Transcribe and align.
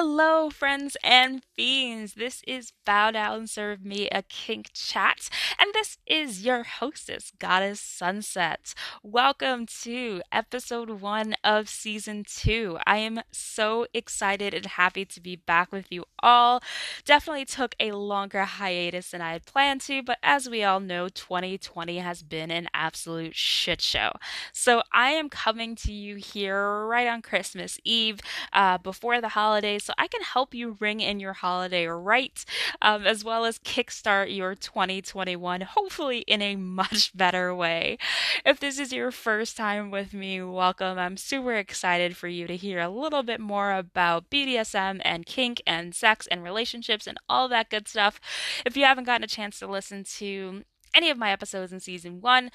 Hello, 0.00 0.48
friends 0.48 0.96
and 1.02 1.42
fiends. 1.56 2.14
This 2.14 2.44
is 2.46 2.72
Bow 2.86 3.10
Down, 3.10 3.48
Serve 3.48 3.84
Me 3.84 4.08
a 4.10 4.22
Kink 4.22 4.70
Chat, 4.72 5.28
and 5.58 5.67
this 5.74 5.98
is 6.06 6.44
your 6.44 6.62
hostess, 6.62 7.32
Goddess 7.38 7.80
Sunset. 7.80 8.74
Welcome 9.02 9.66
to 9.82 10.22
episode 10.32 10.88
one 11.00 11.34
of 11.44 11.68
season 11.68 12.24
two. 12.26 12.78
I 12.86 12.98
am 12.98 13.20
so 13.30 13.86
excited 13.92 14.54
and 14.54 14.64
happy 14.64 15.04
to 15.04 15.20
be 15.20 15.36
back 15.36 15.70
with 15.70 15.86
you 15.90 16.04
all. 16.20 16.62
Definitely 17.04 17.44
took 17.44 17.74
a 17.78 17.92
longer 17.92 18.44
hiatus 18.44 19.10
than 19.10 19.20
I 19.20 19.32
had 19.32 19.44
planned 19.44 19.82
to, 19.82 20.02
but 20.02 20.18
as 20.22 20.48
we 20.48 20.64
all 20.64 20.80
know, 20.80 21.08
2020 21.08 21.98
has 21.98 22.22
been 22.22 22.50
an 22.50 22.68
absolute 22.72 23.34
shit 23.36 23.80
show. 23.80 24.12
So 24.52 24.82
I 24.92 25.10
am 25.10 25.28
coming 25.28 25.74
to 25.76 25.92
you 25.92 26.16
here 26.16 26.86
right 26.86 27.06
on 27.08 27.20
Christmas 27.22 27.78
Eve, 27.84 28.20
uh, 28.52 28.78
before 28.78 29.20
the 29.20 29.28
holidays 29.30 29.84
so 29.84 29.92
I 29.98 30.08
can 30.08 30.22
help 30.22 30.54
you 30.54 30.76
ring 30.80 31.00
in 31.00 31.20
your 31.20 31.34
holiday 31.34 31.86
right, 31.86 32.44
um, 32.80 33.06
as 33.06 33.24
well 33.24 33.44
as 33.44 33.58
kickstart 33.58 34.34
your 34.34 34.54
2021, 34.54 35.57
hopefully 35.62 36.18
in 36.20 36.42
a 36.42 36.56
much 36.56 37.12
better 37.16 37.54
way. 37.54 37.98
If 38.44 38.60
this 38.60 38.78
is 38.78 38.92
your 38.92 39.10
first 39.10 39.56
time 39.56 39.90
with 39.90 40.12
me, 40.12 40.42
welcome. 40.42 40.98
I'm 40.98 41.16
super 41.16 41.54
excited 41.54 42.16
for 42.16 42.28
you 42.28 42.46
to 42.46 42.56
hear 42.56 42.80
a 42.80 42.88
little 42.88 43.22
bit 43.22 43.40
more 43.40 43.72
about 43.72 44.30
BDSM 44.30 45.00
and 45.04 45.26
kink 45.26 45.62
and 45.66 45.94
sex 45.94 46.26
and 46.26 46.42
relationships 46.42 47.06
and 47.06 47.18
all 47.28 47.48
that 47.48 47.70
good 47.70 47.88
stuff. 47.88 48.20
If 48.64 48.76
you 48.76 48.84
haven't 48.84 49.04
gotten 49.04 49.24
a 49.24 49.28
chance 49.28 49.58
to 49.58 49.66
listen 49.66 50.04
to 50.18 50.64
any 50.94 51.10
of 51.10 51.18
my 51.18 51.30
episodes 51.30 51.72
in 51.72 51.80
season 51.80 52.20
one, 52.20 52.50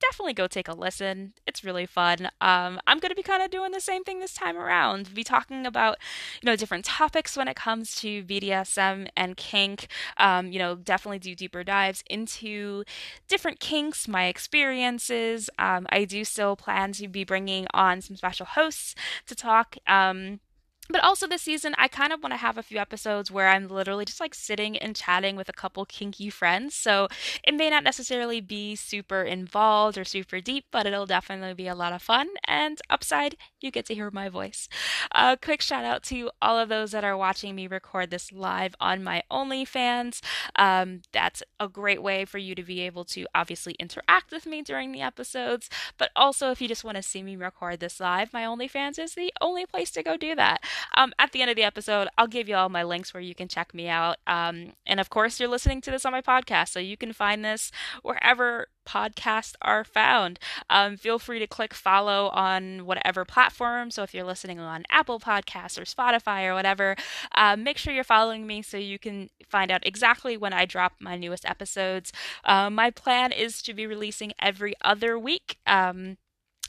definitely 0.00 0.34
go 0.34 0.46
take 0.46 0.68
a 0.68 0.72
listen. 0.72 1.32
It's 1.46 1.64
really 1.64 1.86
fun. 1.86 2.26
Um, 2.40 2.78
I'm 2.86 2.98
going 2.98 3.10
to 3.10 3.16
be 3.16 3.22
kind 3.22 3.42
of 3.42 3.50
doing 3.50 3.72
the 3.72 3.80
same 3.80 4.04
thing 4.04 4.20
this 4.20 4.34
time 4.34 4.56
around. 4.56 5.14
Be 5.14 5.24
talking 5.24 5.66
about, 5.66 5.98
you 6.42 6.46
know, 6.46 6.56
different 6.56 6.84
topics 6.84 7.36
when 7.36 7.48
it 7.48 7.56
comes 7.56 7.94
to 7.96 8.22
BDSM 8.24 9.08
and 9.16 9.36
kink. 9.36 9.88
Um, 10.18 10.52
you 10.52 10.58
know, 10.58 10.74
definitely 10.74 11.18
do 11.18 11.34
deeper 11.34 11.64
dives 11.64 12.02
into 12.08 12.84
different 13.28 13.60
kinks, 13.60 14.06
my 14.06 14.26
experiences. 14.26 15.48
Um, 15.58 15.86
I 15.90 16.04
do 16.04 16.24
still 16.24 16.56
plan 16.56 16.92
to 16.92 17.08
be 17.08 17.24
bringing 17.24 17.66
on 17.72 18.00
some 18.00 18.16
special 18.16 18.46
hosts 18.46 18.94
to 19.26 19.34
talk. 19.34 19.76
Um, 19.86 20.40
but 20.88 21.02
also 21.02 21.26
this 21.26 21.42
season 21.42 21.74
i 21.78 21.88
kind 21.88 22.12
of 22.12 22.22
want 22.22 22.32
to 22.32 22.38
have 22.38 22.58
a 22.58 22.62
few 22.62 22.78
episodes 22.78 23.30
where 23.30 23.48
i'm 23.48 23.68
literally 23.68 24.04
just 24.04 24.20
like 24.20 24.34
sitting 24.34 24.76
and 24.78 24.96
chatting 24.96 25.36
with 25.36 25.48
a 25.48 25.52
couple 25.52 25.84
kinky 25.84 26.30
friends. 26.30 26.74
So 26.74 27.08
it 27.44 27.54
may 27.54 27.70
not 27.70 27.84
necessarily 27.84 28.40
be 28.40 28.76
super 28.76 29.22
involved 29.22 29.98
or 29.98 30.04
super 30.04 30.40
deep 30.40 30.66
but 30.70 30.86
it'll 30.86 31.06
definitely 31.06 31.54
be 31.54 31.68
a 31.68 31.74
lot 31.74 31.92
of 31.92 32.02
fun 32.02 32.28
and 32.46 32.80
upside 32.90 33.36
you 33.60 33.70
get 33.70 33.86
to 33.86 33.94
hear 33.94 34.10
my 34.10 34.28
voice. 34.28 34.68
A 35.12 35.18
uh, 35.18 35.36
quick 35.36 35.60
shout 35.60 35.84
out 35.84 36.02
to 36.04 36.30
all 36.40 36.58
of 36.58 36.68
those 36.68 36.92
that 36.92 37.04
are 37.04 37.16
watching 37.16 37.54
me 37.54 37.66
record 37.66 38.10
this 38.10 38.32
live 38.32 38.74
on 38.80 39.02
my 39.02 39.22
onlyfans. 39.30 40.20
Um, 40.56 41.02
that's 41.12 41.42
a 41.58 41.68
great 41.68 42.02
way 42.02 42.24
for 42.24 42.38
you 42.38 42.54
to 42.54 42.62
be 42.62 42.80
able 42.80 43.04
to 43.06 43.26
obviously 43.34 43.74
interact 43.74 44.30
with 44.30 44.46
me 44.46 44.62
during 44.62 44.92
the 44.92 45.00
episodes. 45.00 45.68
But 45.98 46.10
also 46.14 46.50
if 46.50 46.60
you 46.60 46.68
just 46.68 46.84
want 46.84 46.96
to 46.96 47.02
see 47.02 47.22
me 47.22 47.36
record 47.36 47.80
this 47.80 48.00
live 48.00 48.32
my 48.32 48.42
onlyfans 48.42 48.98
is 48.98 49.14
the 49.14 49.32
only 49.40 49.66
place 49.66 49.90
to 49.90 50.02
go 50.02 50.16
do 50.16 50.34
that 50.34 50.62
um, 50.96 51.12
at 51.18 51.32
the 51.32 51.42
end 51.42 51.50
of 51.50 51.56
the 51.56 51.62
episode, 51.62 52.08
I'll 52.16 52.26
give 52.26 52.48
you 52.48 52.56
all 52.56 52.68
my 52.68 52.82
links 52.82 53.12
where 53.12 53.22
you 53.22 53.34
can 53.34 53.48
check 53.48 53.74
me 53.74 53.88
out. 53.88 54.16
Um, 54.26 54.72
and 54.86 55.00
of 55.00 55.10
course, 55.10 55.38
you're 55.40 55.48
listening 55.48 55.80
to 55.82 55.90
this 55.90 56.04
on 56.04 56.12
my 56.12 56.22
podcast, 56.22 56.68
so 56.68 56.80
you 56.80 56.96
can 56.96 57.12
find 57.12 57.44
this 57.44 57.70
wherever 58.02 58.68
podcasts 58.86 59.54
are 59.60 59.84
found. 59.84 60.38
Um, 60.70 60.96
feel 60.96 61.18
free 61.18 61.38
to 61.40 61.46
click 61.46 61.74
follow 61.74 62.28
on 62.28 62.86
whatever 62.86 63.24
platform. 63.24 63.90
So 63.90 64.02
if 64.02 64.14
you're 64.14 64.24
listening 64.24 64.60
on 64.60 64.84
Apple 64.90 65.18
Podcasts 65.18 65.78
or 65.78 65.82
Spotify 65.82 66.46
or 66.46 66.54
whatever, 66.54 66.96
uh, 67.34 67.56
make 67.56 67.78
sure 67.78 67.92
you're 67.92 68.04
following 68.04 68.46
me 68.46 68.62
so 68.62 68.76
you 68.76 68.98
can 68.98 69.28
find 69.48 69.70
out 69.70 69.86
exactly 69.86 70.36
when 70.36 70.52
I 70.52 70.64
drop 70.64 70.94
my 71.00 71.16
newest 71.16 71.44
episodes. 71.44 72.12
Uh, 72.44 72.70
my 72.70 72.90
plan 72.90 73.32
is 73.32 73.60
to 73.62 73.74
be 73.74 73.86
releasing 73.86 74.32
every 74.40 74.74
other 74.82 75.18
week. 75.18 75.58
Um, 75.66 76.16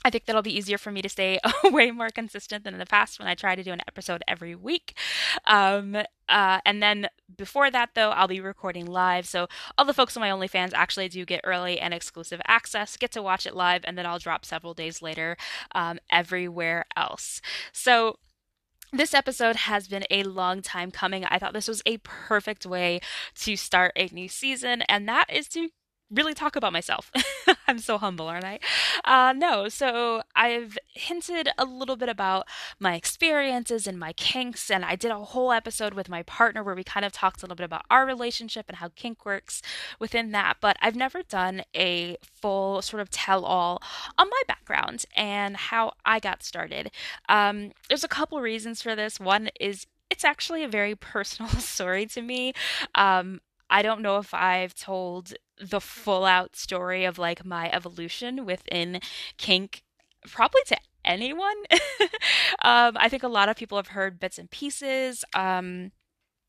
I 0.04 0.10
think 0.10 0.26
that'll 0.26 0.42
be 0.42 0.56
easier 0.56 0.78
for 0.78 0.92
me 0.92 1.02
to 1.02 1.08
stay 1.08 1.40
way 1.64 1.90
more 1.90 2.10
consistent 2.10 2.64
than 2.64 2.74
in 2.74 2.80
the 2.80 2.86
past 2.86 3.18
when 3.18 3.28
I 3.28 3.34
try 3.34 3.54
to 3.54 3.62
do 3.62 3.72
an 3.72 3.82
episode 3.88 4.22
every 4.28 4.54
week. 4.54 4.96
Um, 5.46 5.96
uh, 6.28 6.60
and 6.64 6.82
then 6.82 7.08
before 7.36 7.70
that, 7.70 7.90
though, 7.94 8.10
I'll 8.10 8.28
be 8.28 8.40
recording 8.40 8.86
live. 8.86 9.26
So 9.26 9.48
all 9.76 9.84
the 9.84 9.94
folks 9.94 10.16
on 10.16 10.20
my 10.20 10.30
OnlyFans 10.30 10.72
actually 10.74 11.08
do 11.08 11.24
get 11.24 11.40
early 11.44 11.80
and 11.80 11.92
exclusive 11.92 12.40
access, 12.46 12.96
get 12.96 13.10
to 13.12 13.22
watch 13.22 13.46
it 13.46 13.56
live, 13.56 13.82
and 13.84 13.98
then 13.98 14.06
I'll 14.06 14.18
drop 14.18 14.44
several 14.44 14.72
days 14.72 15.02
later 15.02 15.36
um, 15.74 15.98
everywhere 16.10 16.86
else. 16.96 17.40
So 17.72 18.18
this 18.92 19.12
episode 19.12 19.56
has 19.56 19.88
been 19.88 20.04
a 20.10 20.22
long 20.22 20.62
time 20.62 20.90
coming. 20.90 21.24
I 21.24 21.38
thought 21.38 21.52
this 21.52 21.68
was 21.68 21.82
a 21.84 21.98
perfect 21.98 22.64
way 22.64 23.00
to 23.40 23.56
start 23.56 23.92
a 23.96 24.08
new 24.12 24.28
season, 24.28 24.82
and 24.82 25.08
that 25.08 25.26
is 25.30 25.48
to 25.48 25.68
really 26.10 26.34
talk 26.34 26.56
about 26.56 26.72
myself. 26.72 27.10
I'm 27.68 27.78
so 27.78 27.98
humble, 27.98 28.26
aren't 28.26 28.44
I? 28.44 28.58
Uh, 29.04 29.32
no, 29.32 29.68
so 29.68 30.22
I've 30.34 30.78
hinted 30.92 31.50
a 31.58 31.64
little 31.64 31.96
bit 31.96 32.08
about 32.08 32.46
my 32.78 32.94
experiences 32.94 33.86
and 33.86 33.98
my 33.98 34.12
kinks, 34.14 34.70
and 34.70 34.84
I 34.84 34.96
did 34.96 35.10
a 35.10 35.18
whole 35.18 35.52
episode 35.52 35.94
with 35.94 36.08
my 36.08 36.22
partner 36.22 36.62
where 36.62 36.74
we 36.74 36.84
kind 36.84 37.04
of 37.04 37.12
talked 37.12 37.42
a 37.42 37.44
little 37.44 37.56
bit 37.56 37.64
about 37.64 37.84
our 37.90 38.06
relationship 38.06 38.66
and 38.68 38.78
how 38.78 38.88
kink 38.88 39.24
works 39.24 39.62
within 39.98 40.32
that. 40.32 40.58
But 40.60 40.76
I've 40.80 40.96
never 40.96 41.22
done 41.22 41.62
a 41.74 42.16
full 42.22 42.82
sort 42.82 43.00
of 43.00 43.10
tell 43.10 43.44
all 43.44 43.82
on 44.16 44.28
my 44.28 44.42
background 44.46 45.04
and 45.16 45.56
how 45.56 45.92
I 46.04 46.20
got 46.20 46.42
started. 46.42 46.90
Um, 47.28 47.72
there's 47.88 48.04
a 48.04 48.08
couple 48.08 48.40
reasons 48.40 48.80
for 48.82 48.96
this. 48.96 49.20
One 49.20 49.50
is 49.60 49.86
it's 50.10 50.24
actually 50.24 50.64
a 50.64 50.68
very 50.68 50.94
personal 51.12 51.50
story 51.50 52.06
to 52.06 52.22
me. 52.22 52.52
Um, 52.94 53.40
I 53.70 53.82
don't 53.82 54.00
know 54.00 54.16
if 54.18 54.32
I've 54.32 54.74
told 54.74 55.34
the 55.60 55.80
full 55.80 56.24
out 56.24 56.56
story 56.56 57.04
of 57.04 57.18
like 57.18 57.44
my 57.44 57.70
evolution 57.70 58.44
within 58.44 59.00
kink 59.36 59.82
probably 60.26 60.62
to 60.66 60.76
anyone. 61.04 61.56
um, 62.62 62.96
I 62.96 63.08
think 63.08 63.22
a 63.22 63.28
lot 63.28 63.48
of 63.48 63.56
people 63.56 63.78
have 63.78 63.88
heard 63.88 64.20
bits 64.20 64.38
and 64.38 64.50
pieces. 64.50 65.24
Um, 65.34 65.92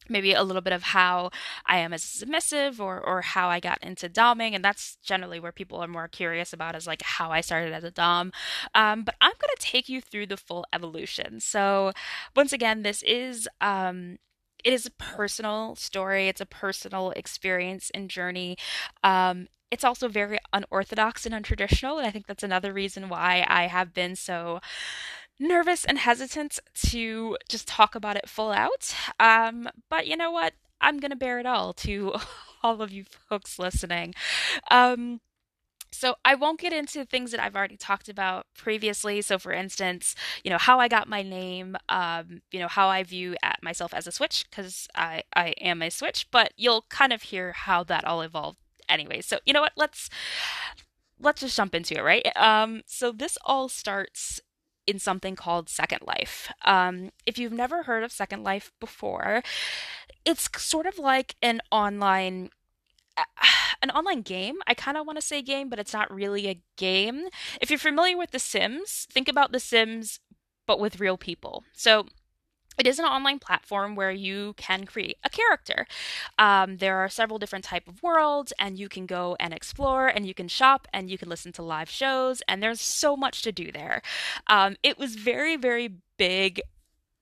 maybe 0.09 0.33
a 0.33 0.43
little 0.43 0.61
bit 0.61 0.73
of 0.73 0.83
how 0.83 1.29
I 1.65 1.77
am 1.79 1.93
as 1.93 2.03
submissive 2.03 2.81
or 2.81 2.99
or 2.99 3.21
how 3.21 3.49
I 3.49 3.59
got 3.59 3.83
into 3.83 4.09
doming, 4.09 4.53
and 4.53 4.63
that's 4.63 4.97
generally 5.03 5.39
where 5.39 5.51
people 5.51 5.79
are 5.79 5.87
more 5.87 6.07
curious 6.07 6.51
about 6.53 6.75
is 6.75 6.87
like 6.87 7.01
how 7.01 7.31
I 7.31 7.41
started 7.41 7.73
as 7.73 7.83
a 7.83 7.91
dom. 7.91 8.31
Um, 8.75 9.03
but 9.03 9.15
I'm 9.21 9.33
gonna 9.39 9.53
take 9.59 9.89
you 9.89 10.01
through 10.01 10.27
the 10.27 10.37
full 10.37 10.65
evolution. 10.73 11.39
So 11.39 11.91
once 12.35 12.53
again, 12.53 12.83
this 12.83 13.03
is 13.03 13.47
um, 13.61 14.17
it 14.63 14.73
is 14.73 14.85
a 14.85 14.91
personal 14.91 15.75
story. 15.75 16.27
It's 16.27 16.41
a 16.41 16.45
personal 16.45 17.11
experience 17.11 17.91
and 17.93 18.09
journey. 18.09 18.57
Um, 19.03 19.47
it's 19.71 19.83
also 19.83 20.07
very 20.07 20.39
unorthodox 20.51 21.25
and 21.25 21.35
untraditional, 21.35 21.97
and 21.97 22.07
I 22.07 22.11
think 22.11 22.25
that's 22.27 22.43
another 22.43 22.73
reason 22.73 23.07
why 23.07 23.45
I 23.47 23.67
have 23.67 23.93
been 23.93 24.15
so 24.15 24.59
nervous 25.39 25.85
and 25.85 25.99
hesitant 25.99 26.59
to 26.87 27.37
just 27.47 27.67
talk 27.67 27.95
about 27.95 28.17
it 28.17 28.27
full 28.27 28.51
out. 28.51 28.93
Um, 29.19 29.69
but 29.89 30.07
you 30.07 30.17
know 30.17 30.31
what? 30.31 30.53
I'm 30.81 30.99
gonna 30.99 31.15
bear 31.15 31.39
it 31.39 31.45
all 31.45 31.73
to 31.73 32.15
all 32.63 32.81
of 32.81 32.91
you 32.91 33.05
folks 33.29 33.59
listening. 33.59 34.15
Um, 34.71 35.21
so 35.91 36.15
I 36.23 36.35
won't 36.35 36.59
get 36.59 36.73
into 36.73 37.05
things 37.05 37.31
that 37.31 37.39
I've 37.39 37.55
already 37.55 37.77
talked 37.77 38.09
about 38.09 38.45
previously. 38.55 39.21
So, 39.21 39.37
for 39.39 39.51
instance, 39.51 40.15
you 40.43 40.51
know 40.51 40.57
how 40.57 40.79
I 40.79 40.87
got 40.87 41.07
my 41.07 41.21
name, 41.21 41.75
um, 41.89 42.41
you 42.51 42.59
know 42.59 42.67
how 42.67 42.87
I 42.87 43.03
view 43.03 43.35
at 43.41 43.61
myself 43.63 43.93
as 43.93 44.07
a 44.07 44.11
switch 44.11 44.45
because 44.49 44.87
I 44.95 45.23
I 45.35 45.49
am 45.61 45.81
a 45.81 45.89
switch. 45.89 46.27
But 46.31 46.53
you'll 46.57 46.85
kind 46.89 47.13
of 47.13 47.23
hear 47.23 47.53
how 47.53 47.83
that 47.85 48.05
all 48.05 48.21
evolved 48.21 48.59
anyway. 48.87 49.21
So 49.21 49.39
you 49.45 49.53
know 49.53 49.61
what? 49.61 49.73
Let's 49.75 50.09
let's 51.19 51.41
just 51.41 51.57
jump 51.57 51.75
into 51.75 51.97
it, 51.97 52.03
right? 52.03 52.25
Um, 52.35 52.81
so 52.85 53.11
this 53.11 53.37
all 53.43 53.69
starts 53.69 54.39
in 54.87 54.99
something 54.99 55.35
called 55.35 55.69
Second 55.69 56.01
Life. 56.07 56.51
Um, 56.65 57.11
if 57.25 57.37
you've 57.37 57.51
never 57.51 57.83
heard 57.83 58.03
of 58.03 58.11
Second 58.11 58.43
Life 58.43 58.71
before, 58.79 59.43
it's 60.25 60.49
sort 60.57 60.85
of 60.85 60.97
like 60.97 61.35
an 61.41 61.61
online 61.71 62.49
an 63.81 63.91
online 63.91 64.21
game. 64.21 64.57
I 64.67 64.73
kind 64.73 64.97
of 64.97 65.05
want 65.05 65.17
to 65.17 65.25
say 65.25 65.41
game, 65.41 65.69
but 65.69 65.79
it's 65.79 65.93
not 65.93 66.13
really 66.13 66.47
a 66.47 66.61
game. 66.77 67.27
If 67.61 67.69
you're 67.69 67.79
familiar 67.79 68.17
with 68.17 68.31
The 68.31 68.39
Sims, 68.39 69.07
think 69.11 69.27
about 69.27 69.51
The 69.51 69.59
Sims 69.59 70.19
but 70.67 70.79
with 70.79 70.99
real 70.99 71.17
people. 71.17 71.63
So 71.73 72.05
it 72.77 72.87
is 72.87 72.99
an 72.99 73.05
online 73.05 73.39
platform 73.39 73.95
where 73.95 74.11
you 74.11 74.53
can 74.55 74.85
create 74.85 75.17
a 75.23 75.29
character. 75.29 75.87
Um, 76.37 76.77
there 76.77 76.97
are 76.99 77.09
several 77.09 77.39
different 77.39 77.65
type 77.65 77.87
of 77.87 78.01
worlds, 78.01 78.53
and 78.59 78.79
you 78.79 78.87
can 78.87 79.05
go 79.05 79.35
and 79.39 79.53
explore, 79.53 80.07
and 80.07 80.25
you 80.25 80.33
can 80.33 80.47
shop, 80.47 80.87
and 80.93 81.09
you 81.09 81.17
can 81.17 81.27
listen 81.27 81.51
to 81.53 81.63
live 81.63 81.89
shows, 81.89 82.41
and 82.47 82.63
there's 82.63 82.79
so 82.79 83.17
much 83.17 83.41
to 83.41 83.51
do 83.51 83.71
there. 83.71 84.01
Um, 84.47 84.77
it 84.81 84.97
was 84.97 85.15
very, 85.15 85.57
very 85.57 85.95
big 86.17 86.61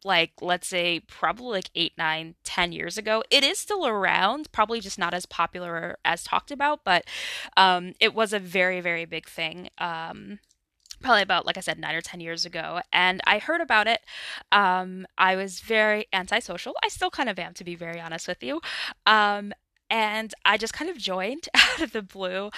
like 0.03 0.31
let's 0.41 0.67
say 0.67 0.99
probably 0.99 1.57
like 1.57 1.69
eight 1.75 1.93
nine 1.97 2.35
ten 2.43 2.71
years 2.71 2.97
ago 2.97 3.23
it 3.29 3.43
is 3.43 3.57
still 3.57 3.85
around 3.85 4.51
probably 4.51 4.79
just 4.79 4.99
not 4.99 5.13
as 5.13 5.25
popular 5.25 5.97
as 6.05 6.23
talked 6.23 6.51
about 6.51 6.83
but 6.83 7.05
um, 7.55 7.93
it 7.99 8.13
was 8.13 8.33
a 8.33 8.39
very 8.39 8.81
very 8.81 9.05
big 9.05 9.27
thing 9.27 9.69
um, 9.77 10.39
probably 11.01 11.21
about 11.21 11.45
like 11.45 11.57
i 11.57 11.61
said 11.61 11.79
nine 11.79 11.95
or 11.95 12.01
ten 12.01 12.19
years 12.19 12.45
ago 12.45 12.79
and 12.91 13.21
i 13.25 13.37
heard 13.37 13.61
about 13.61 13.87
it 13.87 14.01
um, 14.51 15.05
i 15.17 15.35
was 15.35 15.59
very 15.59 16.05
antisocial 16.13 16.73
i 16.83 16.87
still 16.87 17.09
kind 17.09 17.29
of 17.29 17.37
am 17.37 17.53
to 17.53 17.63
be 17.63 17.75
very 17.75 17.99
honest 17.99 18.27
with 18.27 18.41
you 18.41 18.61
um, 19.05 19.53
and 19.89 20.33
I 20.43 20.57
just 20.57 20.73
kind 20.73 20.89
of 20.91 20.97
joined 20.97 21.47
out 21.55 21.81
of 21.81 21.91
the 21.93 22.01
blue. 22.01 22.49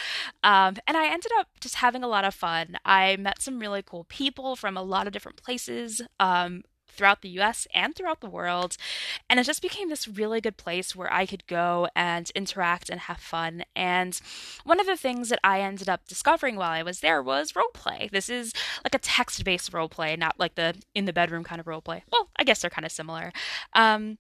Um, 0.44 0.76
and 0.88 0.98
I 0.98 1.12
ended 1.12 1.32
up 1.38 1.48
just 1.60 1.76
having 1.76 2.04
a 2.04 2.08
lot 2.08 2.26
of 2.26 2.34
fun. 2.34 2.78
I 2.86 3.18
met 3.18 3.42
some 3.42 3.60
really 3.60 3.84
cool 3.84 4.06
people 4.06 4.56
from 4.56 4.76
a 4.76 4.82
lot 4.82 5.08
of 5.08 5.14
different 5.14 5.42
places. 5.42 6.02
Um, 6.20 6.64
throughout 6.90 7.22
the 7.22 7.30
US 7.40 7.68
and 7.74 7.96
throughout 7.96 8.22
the 8.22 8.30
world. 8.30 8.78
And 9.30 9.40
it 9.40 9.46
just 9.46 9.62
became 9.62 9.90
this 9.90 10.08
really 10.08 10.42
good 10.42 10.58
place 10.58 10.96
where 10.96 11.12
I 11.12 11.26
could 11.26 11.48
go 11.48 11.88
and 11.96 12.30
interact 12.36 12.90
and 12.90 13.02
have 13.02 13.20
fun. 13.20 13.64
And 13.76 14.20
one 14.64 14.80
of 14.80 14.86
the 14.88 14.98
things 14.98 15.30
that 15.30 15.40
I 15.44 15.62
ended 15.62 15.90
up 15.90 16.08
discovering 16.08 16.56
while 16.56 16.72
I 16.72 16.84
was 16.84 17.00
there 17.00 17.22
was 17.22 17.56
role 17.56 17.70
play. 17.74 18.10
This 18.12 18.30
is 18.30 18.54
like 18.84 18.96
a 18.96 19.00
text 19.00 19.44
based 19.44 19.74
role 19.74 19.90
play, 19.90 20.16
not 20.16 20.40
like 20.40 20.56
the 20.56 20.76
in 20.94 21.06
the 21.06 21.14
bedroom 21.14 21.44
kind 21.44 21.60
of 21.60 21.68
role 21.68 21.82
play. 21.82 22.04
Well, 22.12 22.30
I 22.38 22.44
guess 22.44 22.62
they're 22.62 22.70
kind 22.70 22.86
of 22.86 22.92
similar. 22.92 23.32
Um, 23.74 24.18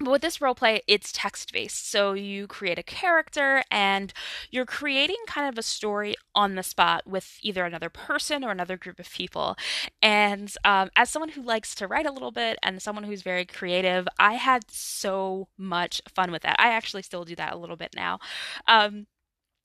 but 0.00 0.10
with 0.10 0.22
this 0.22 0.40
role 0.40 0.54
play, 0.54 0.82
it's 0.88 1.12
text 1.12 1.52
based. 1.52 1.88
So 1.90 2.14
you 2.14 2.46
create 2.46 2.78
a 2.78 2.82
character 2.82 3.62
and 3.70 4.12
you're 4.50 4.66
creating 4.66 5.18
kind 5.26 5.48
of 5.48 5.56
a 5.58 5.62
story 5.62 6.16
on 6.34 6.56
the 6.56 6.62
spot 6.62 7.06
with 7.06 7.38
either 7.42 7.64
another 7.64 7.88
person 7.88 8.42
or 8.42 8.50
another 8.50 8.76
group 8.76 8.98
of 8.98 9.10
people. 9.10 9.56
And 10.02 10.52
um, 10.64 10.90
as 10.96 11.10
someone 11.10 11.30
who 11.30 11.42
likes 11.42 11.74
to 11.76 11.86
write 11.86 12.06
a 12.06 12.12
little 12.12 12.32
bit 12.32 12.58
and 12.62 12.82
someone 12.82 13.04
who's 13.04 13.22
very 13.22 13.44
creative, 13.44 14.08
I 14.18 14.34
had 14.34 14.70
so 14.70 15.48
much 15.56 16.02
fun 16.12 16.32
with 16.32 16.42
that. 16.42 16.56
I 16.58 16.70
actually 16.70 17.02
still 17.02 17.24
do 17.24 17.36
that 17.36 17.52
a 17.52 17.58
little 17.58 17.76
bit 17.76 17.94
now. 17.94 18.18
Um, 18.66 19.06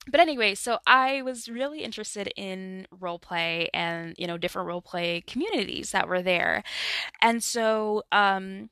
but 0.08 0.20
anyway, 0.20 0.56
so 0.56 0.80
I 0.88 1.22
was 1.24 1.50
really 1.50 1.84
interested 1.84 2.32
in 2.36 2.88
role 2.92 3.20
play 3.20 3.70
and, 3.74 4.16
you 4.18 4.28
know, 4.28 4.38
different 4.38 4.68
role 4.68 4.82
play 4.82 5.22
communities 5.22 5.92
that 5.92 6.08
were 6.08 6.22
there. 6.22 6.64
And 7.22 7.44
so, 7.44 8.04
um, 8.12 8.70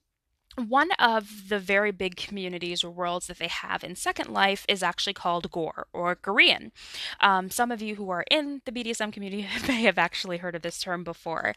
one 0.58 0.92
of 0.94 1.50
the 1.50 1.60
very 1.60 1.92
big 1.92 2.16
communities 2.16 2.84
or 2.84 2.90
worlds 2.90 3.28
that 3.28 3.38
they 3.38 3.48
have 3.48 3.84
in 3.84 3.96
Second 3.96 4.30
Life 4.30 4.66
is 4.68 4.82
actually 4.82 5.14
called 5.14 5.52
Gor 5.52 5.88
or 5.94 6.16
Gorean. 6.16 6.72
Um, 7.20 7.50
some 7.52 7.72
of 7.72 7.82
you 7.82 7.96
who 7.96 8.10
are 8.10 8.26
in 8.32 8.62
the 8.66 8.72
BDSM 8.72 9.14
community 9.14 9.48
may 9.68 9.84
have 9.84 9.98
actually 9.98 10.38
heard 10.38 10.56
of 10.56 10.64
this 10.64 10.80
term 10.80 11.04
before. 11.04 11.54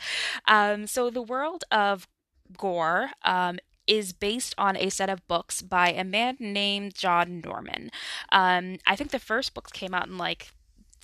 Um, 0.47 0.87
so 0.87 1.11
the 1.11 1.23
world 1.23 1.65
of 1.71 2.07
Gor 2.57 3.11
um, 3.25 3.59
is 3.87 4.13
based 4.13 4.55
on 4.59 4.77
a 4.77 4.91
set 4.91 5.09
of 5.09 5.27
books 5.27 5.63
by 5.63 5.91
a 5.91 6.05
man 6.05 6.37
named 6.39 6.95
John 6.95 7.41
Norman. 7.41 7.91
Um, 8.31 8.79
I 8.87 8.97
think 8.97 9.11
the 9.11 9.19
first 9.19 9.55
books 9.55 9.73
came 9.73 9.95
out 9.95 10.09
in 10.09 10.19
like 10.19 10.51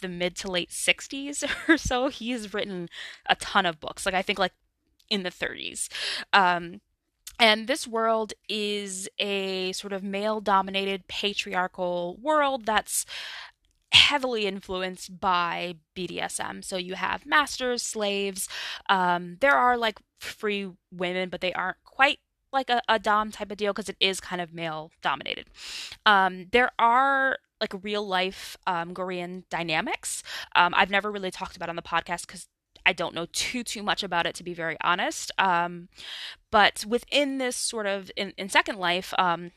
the 0.03 0.09
mid 0.09 0.37
to 0.37 0.51
late 0.51 0.71
60s 0.71 1.45
or 1.69 1.79
so. 1.79 2.09
He's 2.09 2.53
written 2.53 2.89
a 3.27 3.37
ton 3.37 3.65
of 3.65 3.81
books, 3.81 4.05
like 4.05 4.15
I 4.15 4.23
think 4.23 4.39
like 4.39 4.53
in 5.09 5.23
the 5.23 5.31
30s. 5.31 5.89
And 7.39 7.67
this 7.67 7.87
world 7.87 8.33
is 8.49 9.09
a 9.19 9.73
sort 9.73 9.93
of 9.93 10.03
male 10.03 10.41
dominated 10.41 11.07
patriarchal 11.09 12.19
world 12.21 12.67
that's 12.67 13.05
heavily 13.93 14.47
influenced 14.47 15.21
by 15.21 15.77
BDSM. 15.95 16.65
So 16.65 16.77
you 16.77 16.95
have 16.95 17.27
masters, 17.27 17.83
slaves. 17.83 18.49
Um, 18.89 19.37
there 19.41 19.57
are 19.57 19.77
like 19.77 19.99
free 20.19 20.71
women, 20.91 21.29
but 21.29 21.41
they 21.41 21.53
aren't 21.53 21.83
quite 21.85 22.19
like 22.53 22.71
a, 22.71 22.81
a 22.89 22.99
Dom 22.99 23.31
type 23.31 23.51
of 23.51 23.57
deal 23.57 23.73
because 23.73 23.89
it 23.89 23.97
is 24.01 24.21
kind 24.21 24.41
of 24.41 24.53
male 24.53 24.91
dominated. 25.03 25.49
Um, 26.05 26.47
there 26.53 26.71
are 26.79 27.39
like 27.61 27.73
real 27.83 28.07
life 28.07 28.57
um, 28.67 28.95
Gorean 28.95 29.45
dynamics. 29.51 30.23
Um, 30.55 30.75
I've 30.77 30.91
never 30.91 31.11
really 31.11 31.31
talked 31.31 31.57
about 31.57 31.69
on 31.69 31.77
the 31.77 31.83
podcast 31.83 32.27
because 32.27 32.49
I 32.85 32.93
don't 32.93 33.15
know 33.15 33.27
too 33.33 33.65
too 33.65 33.83
much 33.83 34.03
about 34.03 34.27
it 34.27 34.35
to 34.37 34.45
be 34.45 34.55
very 34.55 34.77
honest. 34.81 35.33
Um, 35.39 35.89
but 36.57 36.87
within 36.89 37.37
this 37.37 37.55
sort 37.55 37.85
of 37.85 38.11
in, 38.17 38.33
in 38.39 38.49
Second 38.49 38.79
Life, 38.79 39.13
um, 39.19 39.51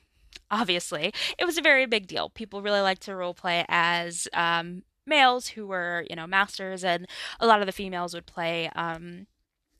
obviously, 0.51 1.13
it 1.37 1.45
was 1.45 1.57
a 1.57 1.61
very 1.61 1.85
big 1.85 2.07
deal. 2.07 2.29
People 2.29 2.61
really 2.61 2.81
liked 2.81 3.03
to 3.03 3.15
role 3.15 3.33
play 3.33 3.63
as 3.69 4.27
um, 4.33 4.83
males 5.05 5.47
who 5.47 5.65
were 5.65 6.05
you 6.09 6.15
know 6.17 6.27
masters, 6.27 6.83
and 6.83 7.07
a 7.39 7.47
lot 7.47 7.61
of 7.61 7.67
the 7.67 7.71
females 7.71 8.13
would 8.13 8.25
play. 8.25 8.69
Um, 8.75 9.27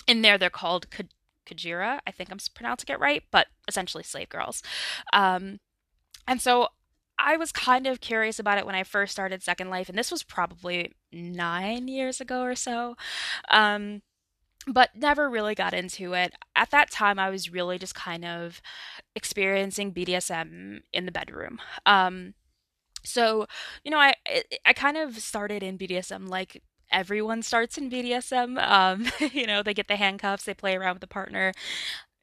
in 0.08 0.22
there, 0.22 0.38
they're 0.38 0.50
called 0.50 0.88
Kajira. 1.46 2.00
I 2.08 2.12
think 2.12 2.32
I'm 2.32 2.38
pronouncing 2.56 2.94
it 2.94 3.02
right, 3.02 3.24
but 3.32 3.48
essentially 3.68 4.06
slave 4.06 4.30
girls. 4.30 4.64
Um, 5.12 5.60
and 6.26 6.40
so 6.40 6.70
I 7.18 7.36
was 7.36 7.52
kind 7.52 7.86
of 7.86 8.00
curious 8.00 8.40
about 8.40 8.60
it 8.60 8.66
when 8.66 8.76
I 8.76 8.84
first 8.84 9.12
started 9.12 9.44
Second 9.44 9.70
Life, 9.70 9.90
and 9.90 9.98
this 9.98 10.10
was 10.10 10.24
probably 10.24 10.94
nine 11.12 11.90
years 11.90 12.22
ago 12.22 12.44
or 12.44 12.56
so. 12.56 12.96
Um, 13.52 14.04
but 14.68 14.90
never 14.96 15.30
really 15.30 15.56
got 15.56 15.74
into 15.74 16.14
it. 16.14 16.34
At 16.56 16.72
that 16.72 16.92
time, 16.92 17.20
I 17.20 17.30
was 17.30 17.52
really 17.52 17.78
just 17.78 17.96
kind 17.96 18.26
of 18.26 18.62
experiencing 19.16 19.94
BDSM 19.94 20.80
in 20.94 21.06
the 21.06 21.12
bedroom. 21.12 21.60
Um, 21.86 22.34
so, 23.04 23.48
you 23.84 23.92
know, 23.92 24.00
I 24.00 24.16
I 24.66 24.74
kind 24.74 24.98
of 24.98 25.18
started 25.20 25.64
in 25.64 25.78
BDSM 25.78 26.28
like 26.28 26.62
everyone 26.92 27.42
starts 27.42 27.78
in 27.78 27.90
BDSM. 27.90 28.62
Um, 28.62 29.06
you 29.32 29.48
know, 29.48 29.64
they 29.64 29.74
get 29.74 29.88
the 29.88 29.96
handcuffs, 29.96 30.44
they 30.44 30.54
play 30.54 30.76
around 30.76 30.96
with 30.96 31.02
the 31.02 31.08
partner, 31.08 31.54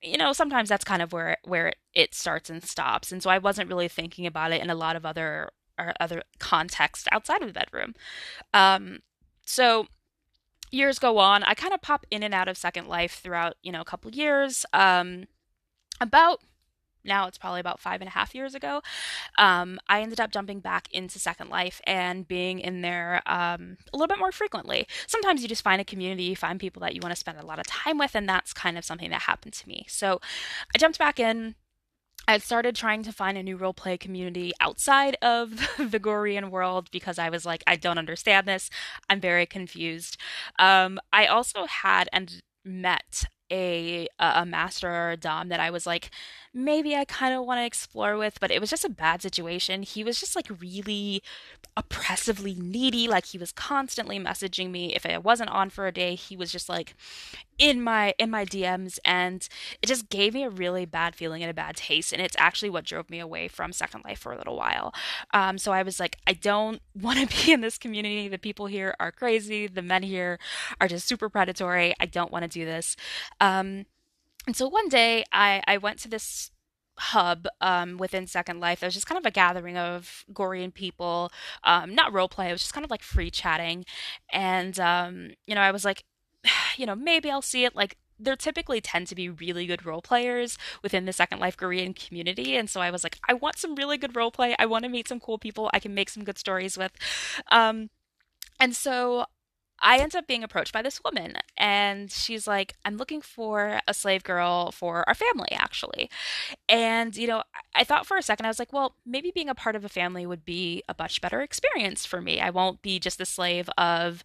you 0.02 0.16
know, 0.16 0.32
sometimes 0.32 0.68
that's 0.68 0.84
kind 0.84 1.02
of 1.02 1.12
where 1.12 1.36
where 1.44 1.72
it 1.94 2.14
starts 2.14 2.50
and 2.50 2.62
stops. 2.62 3.12
And 3.12 3.22
so 3.22 3.30
I 3.30 3.38
wasn't 3.38 3.68
really 3.68 3.88
thinking 3.88 4.26
about 4.26 4.52
it 4.52 4.62
in 4.62 4.70
a 4.70 4.74
lot 4.74 4.96
of 4.96 5.04
other 5.06 5.50
or 5.78 5.92
other 6.00 6.22
context 6.38 7.08
outside 7.12 7.42
of 7.42 7.48
the 7.48 7.52
bedroom. 7.52 7.94
Um, 8.54 9.00
so 9.44 9.86
years 10.70 10.98
go 10.98 11.18
on. 11.18 11.42
I 11.44 11.54
kind 11.54 11.74
of 11.74 11.82
pop 11.82 12.06
in 12.10 12.22
and 12.22 12.34
out 12.34 12.48
of 12.48 12.56
Second 12.56 12.88
Life 12.88 13.20
throughout, 13.22 13.54
you 13.62 13.72
know, 13.72 13.80
a 13.80 13.84
couple 13.84 14.10
years. 14.10 14.66
Um, 14.72 15.24
about 16.00 16.40
now 17.06 17.26
it's 17.26 17.38
probably 17.38 17.60
about 17.60 17.80
five 17.80 18.00
and 18.00 18.08
a 18.08 18.10
half 18.10 18.34
years 18.34 18.54
ago, 18.54 18.82
um, 19.38 19.78
I 19.88 20.02
ended 20.02 20.20
up 20.20 20.30
jumping 20.30 20.60
back 20.60 20.88
into 20.92 21.18
Second 21.18 21.48
Life 21.48 21.80
and 21.86 22.26
being 22.26 22.58
in 22.58 22.82
there 22.82 23.22
um, 23.26 23.78
a 23.92 23.96
little 23.96 24.08
bit 24.08 24.18
more 24.18 24.32
frequently. 24.32 24.86
Sometimes 25.06 25.42
you 25.42 25.48
just 25.48 25.62
find 25.62 25.80
a 25.80 25.84
community, 25.84 26.24
you 26.24 26.36
find 26.36 26.60
people 26.60 26.80
that 26.80 26.94
you 26.94 27.00
want 27.02 27.14
to 27.14 27.18
spend 27.18 27.38
a 27.38 27.46
lot 27.46 27.58
of 27.58 27.66
time 27.66 27.98
with, 27.98 28.14
and 28.14 28.28
that's 28.28 28.52
kind 28.52 28.76
of 28.76 28.84
something 28.84 29.10
that 29.10 29.22
happened 29.22 29.54
to 29.54 29.68
me. 29.68 29.86
So 29.88 30.20
I 30.74 30.78
jumped 30.78 30.98
back 30.98 31.18
in. 31.20 31.54
I 32.28 32.38
started 32.38 32.74
trying 32.74 33.02
to 33.04 33.12
find 33.12 33.38
a 33.38 33.42
new 33.42 33.56
role 33.56 33.72
play 33.72 33.96
community 33.96 34.52
outside 34.60 35.16
of 35.22 35.50
the 35.78 36.00
Gorean 36.00 36.50
world 36.50 36.90
because 36.90 37.18
I 37.18 37.30
was 37.30 37.46
like, 37.46 37.62
I 37.66 37.76
don't 37.76 37.98
understand 37.98 38.46
this. 38.48 38.68
I'm 39.08 39.20
very 39.20 39.46
confused. 39.46 40.16
Um, 40.58 40.98
I 41.12 41.26
also 41.26 41.66
had 41.66 42.08
and 42.12 42.42
met 42.64 43.24
a 43.52 44.08
a 44.18 44.44
master 44.44 45.16
dom 45.20 45.50
that 45.50 45.60
I 45.60 45.70
was 45.70 45.86
like 45.86 46.10
maybe 46.56 46.96
I 46.96 47.04
kind 47.04 47.34
of 47.34 47.44
want 47.44 47.58
to 47.58 47.66
explore 47.66 48.16
with, 48.16 48.40
but 48.40 48.50
it 48.50 48.60
was 48.60 48.70
just 48.70 48.84
a 48.84 48.88
bad 48.88 49.20
situation. 49.20 49.82
He 49.82 50.02
was 50.02 50.18
just 50.18 50.34
like 50.34 50.48
really 50.58 51.22
oppressively 51.76 52.54
needy, 52.54 53.06
like 53.06 53.26
he 53.26 53.38
was 53.38 53.52
constantly 53.52 54.18
messaging 54.18 54.70
me 54.70 54.94
if 54.94 55.04
I 55.04 55.18
wasn't 55.18 55.50
on 55.50 55.68
for 55.68 55.86
a 55.86 55.92
day, 55.92 56.14
he 56.14 56.34
was 56.34 56.50
just 56.50 56.68
like 56.70 56.94
in 57.58 57.82
my 57.82 58.14
in 58.18 58.30
my 58.30 58.44
DMs 58.44 58.98
and 59.04 59.48
it 59.82 59.86
just 59.86 60.08
gave 60.08 60.34
me 60.34 60.44
a 60.44 60.50
really 60.50 60.86
bad 60.86 61.14
feeling 61.14 61.42
and 61.42 61.50
a 61.50 61.54
bad 61.54 61.76
taste 61.76 62.12
and 62.12 62.20
it's 62.20 62.36
actually 62.38 62.70
what 62.70 62.84
drove 62.84 63.10
me 63.10 63.20
away 63.20 63.48
from 63.48 63.72
Second 63.72 64.04
Life 64.04 64.18
for 64.18 64.32
a 64.32 64.38
little 64.38 64.56
while. 64.56 64.94
Um, 65.34 65.58
so 65.58 65.72
I 65.72 65.82
was 65.82 66.00
like 66.00 66.16
I 66.26 66.32
don't 66.32 66.80
want 66.94 67.18
to 67.18 67.44
be 67.44 67.52
in 67.52 67.60
this 67.60 67.76
community. 67.76 68.28
The 68.28 68.38
people 68.38 68.66
here 68.66 68.94
are 68.98 69.12
crazy. 69.12 69.66
The 69.66 69.82
men 69.82 70.02
here 70.02 70.38
are 70.80 70.88
just 70.88 71.06
super 71.06 71.28
predatory. 71.28 71.94
I 72.00 72.06
don't 72.06 72.32
want 72.32 72.44
to 72.44 72.48
do 72.48 72.64
this. 72.64 72.96
Um, 73.42 73.84
and 74.46 74.56
so 74.56 74.68
one 74.68 74.88
day 74.88 75.24
I, 75.32 75.62
I 75.66 75.78
went 75.78 75.98
to 76.00 76.08
this 76.08 76.50
hub 76.98 77.46
um, 77.60 77.98
within 77.98 78.26
Second 78.26 78.60
Life. 78.60 78.82
It 78.82 78.86
was 78.86 78.94
just 78.94 79.06
kind 79.06 79.18
of 79.18 79.26
a 79.26 79.30
gathering 79.30 79.76
of 79.76 80.24
Gorean 80.32 80.72
people, 80.72 81.30
um, 81.64 81.94
not 81.94 82.12
role 82.12 82.28
play. 82.28 82.48
It 82.48 82.52
was 82.52 82.62
just 82.62 82.74
kind 82.74 82.84
of 82.84 82.90
like 82.90 83.02
free 83.02 83.30
chatting, 83.30 83.84
and 84.30 84.78
um, 84.80 85.30
you 85.46 85.54
know, 85.54 85.60
I 85.60 85.70
was 85.70 85.84
like, 85.84 86.04
you 86.76 86.86
know, 86.86 86.94
maybe 86.94 87.30
I'll 87.30 87.42
see 87.42 87.64
it. 87.64 87.74
Like, 87.76 87.96
there 88.18 88.36
typically 88.36 88.80
tend 88.80 89.06
to 89.08 89.14
be 89.14 89.28
really 89.28 89.66
good 89.66 89.84
role 89.84 90.00
players 90.00 90.56
within 90.82 91.04
the 91.04 91.12
Second 91.12 91.38
Life 91.38 91.56
Gorean 91.56 91.94
community, 91.94 92.56
and 92.56 92.70
so 92.70 92.80
I 92.80 92.90
was 92.90 93.04
like, 93.04 93.18
I 93.28 93.34
want 93.34 93.58
some 93.58 93.74
really 93.74 93.98
good 93.98 94.16
role 94.16 94.30
play. 94.30 94.56
I 94.58 94.66
want 94.66 94.84
to 94.84 94.88
meet 94.88 95.08
some 95.08 95.20
cool 95.20 95.38
people 95.38 95.70
I 95.72 95.80
can 95.80 95.94
make 95.94 96.08
some 96.08 96.24
good 96.24 96.38
stories 96.38 96.78
with. 96.78 96.92
Um, 97.50 97.90
and 98.58 98.74
so 98.74 99.26
I 99.80 99.98
end 99.98 100.16
up 100.16 100.26
being 100.26 100.42
approached 100.42 100.72
by 100.72 100.82
this 100.82 101.02
woman, 101.04 101.34
and 101.56 102.10
she's 102.10 102.46
like, 102.46 102.74
I'm 102.84 102.96
looking 102.96 103.20
for 103.20 103.80
a 103.86 103.94
slave 103.94 104.24
girl 104.24 104.72
for 104.72 105.06
our 105.08 105.14
family, 105.14 105.52
actually. 105.52 106.10
And, 106.68 107.16
you 107.16 107.26
know, 107.26 107.42
I 107.74 107.84
thought 107.84 108.06
for 108.06 108.16
a 108.16 108.22
second, 108.22 108.46
I 108.46 108.48
was 108.48 108.58
like, 108.58 108.72
well, 108.72 108.96
maybe 109.04 109.30
being 109.30 109.48
a 109.48 109.54
part 109.54 109.76
of 109.76 109.84
a 109.84 109.88
family 109.88 110.26
would 110.26 110.44
be 110.44 110.82
a 110.88 110.94
much 110.98 111.20
better 111.20 111.42
experience 111.42 112.06
for 112.06 112.20
me. 112.20 112.40
I 112.40 112.50
won't 112.50 112.82
be 112.82 112.98
just 112.98 113.18
the 113.18 113.26
slave 113.26 113.68
of 113.76 114.24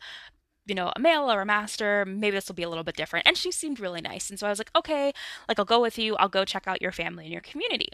you 0.68 0.76
know, 0.76 0.92
a 0.96 1.00
male 1.00 1.32
or 1.32 1.42
a 1.42 1.46
master, 1.46 2.06
maybe 2.06 2.36
this 2.36 2.48
will 2.48 2.56
be 2.56 2.64
a 2.64 2.70
little 2.70 2.84
bit 2.84 2.96
different. 2.96 3.28
And 3.28 3.36
she 3.36 3.52
seemed 3.52 3.80
really 3.80 4.00
nice. 4.00 4.30
And 4.30 4.40
so 4.40 4.46
I 4.46 4.50
was 4.50 4.60
like, 4.60 4.72
okay, 4.76 5.12
like 5.50 5.58
I'll 5.58 5.66
go 5.66 5.82
with 5.82 5.98
you. 5.98 6.16
I'll 6.18 6.30
go 6.30 6.46
check 6.46 6.68
out 6.68 6.82
your 6.82 6.92
family 6.92 7.26
and 7.26 7.32
your 7.32 7.42
community. 7.42 7.90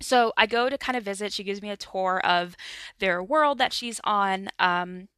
So 0.00 0.32
I 0.36 0.46
go 0.46 0.68
to 0.68 0.78
kind 0.78 0.96
of 0.96 1.04
visit. 1.04 1.32
She 1.32 1.44
gives 1.44 1.62
me 1.62 1.70
a 1.70 1.76
tour 1.76 2.20
of 2.24 2.56
their 2.98 3.22
world 3.22 3.58
that 3.58 3.72
she's 3.72 4.00
on. 4.04 4.48
Um, 4.58 5.08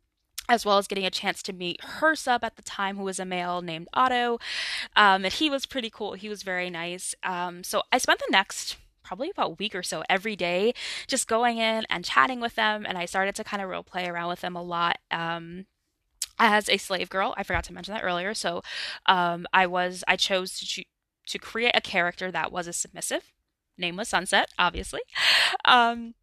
as 0.48 0.64
well 0.64 0.78
as 0.78 0.86
getting 0.86 1.06
a 1.06 1.10
chance 1.10 1.42
to 1.42 1.52
meet 1.52 1.82
her 1.82 2.14
sub 2.14 2.44
at 2.44 2.56
the 2.56 2.62
time, 2.62 2.96
who 2.96 3.04
was 3.04 3.18
a 3.18 3.24
male 3.24 3.62
named 3.62 3.88
Otto. 3.94 4.38
Um, 4.96 5.24
and 5.24 5.32
he 5.32 5.48
was 5.48 5.66
pretty 5.66 5.90
cool. 5.90 6.14
He 6.14 6.28
was 6.28 6.42
very 6.42 6.70
nice. 6.70 7.14
Um, 7.22 7.64
so 7.64 7.82
I 7.92 7.98
spent 7.98 8.20
the 8.20 8.30
next 8.30 8.76
probably 9.02 9.30
about 9.30 9.50
a 9.50 9.54
week 9.54 9.74
or 9.74 9.82
so 9.82 10.02
every 10.08 10.34
day 10.34 10.72
just 11.06 11.28
going 11.28 11.58
in 11.58 11.84
and 11.90 12.04
chatting 12.04 12.40
with 12.40 12.54
them. 12.54 12.84
And 12.86 12.96
I 12.98 13.04
started 13.04 13.34
to 13.36 13.44
kind 13.44 13.62
of 13.62 13.68
role 13.68 13.82
play 13.82 14.08
around 14.08 14.28
with 14.28 14.40
them 14.40 14.56
a 14.56 14.62
lot. 14.62 14.98
Um, 15.10 15.66
as 16.38 16.68
a 16.68 16.78
slave 16.78 17.10
girl, 17.10 17.34
I 17.36 17.42
forgot 17.42 17.64
to 17.64 17.72
mention 17.72 17.94
that 17.94 18.02
earlier. 18.02 18.34
So 18.34 18.62
um, 19.06 19.46
I 19.52 19.66
was 19.66 20.02
I 20.08 20.16
chose 20.16 20.58
to 20.58 20.84
to 21.26 21.38
create 21.38 21.72
a 21.74 21.80
character 21.80 22.30
that 22.30 22.52
was 22.52 22.66
a 22.66 22.72
submissive. 22.72 23.32
Name 23.78 23.96
was 23.96 24.08
Sunset, 24.08 24.50
obviously. 24.58 25.00
Um, 25.66 26.14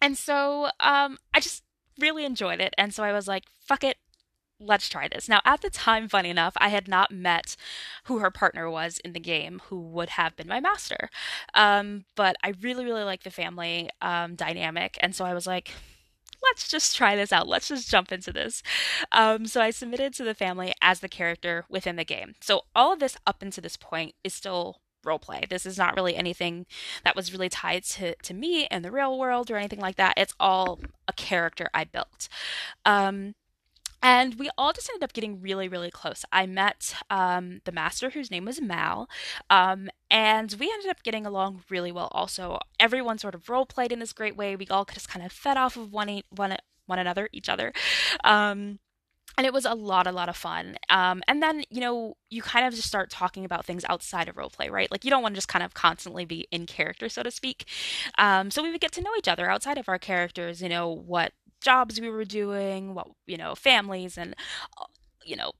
and 0.00 0.18
so 0.18 0.70
um, 0.80 1.18
I 1.32 1.38
just 1.38 1.62
really 1.98 2.24
enjoyed 2.24 2.60
it. 2.60 2.74
And 2.78 2.94
so 2.94 3.02
I 3.02 3.12
was 3.12 3.28
like, 3.28 3.44
fuck 3.58 3.84
it, 3.84 3.96
let's 4.60 4.88
try 4.88 5.08
this. 5.08 5.28
Now, 5.28 5.40
at 5.44 5.62
the 5.62 5.70
time, 5.70 6.08
funny 6.08 6.30
enough, 6.30 6.54
I 6.58 6.68
had 6.68 6.86
not 6.86 7.10
met 7.10 7.56
who 8.04 8.18
her 8.18 8.30
partner 8.30 8.70
was 8.70 8.98
in 8.98 9.12
the 9.12 9.20
game, 9.20 9.62
who 9.66 9.80
would 9.80 10.10
have 10.10 10.36
been 10.36 10.48
my 10.48 10.60
master. 10.60 11.08
Um, 11.54 12.04
but 12.14 12.36
I 12.44 12.54
really, 12.60 12.84
really 12.84 13.04
like 13.04 13.22
the 13.22 13.30
family 13.30 13.90
um, 14.02 14.34
dynamic. 14.34 14.98
And 15.00 15.14
so 15.14 15.24
I 15.24 15.34
was 15.34 15.46
like, 15.46 15.72
let's 16.42 16.68
just 16.68 16.96
try 16.96 17.16
this 17.16 17.32
out. 17.32 17.48
Let's 17.48 17.68
just 17.68 17.90
jump 17.90 18.12
into 18.12 18.32
this. 18.32 18.62
Um, 19.12 19.46
so 19.46 19.60
I 19.60 19.70
submitted 19.70 20.14
to 20.14 20.24
the 20.24 20.34
family 20.34 20.72
as 20.80 21.00
the 21.00 21.08
character 21.08 21.64
within 21.68 21.96
the 21.96 22.04
game. 22.04 22.34
So 22.40 22.62
all 22.74 22.92
of 22.92 23.00
this 23.00 23.16
up 23.26 23.42
until 23.42 23.62
this 23.62 23.76
point 23.76 24.14
is 24.24 24.34
still 24.34 24.80
roleplay. 25.04 25.48
This 25.48 25.66
is 25.66 25.78
not 25.78 25.96
really 25.96 26.16
anything 26.16 26.66
that 27.04 27.16
was 27.16 27.32
really 27.32 27.48
tied 27.48 27.84
to, 27.84 28.14
to 28.16 28.34
me 28.34 28.66
in 28.70 28.82
the 28.82 28.90
real 28.90 29.18
world 29.18 29.50
or 29.50 29.56
anything 29.56 29.80
like 29.80 29.96
that. 29.96 30.14
It's 30.16 30.34
all 30.38 30.80
a 31.08 31.12
character 31.12 31.68
I 31.74 31.84
built. 31.84 32.28
Um, 32.84 33.34
and 34.02 34.36
we 34.36 34.48
all 34.56 34.72
just 34.72 34.88
ended 34.88 35.02
up 35.02 35.12
getting 35.12 35.40
really, 35.42 35.68
really 35.68 35.90
close. 35.90 36.24
I 36.32 36.46
met 36.46 36.94
um, 37.10 37.60
the 37.64 37.72
master, 37.72 38.10
whose 38.10 38.30
name 38.30 38.46
was 38.46 38.60
Mal, 38.60 39.08
um, 39.50 39.90
and 40.10 40.54
we 40.58 40.70
ended 40.72 40.90
up 40.90 41.02
getting 41.02 41.26
along 41.26 41.64
really 41.68 41.92
well. 41.92 42.08
Also, 42.12 42.58
everyone 42.78 43.18
sort 43.18 43.34
of 43.34 43.48
role 43.48 43.66
played 43.66 43.92
in 43.92 43.98
this 43.98 44.14
great 44.14 44.36
way. 44.36 44.56
We 44.56 44.66
all 44.68 44.86
just 44.86 45.08
kind 45.08 45.24
of 45.24 45.32
fed 45.32 45.58
off 45.58 45.76
of 45.76 45.92
one, 45.92 46.22
one, 46.30 46.56
one 46.86 46.98
another, 46.98 47.28
each 47.32 47.50
other. 47.50 47.72
Um, 48.24 48.78
and 49.36 49.46
it 49.46 49.52
was 49.52 49.64
a 49.64 49.74
lot 49.74 50.06
a 50.06 50.12
lot 50.12 50.28
of 50.28 50.36
fun. 50.36 50.76
Um, 50.88 51.22
and 51.28 51.42
then 51.42 51.64
you 51.70 51.80
know 51.80 52.16
you 52.30 52.42
kind 52.42 52.66
of 52.66 52.74
just 52.74 52.88
start 52.88 53.10
talking 53.10 53.44
about 53.44 53.64
things 53.64 53.84
outside 53.88 54.28
of 54.28 54.36
roleplay 54.36 54.70
right? 54.70 54.90
Like 54.90 55.04
you 55.04 55.10
don't 55.10 55.22
want 55.22 55.34
to 55.34 55.36
just 55.36 55.48
kind 55.48 55.64
of 55.64 55.74
constantly 55.74 56.24
be 56.24 56.46
in 56.50 56.66
character 56.66 57.08
so 57.08 57.22
to 57.22 57.30
speak. 57.30 57.66
Um, 58.18 58.50
so 58.50 58.62
we 58.62 58.70
would 58.70 58.80
get 58.80 58.92
to 58.92 59.02
know 59.02 59.10
each 59.18 59.28
other 59.28 59.50
outside 59.50 59.78
of 59.78 59.88
our 59.88 59.98
characters 59.98 60.62
you 60.62 60.68
know 60.68 60.88
what 60.90 61.32
jobs 61.60 62.00
we 62.00 62.08
were 62.08 62.24
doing 62.24 62.94
what 62.94 63.06
you 63.26 63.36
know 63.36 63.54
families 63.54 64.16
and 64.16 64.34
uh, 64.80 64.84
you 65.24 65.36
know 65.36 65.52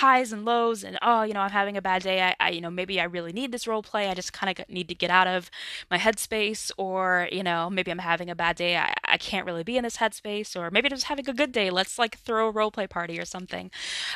highs 0.00 0.32
and 0.32 0.46
lows 0.46 0.82
and 0.82 0.98
oh 1.02 1.22
you 1.22 1.34
know 1.34 1.40
i'm 1.40 1.50
having 1.50 1.76
a 1.76 1.82
bad 1.82 2.02
day. 2.02 2.22
I, 2.22 2.34
I 2.40 2.50
you 2.50 2.62
know 2.62 2.70
maybe 2.70 2.98
i 3.00 3.04
really 3.04 3.32
need 3.32 3.52
this 3.52 3.66
role 3.66 3.82
play. 3.82 4.08
I 4.08 4.14
just 4.14 4.32
kind 4.32 4.58
of 4.58 4.66
need 4.68 4.88
to 4.88 4.94
get 4.94 5.10
out 5.10 5.26
of 5.26 5.50
my 5.90 5.98
headspace 5.98 6.70
or 6.78 7.28
you 7.30 7.42
know 7.42 7.68
maybe 7.68 7.90
i'm 7.90 7.98
having 7.98 8.30
a 8.30 8.34
bad 8.34 8.56
day. 8.56 8.76
I, 8.76 8.94
I 9.04 9.18
can't 9.18 9.44
really 9.44 9.62
be 9.62 9.76
in 9.76 9.84
this 9.84 9.98
headspace 9.98 10.56
or 10.56 10.70
maybe 10.70 10.86
i'm 10.86 10.96
just 10.96 11.04
having 11.04 11.28
a 11.28 11.34
good 11.34 11.52
day. 11.52 11.68
Let's 11.70 11.98
like 11.98 12.16
throw 12.18 12.48
a 12.48 12.50
role 12.50 12.70
play 12.70 12.86
party 12.86 13.18
or 13.20 13.26
something. 13.26 13.70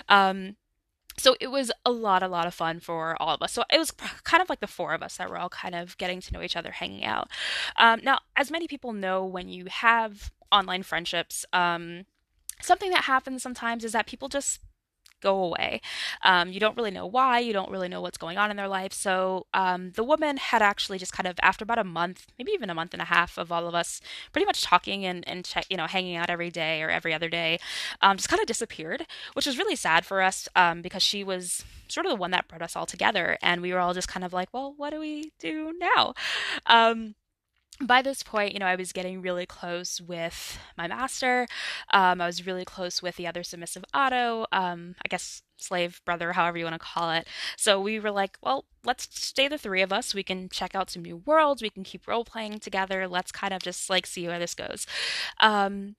Um 0.08 0.56
so 1.18 1.36
it 1.38 1.48
was 1.48 1.70
a 1.84 1.90
lot 1.90 2.22
a 2.22 2.28
lot 2.28 2.46
of 2.46 2.54
fun 2.54 2.80
for 2.80 3.20
all 3.20 3.34
of 3.34 3.42
us. 3.42 3.52
So 3.52 3.62
it 3.70 3.78
was 3.78 3.90
kind 3.90 4.42
of 4.42 4.48
like 4.48 4.60
the 4.60 4.66
four 4.66 4.94
of 4.94 5.02
us 5.02 5.18
that 5.18 5.28
were 5.28 5.38
all 5.38 5.50
kind 5.50 5.74
of 5.74 5.98
getting 5.98 6.20
to 6.22 6.32
know 6.32 6.42
each 6.42 6.56
other 6.56 6.70
hanging 6.70 7.04
out. 7.04 7.28
Um, 7.76 8.00
now 8.02 8.20
as 8.36 8.50
many 8.50 8.66
people 8.68 8.94
know 8.94 9.24
when 9.24 9.50
you 9.50 9.66
have 9.68 10.32
online 10.50 10.82
friendships 10.82 11.44
um, 11.52 12.06
something 12.62 12.90
that 12.90 13.04
happens 13.04 13.42
sometimes 13.42 13.84
is 13.84 13.92
that 13.92 14.06
people 14.06 14.28
just 14.28 14.60
go 15.21 15.42
away. 15.42 15.80
Um, 16.23 16.50
you 16.50 16.61
don't 16.61 16.76
really 16.76 16.90
know 16.90 17.06
why, 17.06 17.38
you 17.38 17.52
don't 17.52 17.71
really 17.71 17.88
know 17.88 18.00
what's 18.00 18.18
going 18.18 18.38
on 18.38 18.50
in 18.50 18.56
their 18.56 18.68
life. 18.68 18.92
So 18.92 19.47
um, 19.54 19.92
the 19.92 20.04
woman 20.04 20.37
had 20.37 20.62
actually 20.62 20.99
just 20.99 21.12
kind 21.12 21.26
of, 21.26 21.37
after 21.42 21.62
about 21.62 21.78
a 21.78 21.85
month, 21.85 22.26
maybe 22.38 22.52
even 22.52 22.71
a 22.71 22.75
month 22.75 22.92
and 22.92 23.02
a 23.02 23.06
half 23.06 23.38
of 23.38 23.50
all 23.50 23.66
of 23.66 23.75
us 23.75 24.00
pretty 24.33 24.47
much 24.47 24.62
talking 24.62 25.04
and, 25.04 25.26
and 25.28 25.50
you 25.68 25.76
know, 25.76 25.87
hanging 25.87 26.16
out 26.16 26.30
every 26.30 26.50
day 26.50 26.83
or 26.83 26.90
every 26.90 27.14
other 27.14 27.28
day, 27.28 27.59
um, 28.02 28.16
just 28.16 28.28
kind 28.28 28.40
of 28.40 28.47
disappeared, 28.47 29.06
which 29.33 29.47
was 29.47 29.59
really 29.59 29.76
sad 29.76 30.04
for 30.04 30.23
us 30.23 30.49
um, 30.56 30.83
because 30.83 31.02
she 31.02 31.25
was 31.25 31.64
sort 31.88 32.06
of 32.06 32.11
the 32.11 32.16
one 32.16 32.30
that 32.30 32.49
brought 32.49 32.62
us 32.62 32.76
all 32.76 32.87
together. 32.87 33.38
And 33.42 33.62
we 33.62 33.73
were 33.73 33.78
all 33.78 33.94
just 33.94 34.09
kind 34.09 34.25
of 34.25 34.33
like, 34.33 34.49
well, 34.52 34.75
what 34.76 34.90
do 34.90 35.00
we 35.00 35.33
do 35.38 35.73
now? 35.78 36.14
By 37.83 38.02
this 38.02 38.23
point, 38.23 38.52
you 38.52 38.61
know, 38.61 38.66
I 38.66 38.76
was 38.76 38.93
getting 38.93 39.21
really 39.21 39.47
close 39.47 40.00
with 40.00 40.59
my 40.78 40.87
master. 40.87 41.49
Um, 41.93 42.21
I 42.21 42.26
was 42.26 42.47
really 42.47 42.64
close 42.64 43.02
with 43.02 43.16
the 43.16 43.26
other 43.26 43.43
submissive 43.43 43.85
Otto, 43.93 44.47
um, 44.52 44.95
I 45.04 45.09
guess 45.09 45.43
slave 45.57 46.00
brother, 46.04 46.33
however 46.33 46.57
you 46.57 46.64
want 46.64 46.75
to 46.75 46.78
call 46.78 47.11
it. 47.11 47.26
So 47.57 47.81
we 47.81 47.99
were 47.99 48.12
like, 48.12 48.38
well, 48.43 48.64
let's 48.85 49.09
stay 49.11 49.49
the 49.49 49.59
three 49.59 49.83
of 49.83 49.93
us. 49.93 50.14
We 50.14 50.23
can 50.23 50.49
check 50.49 50.75
out 50.75 50.90
some 50.90 51.02
new 51.02 51.16
worlds. 51.16 51.62
We 51.62 51.71
can 51.71 51.83
keep 51.83 52.07
role 52.07 52.25
playing 52.25 52.61
together. 52.61 53.09
Let's 53.09 53.33
kind 53.33 53.52
of 53.52 53.61
just 53.61 53.90
like 53.90 54.07
see 54.07 54.28
where 54.28 54.38
this 54.38 54.54
goes. 54.54 54.87
Um, 55.40 55.97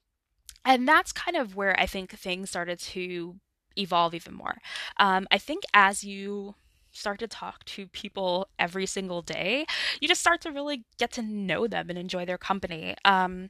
and 0.63 0.87
that's 0.87 1.11
kind 1.11 1.35
of 1.35 1.55
where 1.55 1.79
I 1.79 1.85
think 1.85 2.11
things 2.11 2.49
started 2.49 2.79
to 2.79 3.35
evolve 3.77 4.15
even 4.15 4.33
more. 4.33 4.57
Um, 4.97 5.27
I 5.29 5.37
think 5.37 5.63
as 5.73 6.03
you 6.03 6.55
start 6.95 7.19
to 7.19 7.27
talk 7.27 7.63
to 7.65 7.87
people 7.87 8.47
every 8.57 8.85
single 8.85 9.21
day, 9.21 9.65
you 9.99 10.07
just 10.07 10.21
start 10.21 10.41
to 10.41 10.51
really 10.51 10.85
get 10.97 11.11
to 11.11 11.21
know 11.21 11.67
them 11.67 11.89
and 11.89 11.99
enjoy 11.99 12.25
their 12.25 12.37
company. 12.37 12.95
Um, 13.03 13.49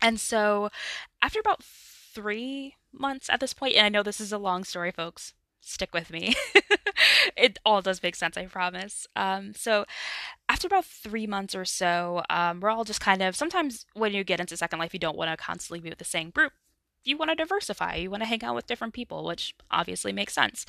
and 0.00 0.20
so, 0.20 0.70
after 1.20 1.40
about 1.40 1.62
three 1.62 2.76
months 2.92 3.28
at 3.28 3.40
this 3.40 3.52
point, 3.52 3.74
and 3.74 3.84
I 3.84 3.88
know 3.88 4.02
this 4.02 4.20
is 4.20 4.32
a 4.32 4.38
long 4.38 4.64
story, 4.64 4.92
folks, 4.92 5.34
stick 5.60 5.92
with 5.92 6.10
me. 6.10 6.34
it 7.36 7.58
all 7.64 7.82
does 7.82 8.02
make 8.02 8.14
sense, 8.14 8.36
I 8.36 8.46
promise. 8.46 9.06
Um, 9.16 9.54
so, 9.54 9.84
after 10.48 10.68
about 10.68 10.84
three 10.84 11.26
months 11.26 11.54
or 11.54 11.64
so, 11.64 12.22
um, 12.30 12.60
we're 12.60 12.70
all 12.70 12.84
just 12.84 13.00
kind 13.00 13.22
of 13.22 13.34
sometimes 13.34 13.86
when 13.94 14.12
you 14.14 14.22
get 14.22 14.40
into 14.40 14.56
Second 14.56 14.78
Life, 14.78 14.94
you 14.94 15.00
don't 15.00 15.18
want 15.18 15.30
to 15.30 15.36
constantly 15.36 15.80
be 15.80 15.90
with 15.90 15.98
the 15.98 16.04
same 16.04 16.30
group. 16.30 16.52
You 17.04 17.16
want 17.16 17.30
to 17.30 17.34
diversify, 17.34 17.96
you 17.96 18.10
want 18.10 18.22
to 18.22 18.28
hang 18.28 18.44
out 18.44 18.54
with 18.54 18.66
different 18.66 18.94
people, 18.94 19.24
which 19.24 19.54
obviously 19.70 20.12
makes 20.12 20.34
sense. 20.34 20.64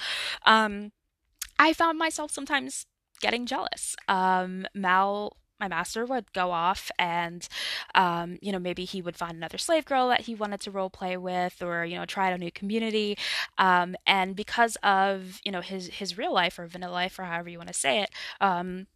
Um, 0.45 0.91
I 1.59 1.73
found 1.73 1.99
myself 1.99 2.31
sometimes 2.31 2.85
getting 3.19 3.45
jealous. 3.45 3.97
Um, 4.07 4.65
Mal, 4.73 5.35
my 5.59 5.67
master, 5.67 6.05
would 6.05 6.31
go 6.31 6.51
off 6.51 6.89
and, 6.97 7.45
um, 7.93 8.37
you 8.41 8.53
know, 8.53 8.59
maybe 8.59 8.85
he 8.85 9.01
would 9.01 9.17
find 9.17 9.35
another 9.35 9.57
slave 9.57 9.83
girl 9.83 10.07
that 10.07 10.21
he 10.21 10.33
wanted 10.33 10.61
to 10.61 10.71
role 10.71 10.89
play 10.89 11.17
with 11.17 11.61
or, 11.61 11.83
you 11.83 11.97
know, 11.97 12.05
try 12.05 12.27
out 12.27 12.33
a 12.33 12.37
new 12.37 12.51
community. 12.51 13.17
Um, 13.57 13.95
and 14.07 14.37
because 14.37 14.77
of, 14.83 15.41
you 15.43 15.51
know, 15.51 15.61
his, 15.61 15.87
his 15.87 16.17
real 16.17 16.33
life 16.33 16.57
or 16.57 16.65
vanilla 16.65 16.93
life 16.93 17.19
or 17.19 17.23
however 17.23 17.49
you 17.49 17.57
want 17.57 17.67
to 17.67 17.73
say 17.73 18.01
it, 18.01 18.09
um, 18.39 18.87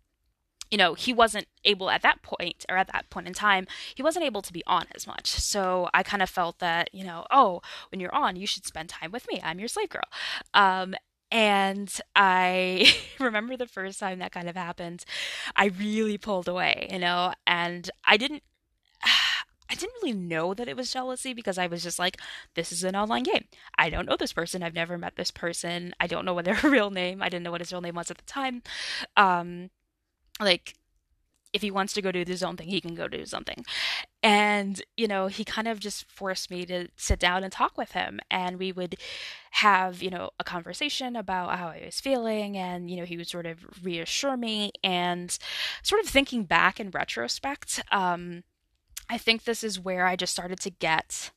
you 0.71 0.77
know, 0.77 0.93
he 0.95 1.13
wasn't 1.13 1.45
able 1.65 1.89
at 1.89 2.01
that 2.01 2.23
point 2.23 2.65
or 2.67 2.77
at 2.77 2.87
that 2.87 3.09
point 3.11 3.27
in 3.27 3.33
time, 3.33 3.67
he 3.93 4.01
wasn't 4.01 4.25
able 4.25 4.41
to 4.41 4.53
be 4.53 4.63
on 4.65 4.85
as 4.95 5.05
much. 5.05 5.27
So 5.27 5.89
I 5.93 6.01
kind 6.01 6.23
of 6.23 6.29
felt 6.29 6.57
that, 6.59 6.89
you 6.93 7.03
know, 7.03 7.27
oh, 7.29 7.61
when 7.91 7.99
you're 7.99 8.15
on, 8.15 8.37
you 8.37 8.47
should 8.47 8.65
spend 8.65 8.89
time 8.89 9.11
with 9.11 9.27
me. 9.27 9.39
I'm 9.43 9.59
your 9.59 9.67
slave 9.67 9.89
girl. 9.89 10.07
Um, 10.53 10.95
and 11.33 11.91
I 12.15 12.93
remember 13.19 13.57
the 13.57 13.65
first 13.67 13.99
time 13.99 14.19
that 14.19 14.31
kind 14.31 14.47
of 14.47 14.55
happened, 14.55 15.03
I 15.55 15.65
really 15.65 16.17
pulled 16.19 16.47
away, 16.47 16.87
you 16.91 16.99
know, 16.99 17.33
and 17.47 17.89
I 18.05 18.17
didn't 18.17 18.43
I 19.69 19.75
didn't 19.75 19.95
really 20.03 20.13
know 20.15 20.53
that 20.53 20.67
it 20.67 20.77
was 20.77 20.93
jealousy 20.93 21.33
because 21.33 21.57
I 21.57 21.65
was 21.65 21.81
just 21.81 21.97
like, 21.97 22.17
this 22.53 22.71
is 22.71 22.83
an 22.83 22.95
online 22.95 23.23
game. 23.23 23.45
I 23.79 23.89
don't 23.89 24.07
know 24.07 24.15
this 24.15 24.33
person. 24.33 24.61
I've 24.61 24.75
never 24.75 24.99
met 24.99 25.15
this 25.15 25.31
person. 25.31 25.95
I 25.99 26.05
don't 26.05 26.25
know 26.25 26.35
what 26.35 26.45
their 26.45 26.59
real 26.63 26.91
name. 26.91 27.23
I 27.23 27.29
didn't 27.29 27.43
know 27.43 27.51
what 27.51 27.61
his 27.61 27.71
real 27.71 27.81
name 27.81 27.95
was 27.95 28.11
at 28.11 28.17
the 28.19 28.25
time. 28.25 28.61
Um, 29.17 29.71
like 30.39 30.75
if 31.53 31.61
he 31.61 31.71
wants 31.71 31.93
to 31.93 32.01
go 32.01 32.11
do 32.11 32.23
his 32.25 32.43
own 32.43 32.57
thing, 32.57 32.67
he 32.67 32.81
can 32.81 32.95
go 32.95 33.07
do 33.07 33.25
something. 33.25 33.63
And, 34.21 34.81
you 34.97 35.07
know, 35.07 35.27
he 35.27 35.45
kind 35.45 35.67
of 35.67 35.79
just 35.79 36.09
forced 36.11 36.49
me 36.49 36.65
to 36.65 36.87
sit 36.97 37.19
down 37.19 37.43
and 37.43 37.53
talk 37.53 37.77
with 37.77 37.91
him. 37.91 38.19
And 38.31 38.57
we 38.57 38.71
would 38.71 38.95
have, 39.51 40.01
you 40.01 40.09
know, 40.09 40.31
a 40.39 40.43
conversation 40.43 41.15
about 41.15 41.57
how 41.59 41.67
I 41.67 41.83
was 41.85 42.01
feeling. 42.01 42.57
And, 42.57 42.89
you 42.89 42.97
know, 42.97 43.05
he 43.05 43.17
would 43.17 43.27
sort 43.27 43.45
of 43.45 43.59
reassure 43.83 44.35
me. 44.35 44.71
And 44.83 45.37
sort 45.83 46.01
of 46.01 46.09
thinking 46.09 46.45
back 46.45 46.79
in 46.79 46.89
retrospect, 46.89 47.81
um, 47.91 48.43
I 49.09 49.17
think 49.17 49.43
this 49.43 49.63
is 49.63 49.79
where 49.79 50.07
I 50.07 50.15
just 50.15 50.33
started 50.33 50.59
to 50.61 50.71
get 50.71 51.31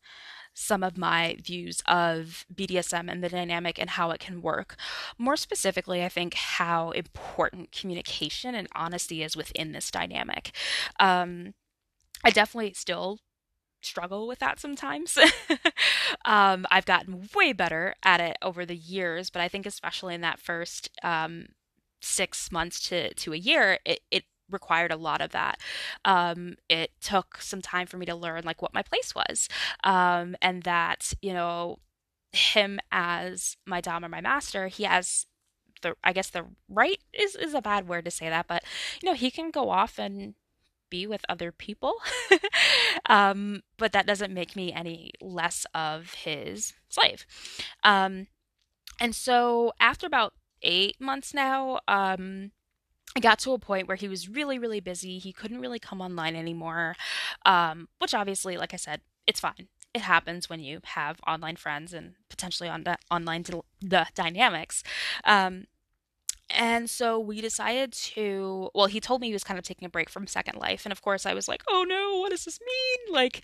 some 0.59 0.83
of 0.83 0.97
my 0.97 1.37
views 1.43 1.83
of 1.87 2.47
BDSM 2.53 3.11
and 3.13 3.23
the 3.23 3.29
dynamic 3.29 3.79
and 3.79 3.91
how 3.91 4.11
it 4.11 4.19
can 4.19 4.41
work. 4.41 4.77
More 5.19 5.37
specifically, 5.37 6.03
I 6.03 6.09
think 6.09 6.33
how 6.33 6.93
important 6.93 7.73
communication 7.73 8.55
and 8.55 8.67
honesty 8.75 9.23
is 9.23 9.37
within 9.37 9.73
this 9.73 9.91
dynamic. 9.91 10.53
Um, 10.99 11.53
I 12.25 12.31
definitely 12.31 12.73
still 12.73 13.19
struggle 13.83 14.27
with 14.27 14.39
that 14.39 14.59
sometimes. 14.59 15.19
um, 16.25 16.65
I've 16.71 16.87
gotten 16.87 17.29
way 17.35 17.53
better 17.53 17.95
at 18.03 18.23
it 18.23 18.39
over 18.41 18.65
the 18.65 18.77
years, 18.77 19.29
but 19.29 19.43
I 19.43 19.49
think 19.49 19.67
especially 19.67 20.15
in 20.15 20.23
that 20.23 20.41
first 20.41 20.89
um, 21.03 21.49
six 22.01 22.51
months 22.51 22.89
to, 22.89 23.13
to 23.13 23.35
a 23.35 23.37
year, 23.37 23.79
it, 23.85 24.01
it 24.11 24.25
required 24.51 24.93
a 24.93 24.97
lot 24.97 25.21
of 25.21 25.31
that. 25.33 25.61
Um, 26.05 26.57
it 26.69 26.91
took 27.01 27.41
some 27.41 27.63
time 27.63 27.87
for 27.87 27.97
me 27.97 28.07
to 28.07 28.15
learn 28.15 28.45
like 28.45 28.63
what 28.63 28.75
my 28.75 28.83
place 28.83 29.15
was, 29.15 29.49
um, 29.85 30.37
and 30.43 30.63
that 30.65 31.13
you 31.23 31.33
know 31.33 31.79
him 32.33 32.81
as 32.93 33.57
my 33.67 33.81
dom 33.81 34.05
or 34.05 34.09
my 34.09 34.21
master, 34.21 34.69
he 34.69 34.85
has 34.85 35.27
the 35.83 35.95
I 36.05 36.13
guess 36.13 36.31
the 36.31 36.47
right 36.69 37.01
is 37.13 37.35
is 37.35 37.55
a 37.55 37.63
bad 37.63 37.89
word 37.89 38.05
to 38.05 38.11
say 38.11 38.29
that, 38.29 38.47
but 38.47 38.63
you 39.03 39.09
know, 39.09 39.15
he 39.15 39.31
can 39.31 39.51
go 39.51 39.71
off 39.71 39.99
and 39.99 40.35
be 40.91 41.07
with 41.07 41.25
other 41.29 41.53
people. 41.53 41.95
um, 43.07 43.63
but 43.77 43.93
that 43.93 44.07
doesn't 44.07 44.33
make 44.33 44.57
me 44.57 44.73
any 44.73 45.13
less 45.21 45.67
of 45.75 46.15
his 46.15 46.75
slave. 46.89 47.27
Um, 47.83 48.29
and 49.01 49.15
so 49.15 49.73
after 49.81 50.07
about 50.07 50.35
eight 50.63 51.01
months 51.01 51.35
now, 51.35 51.81
um, 51.89 52.53
I 53.17 53.19
got 53.19 53.39
to 53.41 53.53
a 53.53 53.59
point 53.59 53.89
where 53.89 53.97
he 53.97 54.09
was 54.09 54.29
really, 54.29 54.59
really 54.59 54.81
busy. 54.81 55.19
He 55.19 55.33
couldn't 55.33 55.61
really 55.61 55.79
come 55.79 56.03
online 56.03 56.37
anymore, 56.37 56.97
um, 57.47 57.89
which 57.99 58.13
obviously, 58.13 58.59
like 58.59 58.75
I 58.75 58.77
said, 58.77 59.01
it's 59.27 59.41
fine. 59.41 59.69
It 59.95 60.03
happens 60.03 60.51
when 60.51 60.61
you 60.61 60.81
have 60.85 61.19
online 61.27 61.57
friends 61.57 61.95
and 61.95 62.13
potentially 62.29 62.69
on 62.69 62.85
the 62.85 62.99
online 63.11 63.43
the 63.81 64.07
dynamics. 64.15 64.83
Um, 65.25 65.65
and 66.51 66.91
so 66.91 67.19
we 67.19 67.41
decided 67.41 67.93
to, 67.93 68.69
well, 68.75 68.87
he 68.87 69.01
told 69.01 69.23
me 69.23 69.29
he 69.29 69.33
was 69.33 69.43
kind 69.43 69.59
of 69.59 69.65
taking 69.65 69.87
a 69.87 69.91
break 69.91 70.11
from 70.11 70.27
Second 70.27 70.59
Life. 70.59 70.85
And 70.85 70.93
of 70.93 71.01
course, 71.01 71.25
I 71.25 71.33
was 71.33 71.49
like, 71.49 71.63
oh 71.69 71.87
no, 71.89 72.21
what 72.21 72.31
does 72.31 72.45
this 72.45 72.61
mean? 72.61 73.15
Like, 73.15 73.43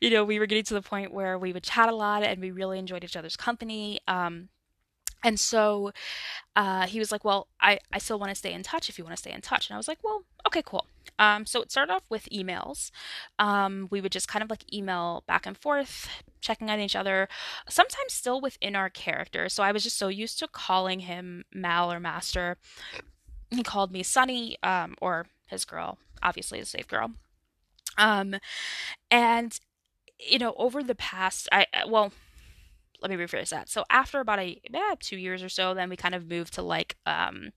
you 0.00 0.10
know, 0.10 0.24
we 0.24 0.40
were 0.40 0.46
getting 0.46 0.64
to 0.64 0.74
the 0.74 0.82
point 0.82 1.14
where 1.14 1.38
we 1.38 1.52
would 1.52 1.62
chat 1.62 1.88
a 1.88 1.94
lot 1.94 2.24
and 2.24 2.40
we 2.40 2.50
really 2.50 2.80
enjoyed 2.80 3.04
each 3.04 3.16
other's 3.16 3.36
company. 3.36 4.00
Um, 4.08 4.48
and 5.22 5.38
so 5.38 5.92
uh, 6.56 6.86
he 6.86 6.98
was 6.98 7.12
like, 7.12 7.24
Well, 7.24 7.48
I, 7.60 7.78
I 7.92 7.98
still 7.98 8.18
want 8.18 8.30
to 8.30 8.34
stay 8.34 8.52
in 8.52 8.62
touch 8.62 8.88
if 8.88 8.98
you 8.98 9.04
want 9.04 9.16
to 9.16 9.20
stay 9.20 9.32
in 9.32 9.40
touch. 9.40 9.68
And 9.68 9.74
I 9.74 9.78
was 9.78 9.88
like, 9.88 10.02
Well, 10.02 10.24
okay, 10.46 10.62
cool. 10.64 10.86
Um, 11.18 11.46
so 11.46 11.62
it 11.62 11.70
started 11.70 11.92
off 11.92 12.04
with 12.08 12.28
emails. 12.32 12.90
Um, 13.38 13.88
we 13.90 14.00
would 14.00 14.12
just 14.12 14.28
kind 14.28 14.42
of 14.42 14.50
like 14.50 14.72
email 14.72 15.24
back 15.26 15.46
and 15.46 15.56
forth, 15.56 16.08
checking 16.40 16.70
on 16.70 16.80
each 16.80 16.96
other, 16.96 17.28
sometimes 17.68 18.12
still 18.12 18.40
within 18.40 18.74
our 18.74 18.90
character. 18.90 19.48
So 19.48 19.62
I 19.62 19.72
was 19.72 19.82
just 19.82 19.98
so 19.98 20.08
used 20.08 20.38
to 20.40 20.48
calling 20.48 21.00
him 21.00 21.44
Mal 21.52 21.92
or 21.92 22.00
Master. 22.00 22.56
He 23.50 23.62
called 23.62 23.92
me 23.92 24.02
Sunny, 24.02 24.56
um, 24.62 24.96
or 25.00 25.26
his 25.46 25.64
girl, 25.64 25.98
obviously 26.22 26.58
the 26.60 26.66
safe 26.66 26.88
girl. 26.88 27.12
Um, 27.98 28.36
and 29.10 29.58
you 30.18 30.38
know, 30.38 30.54
over 30.56 30.82
the 30.82 30.94
past, 30.94 31.48
I 31.52 31.66
well, 31.86 32.12
let 33.02 33.10
me 33.10 33.16
rephrase 33.16 33.50
that. 33.50 33.68
So 33.68 33.84
after 33.90 34.20
about 34.20 34.38
a 34.38 34.60
eh, 34.72 34.94
two 35.00 35.18
years 35.18 35.42
or 35.42 35.48
so, 35.48 35.74
then 35.74 35.90
we 35.90 35.96
kind 35.96 36.14
of 36.14 36.28
moved 36.28 36.54
to 36.54 36.62
like 36.62 36.96
um, 37.04 37.50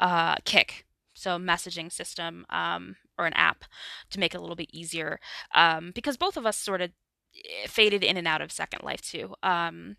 uh, 0.00 0.36
Kik, 0.44 0.84
so 1.14 1.38
messaging 1.38 1.90
system 1.90 2.44
um, 2.50 2.96
or 3.18 3.26
an 3.26 3.32
app 3.34 3.64
to 4.10 4.20
make 4.20 4.34
it 4.34 4.38
a 4.38 4.40
little 4.40 4.56
bit 4.56 4.70
easier 4.72 5.20
um, 5.54 5.92
because 5.94 6.16
both 6.16 6.36
of 6.36 6.44
us 6.44 6.56
sort 6.56 6.80
of 6.80 6.90
eh, 7.36 7.66
faded 7.68 8.02
in 8.02 8.16
and 8.16 8.26
out 8.26 8.42
of 8.42 8.52
Second 8.52 8.82
Life 8.82 9.00
too. 9.00 9.34
Um, 9.42 9.96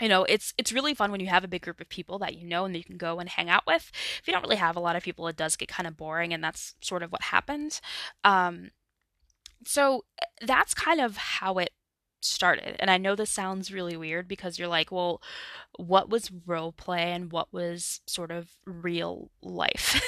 you 0.00 0.08
know, 0.08 0.22
it's 0.24 0.54
it's 0.56 0.72
really 0.72 0.94
fun 0.94 1.10
when 1.10 1.20
you 1.20 1.26
have 1.26 1.42
a 1.42 1.48
big 1.48 1.62
group 1.62 1.80
of 1.80 1.88
people 1.88 2.20
that 2.20 2.36
you 2.36 2.46
know 2.46 2.64
and 2.64 2.74
that 2.74 2.78
you 2.78 2.84
can 2.84 2.98
go 2.98 3.18
and 3.18 3.28
hang 3.28 3.50
out 3.50 3.66
with. 3.66 3.90
If 4.20 4.22
you 4.26 4.32
don't 4.32 4.42
really 4.42 4.56
have 4.56 4.76
a 4.76 4.80
lot 4.80 4.94
of 4.94 5.02
people, 5.02 5.26
it 5.26 5.36
does 5.36 5.56
get 5.56 5.68
kind 5.68 5.88
of 5.88 5.96
boring, 5.96 6.32
and 6.32 6.42
that's 6.42 6.76
sort 6.80 7.02
of 7.02 7.10
what 7.10 7.22
happened. 7.22 7.80
Um, 8.22 8.70
so 9.64 10.04
eh, 10.22 10.46
that's 10.46 10.72
kind 10.74 11.00
of 11.00 11.16
how 11.16 11.58
it 11.58 11.70
started. 12.20 12.76
And 12.78 12.90
I 12.90 12.98
know 12.98 13.14
this 13.14 13.30
sounds 13.30 13.72
really 13.72 13.96
weird 13.96 14.28
because 14.28 14.58
you're 14.58 14.68
like, 14.68 14.90
well, 14.90 15.22
what 15.76 16.10
was 16.10 16.30
role 16.46 16.72
play 16.72 17.12
and 17.12 17.32
what 17.32 17.52
was 17.52 18.00
sort 18.06 18.30
of 18.30 18.50
real 18.64 19.30
life? 19.42 20.00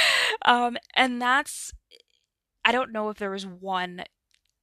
um, 0.44 0.76
and 0.94 1.20
that's, 1.20 1.72
I 2.64 2.72
don't 2.72 2.92
know 2.92 3.08
if 3.10 3.18
there 3.18 3.30
was 3.30 3.46
one 3.46 4.04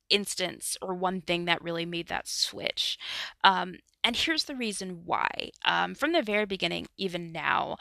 instance 0.09 0.77
or 0.81 0.93
one 0.93 1.21
thing 1.21 1.45
that 1.45 1.63
really 1.63 1.85
made 1.85 2.07
that 2.07 2.27
switch. 2.27 2.97
Um, 3.43 3.75
and 4.03 4.15
here's 4.15 4.45
the 4.45 4.55
reason 4.55 5.01
why. 5.05 5.51
Um, 5.65 5.95
from 5.95 6.13
the 6.13 6.21
very 6.21 6.45
beginning, 6.45 6.87
even 6.97 7.31
now, 7.31 7.77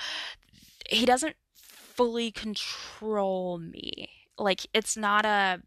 he 0.88 1.06
doesn't 1.06 1.36
fully 1.54 2.30
control 2.30 3.58
me. 3.58 4.10
Like, 4.36 4.66
it's 4.72 4.96
not 4.96 5.24
a 5.24 5.62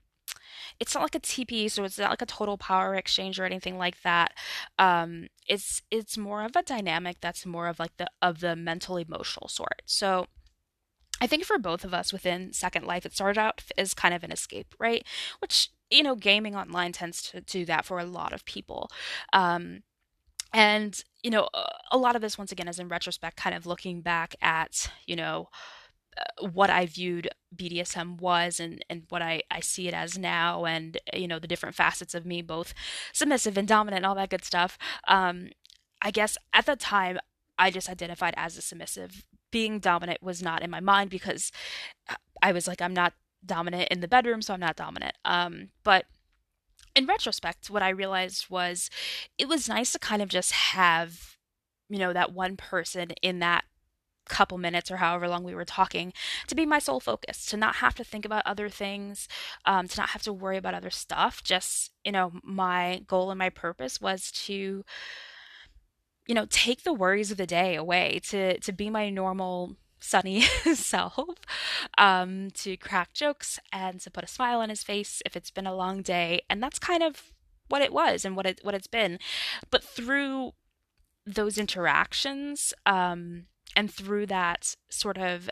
it's 0.80 0.96
not 0.96 1.04
like 1.04 1.16
a 1.16 1.20
TP, 1.20 1.70
so 1.70 1.84
it's 1.84 2.00
not 2.00 2.10
like 2.10 2.22
a 2.22 2.26
total 2.26 2.58
power 2.58 2.96
exchange 2.96 3.40
or 3.40 3.46
anything 3.46 3.78
like 3.78 4.02
that. 4.02 4.34
Um, 4.80 5.28
it's 5.48 5.82
it's 5.92 6.18
more 6.18 6.44
of 6.44 6.56
a 6.56 6.64
dynamic 6.64 7.18
that's 7.22 7.46
more 7.46 7.68
of 7.68 7.80
like 7.80 7.96
the 7.98 8.08
of 8.22 8.40
the 8.40 8.56
mental 8.56 8.98
emotional 8.98 9.48
sort. 9.48 9.82
So 9.86 10.28
I 11.22 11.28
think 11.28 11.46
for 11.46 11.60
both 11.60 11.84
of 11.84 11.94
us 11.94 12.12
within 12.12 12.52
Second 12.52 12.86
Life, 12.86 13.06
it 13.06 13.14
started 13.14 13.40
out 13.40 13.62
as 13.78 13.94
kind 13.94 14.14
of 14.14 14.24
an 14.24 14.32
escape, 14.32 14.74
right? 14.80 15.06
Which 15.40 15.70
you 15.92 16.04
know, 16.04 16.16
gaming 16.16 16.56
online 16.56 16.94
tends 16.94 17.22
to 17.22 17.42
do 17.42 17.66
that 17.66 17.86
for 17.86 18.00
a 18.00 18.06
lot 18.06 18.34
of 18.34 18.46
people. 18.46 18.90
Um, 19.34 19.84
and 20.54 21.02
you 21.22 21.30
know, 21.30 21.48
a 21.92 21.98
lot 21.98 22.16
of 22.16 22.22
this 22.22 22.38
once 22.38 22.52
again 22.52 22.68
is 22.68 22.80
in 22.80 22.88
retrospect, 22.88 23.38
kind 23.38 23.56
of 23.56 23.66
looking 23.66 24.02
back 24.02 24.36
at 24.42 24.90
you 25.06 25.16
know 25.16 25.50
what 26.40 26.70
I 26.70 26.86
viewed 26.86 27.30
BDSM 27.56 28.20
was 28.20 28.60
and, 28.60 28.84
and 28.90 29.04
what 29.10 29.22
I, 29.22 29.44
I 29.50 29.60
see 29.62 29.88
it 29.88 29.94
as 29.94 30.18
now 30.18 30.66
and 30.66 30.98
you 31.14 31.28
know 31.28 31.40
the 31.40 31.48
different 31.48 31.76
facets 31.76 32.14
of 32.14 32.26
me 32.26 32.42
both 32.42 32.74
submissive 33.14 33.58
and 33.58 33.68
dominant 33.68 34.00
and 34.00 34.06
all 34.06 34.16
that 34.16 34.30
good 34.30 34.44
stuff 34.44 34.78
um, 35.08 35.50
I 36.02 36.12
guess 36.12 36.38
at 36.54 36.66
the 36.66 36.76
time 36.76 37.18
I 37.62 37.70
just 37.70 37.90
identified 37.90 38.34
as 38.38 38.58
a 38.58 38.62
submissive. 38.62 39.28
Being 39.52 39.78
dominant 39.78 40.24
was 40.24 40.42
not 40.42 40.64
in 40.64 40.72
my 40.72 40.80
mind 40.80 41.12
because 41.12 41.52
uh, 42.10 42.16
I 42.42 42.52
was 42.52 42.68
like 42.68 42.82
I'm 42.82 42.94
not 42.94 43.14
dominant 43.46 43.90
in 43.90 44.00
the 44.00 44.08
bedroom 44.08 44.42
so 44.42 44.56
I'm 44.56 44.60
not 44.60 44.76
dominant. 44.76 45.16
Um, 45.24 45.70
but 45.84 46.06
in 46.96 47.06
retrospect 47.06 47.70
what 47.70 47.84
I 47.84 47.90
realized 47.90 48.50
was 48.50 48.90
it 49.38 49.48
was 49.48 49.70
nice 49.70 49.92
to 49.92 50.00
kind 50.00 50.24
of 50.24 50.30
just 50.30 50.52
have 50.52 51.38
you 51.88 52.00
know 52.00 52.14
that 52.14 52.34
one 52.34 52.58
person 52.58 53.12
in 53.22 53.40
that 53.40 53.64
couple 54.30 54.58
minutes 54.58 54.90
or 54.92 54.98
however 54.98 55.28
long 55.28 55.44
we 55.44 55.56
were 55.56 55.66
talking 55.66 56.14
to 56.48 56.56
be 56.56 56.66
my 56.66 56.80
sole 56.80 57.00
focus 57.00 57.46
to 57.48 57.58
not 57.58 57.76
have 57.76 57.96
to 57.96 58.04
think 58.04 58.26
about 58.26 58.46
other 58.46 58.70
things 58.70 59.28
um, 59.66 59.88
to 59.88 60.00
not 60.00 60.10
have 60.10 60.22
to 60.24 60.34
worry 60.34 60.58
about 60.58 60.74
other 60.74 60.90
stuff. 60.90 61.44
Just 61.44 61.92
you 62.04 62.12
know 62.12 62.32
my 62.44 63.04
goal 63.08 63.32
and 63.32 63.40
my 63.40 63.50
purpose 63.50 64.00
was 64.00 64.32
to 64.32 64.84
you 66.28 66.36
know 66.36 66.46
take 66.50 66.84
the 66.84 66.94
worries 66.94 67.32
of 67.32 67.38
the 67.38 67.48
day 67.48 67.76
away 67.76 68.20
to 68.26 68.60
to 68.60 68.72
be 68.72 68.90
my 68.90 69.10
normal 69.10 69.76
sunny 70.02 70.42
self 70.74 71.30
um, 71.98 72.50
to 72.52 72.76
crack 72.78 73.14
jokes 73.14 73.60
and 73.72 74.02
to 74.02 74.12
put 74.12 74.24
a 74.24 74.28
smile 74.28 74.60
on 74.60 74.70
his 74.70 74.84
face 74.84 75.22
if 75.26 75.36
it's 75.38 75.52
been 75.52 75.68
a 75.68 75.76
long 75.76 76.02
day. 76.02 76.42
And 76.50 76.62
that's 76.62 76.80
kind 76.80 77.04
of 77.04 77.32
what 77.70 77.82
it 77.82 77.94
was 77.94 78.26
and 78.26 78.36
what 78.36 78.46
it 78.46 78.60
what 78.64 78.76
it's 78.76 78.88
been. 78.88 79.20
But 79.70 79.84
through 79.84 80.52
those 81.26 81.58
interactions 81.58 82.74
um, 82.86 83.46
and 83.76 83.92
through 83.92 84.26
that 84.28 84.76
sort 84.90 85.18
of 85.18 85.50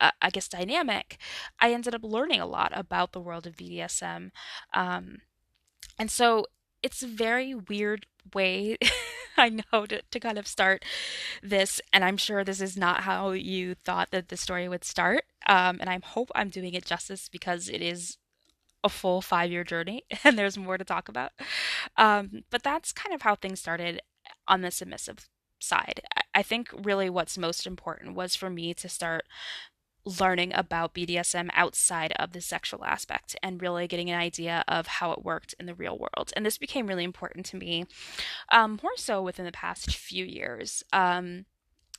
uh, 0.00 0.10
I 0.22 0.30
guess 0.30 0.48
dynamic, 0.48 1.18
I 1.58 1.72
ended 1.72 1.94
up 1.94 2.04
learning 2.04 2.40
a 2.40 2.46
lot 2.46 2.72
about 2.74 3.12
the 3.12 3.20
world 3.20 3.46
of 3.46 3.56
BDSM. 3.56 4.30
Um, 4.72 5.18
and 5.98 6.10
so 6.10 6.46
it's 6.82 7.02
a 7.02 7.08
very 7.08 7.54
weird 7.54 8.06
way 8.32 8.76
I 9.36 9.50
know 9.50 9.86
to, 9.86 10.02
to 10.02 10.20
kind 10.20 10.38
of 10.38 10.46
start 10.46 10.84
this, 11.42 11.80
and 11.92 12.04
I'm 12.04 12.16
sure 12.16 12.42
this 12.42 12.60
is 12.60 12.76
not 12.76 13.02
how 13.02 13.30
you 13.30 13.74
thought 13.74 14.10
that 14.10 14.28
the 14.28 14.36
story 14.36 14.68
would 14.68 14.84
start. 14.84 15.24
Um, 15.46 15.78
and 15.80 15.88
I 15.88 15.98
hope 16.02 16.30
I'm 16.34 16.48
doing 16.48 16.74
it 16.74 16.84
justice 16.84 17.28
because 17.28 17.68
it 17.68 17.80
is 17.80 18.18
a 18.84 18.88
full 18.88 19.20
five 19.20 19.50
year 19.50 19.64
journey 19.64 20.04
and 20.24 20.38
there's 20.38 20.58
more 20.58 20.78
to 20.78 20.84
talk 20.84 21.08
about. 21.08 21.32
Um, 21.96 22.42
but 22.50 22.62
that's 22.62 22.92
kind 22.92 23.14
of 23.14 23.22
how 23.22 23.34
things 23.34 23.60
started 23.60 24.00
on 24.46 24.60
the 24.60 24.70
submissive 24.70 25.28
side. 25.58 26.02
I 26.34 26.42
think 26.42 26.68
really 26.72 27.10
what's 27.10 27.38
most 27.38 27.66
important 27.66 28.14
was 28.14 28.36
for 28.36 28.50
me 28.50 28.74
to 28.74 28.88
start 28.88 29.24
learning 30.04 30.52
about 30.54 30.94
BDSM 30.94 31.50
outside 31.52 32.12
of 32.18 32.32
the 32.32 32.40
sexual 32.40 32.84
aspect 32.84 33.36
and 33.42 33.60
really 33.60 33.86
getting 33.86 34.10
an 34.10 34.18
idea 34.18 34.64
of 34.66 34.86
how 34.86 35.12
it 35.12 35.24
worked 35.24 35.54
in 35.58 35.66
the 35.66 35.74
real 35.74 35.98
world. 35.98 36.32
And 36.34 36.46
this 36.46 36.58
became 36.58 36.86
really 36.86 37.04
important 37.04 37.44
to 37.46 37.56
me, 37.56 37.86
um, 38.50 38.78
more 38.82 38.96
so 38.96 39.22
within 39.22 39.44
the 39.44 39.52
past 39.52 39.94
few 39.96 40.24
years. 40.24 40.82
Um, 40.92 41.44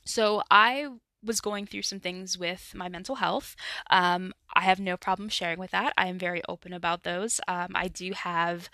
so 0.04 0.42
I 0.50 0.88
was 1.22 1.40
going 1.40 1.66
through 1.66 1.82
some 1.82 2.00
things 2.00 2.38
with 2.38 2.72
my 2.74 2.88
mental 2.88 3.16
health. 3.16 3.54
Um, 3.90 4.32
I 4.54 4.62
have 4.62 4.80
no 4.80 4.96
problem 4.96 5.28
sharing 5.28 5.58
with 5.58 5.70
that. 5.70 5.92
I 5.98 6.06
am 6.06 6.18
very 6.18 6.42
open 6.48 6.72
about 6.72 7.02
those. 7.02 7.40
Um, 7.46 7.68
I 7.74 7.88
do 7.88 8.12
have 8.12 8.70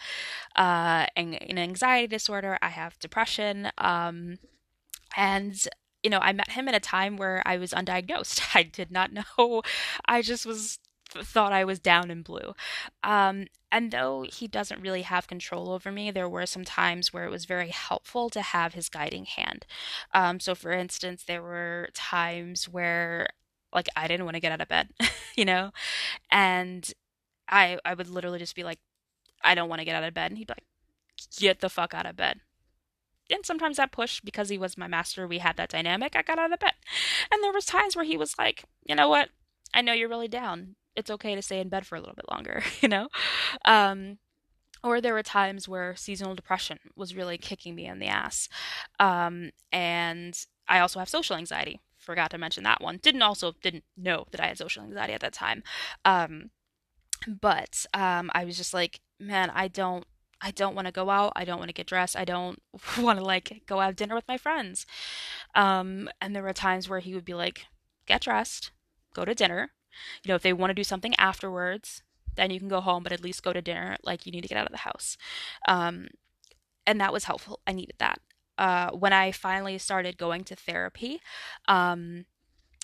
uh, 0.55 1.07
an, 1.16 1.35
an, 1.35 1.59
anxiety 1.59 2.07
disorder. 2.07 2.57
I 2.62 2.68
have 2.68 2.99
depression. 3.01 3.70
Um, 3.79 4.37
and 5.16 5.66
you 6.03 6.11
know, 6.11 6.21
I 6.21 6.33
met 6.33 6.53
him 6.53 6.69
at 6.69 6.75
a 6.75 6.81
time 6.81 7.16
where 7.16 7.42
I 7.45 7.57
was 7.59 7.73
undiagnosed. 7.73 8.40
I 8.55 8.62
did 8.62 8.92
not 8.92 9.11
know. 9.12 9.62
I 10.07 10.23
just 10.23 10.47
was 10.47 10.79
thought 11.09 11.53
I 11.53 11.64
was 11.64 11.79
down 11.79 12.11
and 12.11 12.23
blue. 12.23 12.55
Um, 13.03 13.47
and 13.73 13.90
though 13.90 14.25
he 14.29 14.47
doesn't 14.47 14.81
really 14.81 15.03
have 15.03 15.27
control 15.27 15.71
over 15.71 15.90
me, 15.90 16.11
there 16.11 16.29
were 16.29 16.47
some 16.47 16.64
times 16.64 17.12
where 17.12 17.25
it 17.25 17.31
was 17.31 17.45
very 17.45 17.71
helpful 17.71 18.31
to 18.31 18.40
have 18.40 18.75
his 18.75 18.88
guiding 18.88 19.25
hand. 19.25 19.66
Um, 20.14 20.40
so, 20.40 20.55
for 20.55 20.73
instance, 20.73 21.25
there 21.25 21.42
were 21.42 21.88
times 21.95 22.69
where, 22.69 23.29
like, 23.73 23.88
I 23.97 24.07
didn't 24.09 24.25
want 24.27 24.37
to 24.37 24.40
get 24.40 24.53
out 24.53 24.61
of 24.61 24.69
bed, 24.69 24.90
you 25.37 25.45
know, 25.45 25.73
and 26.31 26.90
I 27.49 27.79
I 27.85 27.95
would 27.95 28.09
literally 28.09 28.38
just 28.38 28.57
be 28.57 28.64
like, 28.64 28.79
I 29.45 29.55
don't 29.55 29.69
want 29.69 29.81
to 29.81 29.87
get 29.87 29.97
out 29.97 30.05
of 30.05 30.14
bed, 30.14 30.31
and 30.33 30.38
he'd 30.38 30.49
be 30.49 30.55
like, 30.55 30.64
Get 31.38 31.61
the 31.61 31.71
fuck 31.71 31.95
out 31.95 32.07
of 32.07 32.16
bed 32.16 32.40
and 33.31 33.45
sometimes 33.45 33.77
that 33.77 33.93
push 33.93 34.21
because 34.21 34.49
he 34.49 34.59
was 34.59 34.79
my 34.79 34.87
master, 34.87 35.27
we 35.27 35.39
had 35.39 35.57
that 35.57 35.71
dynamic. 35.71 36.15
I 36.17 36.23
got 36.23 36.39
out 36.39 36.53
of 36.53 36.59
bed, 36.59 36.75
and 37.31 37.43
there 37.43 37.53
was 37.53 37.65
times 37.65 37.97
where 37.97 38.05
he 38.05 38.17
was 38.17 38.35
like, 38.39 38.65
you 38.85 38.95
know 38.95 39.09
what, 39.09 39.31
I 39.75 39.83
know 39.83 39.93
you're 39.93 40.09
really 40.09 40.29
down. 40.29 40.77
It's 40.95 41.11
okay 41.11 41.35
to 41.35 41.43
stay 41.43 41.61
in 41.61 41.69
bed 41.69 41.87
for 41.87 41.97
a 41.97 42.01
little 42.01 42.15
bit 42.15 42.31
longer, 42.31 42.62
you 42.81 42.89
know. 42.89 43.09
Um, 43.65 44.19
or 44.83 45.01
there 45.01 45.15
were 45.15 45.23
times 45.23 45.69
where 45.69 45.97
seasonal 45.97 46.35
depression 46.35 46.79
was 46.95 47.17
really 47.17 47.39
kicking 47.39 47.75
me 47.75 47.87
in 47.87 47.99
the 47.99 48.07
ass, 48.07 48.49
um, 49.01 49.51
and 49.73 50.39
I 50.69 50.81
also 50.81 50.99
have 50.99 51.09
social 51.09 51.37
anxiety. 51.37 51.81
Forgot 51.99 52.31
to 52.31 52.39
mention 52.39 52.62
that 52.65 52.81
one. 52.81 52.99
Didn't 53.03 53.23
also 53.23 53.55
didn't 53.62 53.85
know 53.97 54.27
that 54.31 54.41
I 54.41 54.47
had 54.47 54.59
social 54.59 54.85
anxiety 54.85 55.12
at 55.12 55.21
that 55.21 55.33
time. 55.33 55.65
Um, 56.05 56.51
but 57.41 57.87
um, 57.95 58.31
I 58.35 58.45
was 58.45 58.57
just 58.57 58.75
like, 58.75 59.01
man, 59.19 59.51
I 59.51 59.69
don't 59.69 60.05
I 60.40 60.51
don't 60.51 60.75
want 60.75 60.87
to 60.87 60.92
go 60.92 61.11
out. 61.11 61.33
I 61.37 61.44
don't 61.44 61.59
want 61.59 61.68
to 61.68 61.75
get 61.75 61.87
dressed. 61.87 62.16
I 62.16 62.25
don't 62.25 62.61
want 62.99 63.18
to 63.18 63.25
like 63.25 63.62
go 63.66 63.81
have 63.81 63.96
dinner 63.96 64.14
with 64.14 64.29
my 64.29 64.38
friends. 64.38 64.87
Um, 65.55 66.09
and 66.20 66.35
there 66.35 66.42
were 66.42 66.53
times 66.53 66.88
where 66.88 67.01
he 67.01 67.14
would 67.14 67.25
be 67.25 67.35
like, 67.35 67.66
get 68.07 68.22
dressed, 68.22 68.70
go 69.14 69.25
to 69.25 69.35
dinner. 69.35 69.72
You 70.22 70.29
know, 70.29 70.35
if 70.35 70.42
they 70.42 70.53
want 70.53 70.70
to 70.70 70.75
do 70.75 70.85
something 70.85 71.14
afterwards, 71.16 72.03
then 72.37 72.51
you 72.51 72.59
can 72.59 72.68
go 72.68 72.81
home, 72.81 73.03
but 73.03 73.12
at 73.12 73.22
least 73.22 73.42
go 73.42 73.53
to 73.53 73.62
dinner. 73.62 73.96
Like 74.03 74.27
you 74.27 74.33
need 74.33 74.42
to 74.42 74.49
get 74.49 74.59
out 74.59 74.66
of 74.66 74.72
the 74.72 74.79
house. 74.79 75.16
Um, 75.66 76.09
and 76.87 77.01
that 77.01 77.12
was 77.12 77.25
helpful. 77.25 77.61
I 77.66 77.72
needed 77.72 77.96
that. 77.99 78.20
Uh, 78.59 78.90
when 78.90 79.12
I 79.12 79.33
finally 79.33 79.79
started 79.79 80.16
going 80.16 80.44
to 80.44 80.57
therapy, 80.57 81.20
um, 81.66 82.27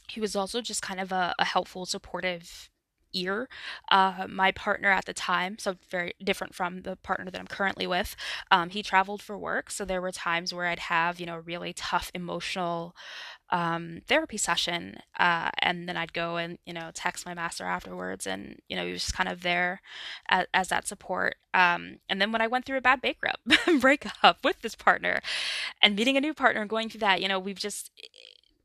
he 0.08 0.20
was 0.20 0.36
also 0.36 0.60
just 0.60 0.82
kind 0.82 1.00
of 1.00 1.12
a, 1.12 1.34
a 1.38 1.44
helpful, 1.44 1.86
supportive 1.86 2.70
ear. 3.12 3.48
Uh, 3.90 4.26
my 4.28 4.52
partner 4.52 4.90
at 4.90 5.04
the 5.04 5.14
time, 5.14 5.58
so 5.58 5.76
very 5.90 6.12
different 6.22 6.54
from 6.54 6.82
the 6.82 6.96
partner 6.96 7.30
that 7.30 7.40
I'm 7.40 7.46
currently 7.46 7.86
with, 7.86 8.16
um, 8.50 8.70
he 8.70 8.82
traveled 8.82 9.22
for 9.22 9.38
work. 9.38 9.70
So 9.70 9.84
there 9.84 10.00
were 10.02 10.12
times 10.12 10.52
where 10.52 10.66
I'd 10.66 10.78
have, 10.78 11.20
you 11.20 11.26
know, 11.26 11.36
really 11.36 11.72
tough 11.72 12.10
emotional 12.14 12.94
um, 13.50 14.00
therapy 14.08 14.38
session. 14.38 14.96
Uh, 15.18 15.50
and 15.58 15.88
then 15.88 15.96
I'd 15.96 16.14
go 16.14 16.38
and, 16.38 16.58
you 16.64 16.72
know, 16.72 16.90
text 16.94 17.26
my 17.26 17.34
master 17.34 17.64
afterwards. 17.64 18.26
And, 18.26 18.60
you 18.68 18.76
know, 18.76 18.84
he 18.84 18.92
was 18.92 19.02
just 19.02 19.14
kind 19.14 19.28
of 19.28 19.42
there 19.42 19.82
as, 20.28 20.46
as 20.54 20.68
that 20.68 20.88
support. 20.88 21.36
Um, 21.54 21.98
and 22.08 22.20
then 22.20 22.32
when 22.32 22.40
I 22.40 22.46
went 22.46 22.64
through 22.64 22.78
a 22.78 22.82
bad 22.82 23.02
breakup, 23.02 23.40
breakup 23.80 24.38
with 24.42 24.60
this 24.62 24.74
partner 24.74 25.20
and 25.82 25.94
meeting 25.94 26.16
a 26.16 26.20
new 26.20 26.32
partner 26.32 26.62
and 26.62 26.70
going 26.70 26.88
through 26.88 27.00
that, 27.00 27.20
you 27.20 27.28
know, 27.28 27.38
we've 27.38 27.58
just, 27.58 27.90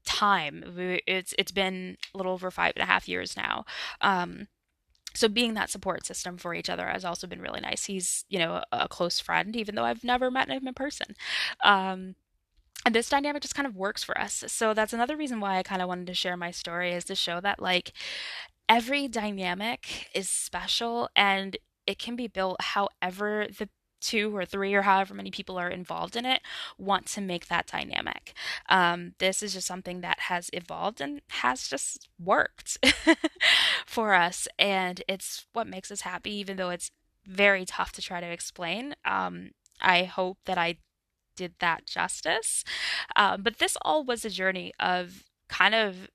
time. 0.07 0.63
It's 1.05 1.35
it's 1.37 1.51
been 1.51 1.97
a 2.13 2.17
little 2.17 2.33
over 2.33 2.49
five 2.49 2.73
and 2.75 2.83
a 2.83 2.87
half 2.87 3.07
years 3.07 3.37
now. 3.37 3.65
Um, 4.01 4.47
so 5.13 5.27
being 5.27 5.53
that 5.55 5.69
support 5.69 6.05
system 6.05 6.37
for 6.37 6.53
each 6.53 6.69
other 6.69 6.87
has 6.87 7.05
also 7.05 7.27
been 7.27 7.41
really 7.41 7.61
nice. 7.61 7.85
He's 7.85 8.25
you 8.29 8.39
know 8.39 8.63
a, 8.71 8.83
a 8.83 8.87
close 8.87 9.19
friend, 9.19 9.55
even 9.55 9.75
though 9.75 9.85
I've 9.85 10.03
never 10.03 10.31
met 10.31 10.49
him 10.49 10.67
in 10.67 10.73
person. 10.73 11.15
Um, 11.63 12.15
and 12.85 12.95
this 12.95 13.09
dynamic 13.09 13.41
just 13.41 13.55
kind 13.55 13.67
of 13.67 13.75
works 13.75 14.03
for 14.03 14.17
us. 14.17 14.43
So 14.47 14.73
that's 14.73 14.93
another 14.93 15.17
reason 15.17 15.39
why 15.39 15.57
I 15.57 15.63
kind 15.63 15.81
of 15.81 15.87
wanted 15.87 16.07
to 16.07 16.13
share 16.13 16.37
my 16.37 16.51
story 16.51 16.93
is 16.93 17.03
to 17.05 17.15
show 17.15 17.41
that 17.41 17.61
like 17.61 17.91
every 18.69 19.07
dynamic 19.07 20.07
is 20.13 20.29
special 20.29 21.09
and 21.15 21.57
it 21.85 21.99
can 21.99 22.15
be 22.15 22.27
built 22.27 22.61
however 22.61 23.47
the 23.57 23.69
two 24.01 24.35
or 24.35 24.45
three 24.45 24.73
or 24.73 24.83
however 24.83 25.13
many 25.13 25.31
people 25.31 25.57
are 25.57 25.69
involved 25.69 26.15
in 26.15 26.25
it 26.25 26.41
want 26.77 27.05
to 27.07 27.21
make 27.21 27.47
that 27.47 27.67
dynamic. 27.67 28.33
Um, 28.69 29.13
this 29.19 29.41
is 29.41 29.53
just 29.53 29.67
something 29.67 30.01
that 30.01 30.21
has 30.21 30.49
evolved 30.53 31.01
and 31.01 31.21
has 31.29 31.67
just 31.67 32.07
worked 32.23 32.77
for 33.85 34.13
us. 34.13 34.47
And 34.59 35.01
it's 35.07 35.45
what 35.53 35.67
makes 35.67 35.91
us 35.91 36.01
happy, 36.01 36.31
even 36.35 36.57
though 36.57 36.69
it's 36.69 36.91
very 37.25 37.65
tough 37.65 37.91
to 37.93 38.01
try 38.01 38.21
to 38.21 38.31
explain. 38.31 38.95
Um, 39.03 39.51
I 39.81 40.03
hope 40.03 40.37
that 40.45 40.57
I 40.57 40.77
did 41.35 41.53
that 41.59 41.85
justice. 41.85 42.63
Um, 43.15 43.43
but 43.43 43.59
this 43.59 43.77
all 43.83 44.03
was 44.03 44.25
a 44.25 44.29
journey 44.29 44.73
of 44.79 45.23
kind 45.49 45.75
of 45.75 46.09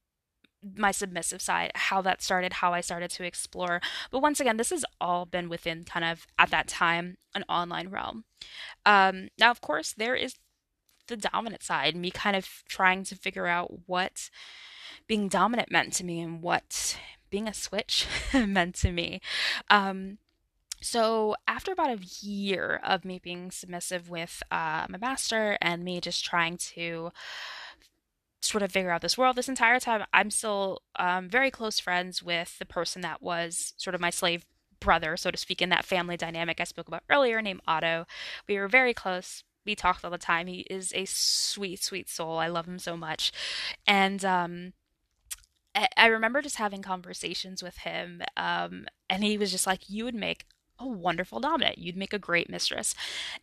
my 0.76 0.90
submissive 0.90 1.42
side, 1.42 1.72
how 1.74 2.02
that 2.02 2.22
started, 2.22 2.54
how 2.54 2.72
I 2.72 2.80
started 2.80 3.10
to 3.12 3.24
explore. 3.24 3.80
But 4.10 4.20
once 4.20 4.40
again, 4.40 4.56
this 4.56 4.70
has 4.70 4.84
all 5.00 5.26
been 5.26 5.48
within 5.48 5.84
kind 5.84 6.04
of 6.04 6.26
at 6.38 6.50
that 6.50 6.68
time 6.68 7.16
an 7.34 7.44
online 7.48 7.88
realm. 7.88 8.24
Um, 8.86 9.28
now, 9.38 9.50
of 9.50 9.60
course, 9.60 9.92
there 9.92 10.14
is 10.14 10.36
the 11.08 11.16
dominant 11.16 11.62
side, 11.62 11.96
me 11.96 12.10
kind 12.10 12.36
of 12.36 12.62
trying 12.68 13.04
to 13.04 13.16
figure 13.16 13.46
out 13.46 13.86
what 13.86 14.30
being 15.06 15.28
dominant 15.28 15.70
meant 15.70 15.92
to 15.94 16.04
me 16.04 16.20
and 16.20 16.42
what 16.42 16.98
being 17.30 17.48
a 17.48 17.54
switch 17.54 18.06
meant 18.34 18.76
to 18.76 18.92
me. 18.92 19.20
Um, 19.68 20.18
so 20.80 21.36
after 21.46 21.72
about 21.72 21.90
a 21.90 22.26
year 22.26 22.80
of 22.84 23.04
me 23.04 23.20
being 23.22 23.50
submissive 23.50 24.10
with 24.10 24.42
uh, 24.50 24.86
my 24.88 24.98
master 24.98 25.56
and 25.60 25.84
me 25.84 26.00
just 26.00 26.24
trying 26.24 26.56
to 26.56 27.12
sort 28.42 28.62
of 28.62 28.72
figure 28.72 28.90
out 28.90 29.00
this 29.00 29.16
world. 29.16 29.36
This 29.36 29.48
entire 29.48 29.80
time, 29.80 30.04
I'm 30.12 30.30
still 30.30 30.82
um, 30.96 31.28
very 31.28 31.50
close 31.50 31.78
friends 31.78 32.22
with 32.22 32.58
the 32.58 32.66
person 32.66 33.02
that 33.02 33.22
was 33.22 33.72
sort 33.76 33.94
of 33.94 34.00
my 34.00 34.10
slave 34.10 34.44
brother, 34.80 35.16
so 35.16 35.30
to 35.30 35.38
speak, 35.38 35.62
in 35.62 35.68
that 35.70 35.84
family 35.84 36.16
dynamic 36.16 36.60
I 36.60 36.64
spoke 36.64 36.88
about 36.88 37.04
earlier, 37.08 37.40
named 37.40 37.62
Otto. 37.66 38.06
We 38.48 38.58
were 38.58 38.68
very 38.68 38.92
close. 38.92 39.44
We 39.64 39.76
talked 39.76 40.04
all 40.04 40.10
the 40.10 40.18
time. 40.18 40.48
He 40.48 40.66
is 40.68 40.92
a 40.94 41.04
sweet, 41.04 41.82
sweet 41.82 42.08
soul. 42.08 42.38
I 42.38 42.48
love 42.48 42.66
him 42.66 42.80
so 42.80 42.96
much. 42.96 43.32
And 43.86 44.24
um, 44.24 44.72
I 45.96 46.06
remember 46.06 46.42
just 46.42 46.56
having 46.56 46.82
conversations 46.82 47.62
with 47.62 47.78
him, 47.78 48.22
um, 48.36 48.86
and 49.08 49.22
he 49.22 49.38
was 49.38 49.50
just 49.50 49.66
like, 49.66 49.88
"You 49.88 50.04
would 50.04 50.14
make 50.14 50.44
a 50.82 50.88
wonderful 50.88 51.40
dominant. 51.40 51.78
You'd 51.78 51.96
make 51.96 52.12
a 52.12 52.18
great 52.18 52.50
mistress." 52.50 52.94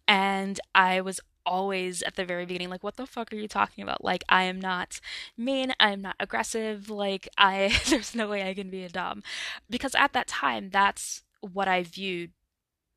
And 0.07 0.59
I 0.75 1.01
was 1.01 1.19
always 1.49 2.03
at 2.03 2.15
the 2.15 2.23
very 2.23 2.45
beginning 2.45 2.69
like 2.69 2.83
what 2.83 2.95
the 2.95 3.07
fuck 3.07 3.33
are 3.33 3.37
you 3.37 3.47
talking 3.47 3.83
about? 3.83 4.03
Like 4.03 4.23
i 4.29 4.43
am 4.43 4.59
not 4.61 4.99
mean. 5.35 5.73
I 5.79 5.91
am 5.91 6.01
not 6.01 6.15
aggressive. 6.19 6.89
Like 6.89 7.27
i 7.37 7.75
there's 7.89 8.15
no 8.15 8.27
way 8.29 8.47
i 8.47 8.53
can 8.53 8.69
be 8.69 8.83
a 8.83 8.89
dom. 8.89 9.23
Because 9.69 9.95
at 9.95 10.13
that 10.13 10.27
time 10.27 10.69
that's 10.69 11.23
what 11.41 11.67
i 11.67 11.83
viewed 11.83 12.31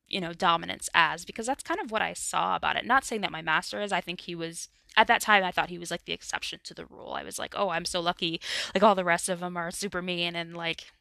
you 0.07 0.21
know 0.21 0.33
dominance 0.33 0.89
as 0.93 1.25
because 1.25 1.47
that's 1.47 1.63
kind 1.63 1.79
of 1.79 1.89
what 1.91 2.01
i 2.01 2.13
saw 2.13 2.55
about 2.55 2.75
it. 2.75 2.85
Not 2.85 3.03
saying 3.03 3.21
that 3.21 3.31
my 3.31 3.41
master 3.41 3.81
is. 3.81 3.91
I 3.91 4.01
think 4.01 4.21
he 4.21 4.35
was 4.35 4.69
at 4.95 5.07
that 5.07 5.21
time 5.21 5.43
i 5.43 5.49
thought 5.49 5.69
he 5.71 5.79
was 5.79 5.89
like 5.89 6.05
the 6.05 6.13
exception 6.13 6.59
to 6.63 6.73
the 6.73 6.85
rule. 6.85 7.13
I 7.13 7.23
was 7.23 7.39
like 7.39 7.55
oh 7.57 7.69
i'm 7.69 7.85
so 7.85 7.99
lucky. 7.99 8.39
Like 8.75 8.83
all 8.83 8.95
the 8.95 9.03
rest 9.03 9.29
of 9.29 9.39
them 9.39 9.57
are 9.57 9.71
super 9.71 10.01
mean 10.01 10.35
and 10.35 10.55
like 10.55 10.91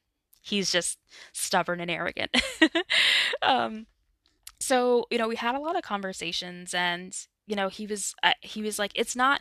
he's 0.42 0.70
just 0.70 0.98
stubborn 1.32 1.80
and 1.80 1.90
arrogant. 1.90 2.30
Um 3.42 3.86
so 4.60 5.06
you 5.10 5.18
know 5.18 5.26
we 5.26 5.36
had 5.36 5.56
a 5.56 5.60
lot 5.60 5.76
of 5.76 5.82
conversations 5.82 6.72
and 6.72 7.16
you 7.46 7.56
know 7.56 7.68
he 7.68 7.86
was 7.86 8.14
uh, 8.22 8.34
he 8.40 8.62
was 8.62 8.78
like 8.78 8.92
it's 8.94 9.16
not 9.16 9.40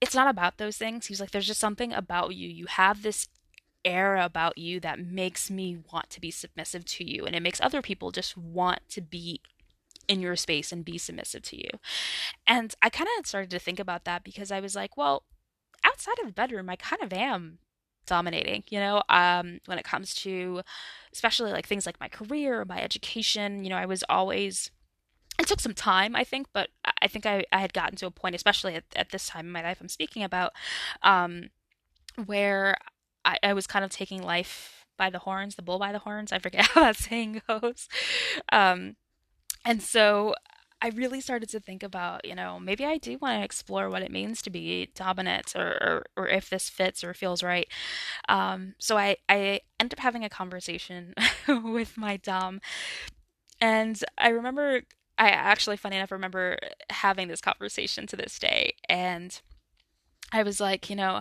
it's 0.00 0.14
not 0.14 0.28
about 0.28 0.58
those 0.58 0.76
things. 0.76 1.06
He 1.06 1.12
was 1.12 1.20
like 1.20 1.30
there's 1.30 1.46
just 1.46 1.60
something 1.60 1.92
about 1.92 2.34
you. 2.34 2.48
You 2.48 2.66
have 2.66 3.02
this 3.02 3.28
air 3.84 4.16
about 4.16 4.58
you 4.58 4.80
that 4.80 4.98
makes 4.98 5.50
me 5.50 5.78
want 5.92 6.10
to 6.10 6.20
be 6.20 6.30
submissive 6.30 6.84
to 6.84 7.04
you 7.04 7.24
and 7.24 7.34
it 7.34 7.42
makes 7.42 7.60
other 7.60 7.82
people 7.82 8.10
just 8.10 8.36
want 8.36 8.80
to 8.88 9.00
be 9.00 9.40
in 10.06 10.20
your 10.20 10.36
space 10.36 10.72
and 10.72 10.84
be 10.84 10.98
submissive 10.98 11.42
to 11.42 11.56
you. 11.56 11.70
And 12.46 12.74
i 12.82 12.88
kind 12.90 13.08
of 13.18 13.26
started 13.26 13.50
to 13.50 13.58
think 13.58 13.80
about 13.80 14.04
that 14.04 14.22
because 14.24 14.52
i 14.52 14.60
was 14.60 14.76
like 14.76 14.96
well 14.96 15.24
outside 15.84 16.18
of 16.20 16.26
the 16.26 16.32
bedroom 16.32 16.70
i 16.70 16.76
kind 16.76 17.02
of 17.02 17.12
am 17.12 17.58
dominating 18.06 18.64
you 18.68 18.78
know 18.78 19.02
um 19.08 19.58
when 19.66 19.78
it 19.78 19.84
comes 19.84 20.14
to 20.14 20.60
especially 21.12 21.52
like 21.52 21.66
things 21.66 21.86
like 21.86 22.00
my 22.00 22.08
career 22.08 22.64
my 22.68 22.80
education 22.80 23.62
you 23.62 23.70
know 23.70 23.76
i 23.76 23.86
was 23.86 24.02
always 24.08 24.70
it 25.38 25.46
took 25.46 25.60
some 25.60 25.74
time, 25.74 26.14
I 26.14 26.24
think, 26.24 26.48
but 26.52 26.68
I 27.00 27.08
think 27.08 27.26
I, 27.26 27.44
I 27.52 27.60
had 27.60 27.72
gotten 27.72 27.96
to 27.96 28.06
a 28.06 28.10
point, 28.10 28.34
especially 28.34 28.74
at, 28.74 28.84
at 28.94 29.10
this 29.10 29.26
time 29.26 29.46
in 29.46 29.52
my 29.52 29.62
life 29.62 29.78
I'm 29.80 29.88
speaking 29.88 30.22
about, 30.22 30.52
um, 31.02 31.48
where 32.26 32.76
I, 33.24 33.38
I 33.42 33.52
was 33.52 33.66
kind 33.66 33.84
of 33.84 33.90
taking 33.90 34.22
life 34.22 34.86
by 34.96 35.10
the 35.10 35.20
horns, 35.20 35.54
the 35.54 35.62
bull 35.62 35.78
by 35.78 35.92
the 35.92 36.00
horns. 36.00 36.32
I 36.32 36.38
forget 36.38 36.66
how 36.74 36.82
that 36.82 36.96
saying 36.96 37.42
goes. 37.48 37.88
Um, 38.50 38.96
and 39.64 39.82
so 39.82 40.34
I 40.82 40.88
really 40.88 41.20
started 41.20 41.48
to 41.50 41.60
think 41.60 41.84
about, 41.84 42.24
you 42.24 42.34
know, 42.34 42.58
maybe 42.58 42.84
I 42.84 42.98
do 42.98 43.16
want 43.18 43.38
to 43.38 43.44
explore 43.44 43.88
what 43.88 44.02
it 44.02 44.10
means 44.10 44.42
to 44.42 44.50
be 44.50 44.90
dominant 44.96 45.54
or, 45.54 45.68
or, 45.80 46.04
or 46.16 46.28
if 46.28 46.50
this 46.50 46.68
fits 46.68 47.04
or 47.04 47.14
feels 47.14 47.42
right. 47.42 47.68
Um, 48.28 48.74
so 48.78 48.98
I, 48.98 49.16
I 49.28 49.60
ended 49.78 49.98
up 49.98 50.02
having 50.02 50.24
a 50.24 50.28
conversation 50.28 51.14
with 51.48 51.96
my 51.96 52.16
Dom. 52.16 52.60
And 53.60 54.02
I 54.18 54.30
remember 54.30 54.82
I 55.18 55.28
actually, 55.28 55.76
funny 55.76 55.96
enough, 55.96 56.10
remember 56.10 56.58
having 56.90 57.28
this 57.28 57.40
conversation 57.40 58.08
to 58.08 58.16
this 58.16 58.38
day. 58.40 58.74
And 58.88 59.40
I 60.32 60.42
was 60.42 60.58
like, 60.58 60.90
you 60.90 60.96
know, 60.96 61.20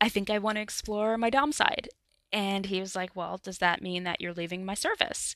I 0.00 0.08
think 0.08 0.30
I 0.30 0.38
want 0.38 0.56
to 0.56 0.62
explore 0.62 1.18
my 1.18 1.30
Dom 1.30 1.50
side. 1.50 1.88
And 2.32 2.66
he 2.66 2.78
was 2.78 2.94
like, 2.94 3.16
well, 3.16 3.40
does 3.42 3.58
that 3.58 3.82
mean 3.82 4.04
that 4.04 4.20
you're 4.20 4.34
leaving 4.34 4.64
my 4.64 4.74
service? 4.74 5.34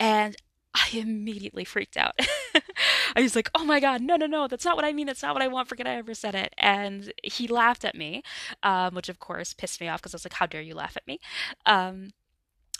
And 0.00 0.36
I 0.74 0.88
immediately 0.92 1.64
freaked 1.64 1.96
out. 1.96 2.18
I 3.16 3.22
was 3.22 3.34
like, 3.34 3.50
oh 3.54 3.64
my 3.64 3.80
God, 3.80 4.00
no, 4.02 4.16
no, 4.16 4.26
no, 4.26 4.46
that's 4.48 4.64
not 4.64 4.76
what 4.76 4.84
I 4.84 4.92
mean. 4.92 5.06
That's 5.06 5.22
not 5.22 5.34
what 5.34 5.42
I 5.42 5.48
want. 5.48 5.68
Forget 5.68 5.86
I 5.86 5.96
ever 5.96 6.14
said 6.14 6.34
it. 6.34 6.54
And 6.58 7.12
he 7.24 7.48
laughed 7.48 7.84
at 7.84 7.94
me, 7.94 8.22
um, 8.62 8.94
which 8.94 9.08
of 9.08 9.18
course 9.18 9.54
pissed 9.54 9.80
me 9.80 9.88
off 9.88 10.00
because 10.00 10.14
I 10.14 10.16
was 10.16 10.24
like, 10.24 10.34
how 10.34 10.46
dare 10.46 10.62
you 10.62 10.74
laugh 10.74 10.96
at 10.96 11.06
me? 11.06 11.18
Um, 11.66 12.10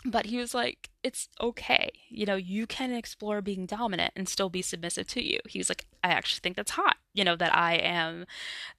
but 0.05 0.27
he 0.27 0.37
was 0.37 0.53
like, 0.53 0.89
it's 1.03 1.27
okay. 1.41 1.89
You 2.07 2.25
know, 2.25 2.35
you 2.37 2.65
can 2.67 2.93
explore 2.93 3.41
being 3.41 3.65
dominant 3.65 4.13
and 4.15 4.29
still 4.29 4.49
be 4.49 4.61
submissive 4.61 5.07
to 5.07 5.23
you. 5.23 5.39
He 5.47 5.59
was 5.59 5.69
like, 5.69 5.85
I 6.03 6.09
actually 6.09 6.39
think 6.41 6.55
that's 6.55 6.71
hot. 6.71 6.97
you 7.13 7.25
know, 7.25 7.35
that 7.35 7.53
I 7.55 7.73
am 7.75 8.25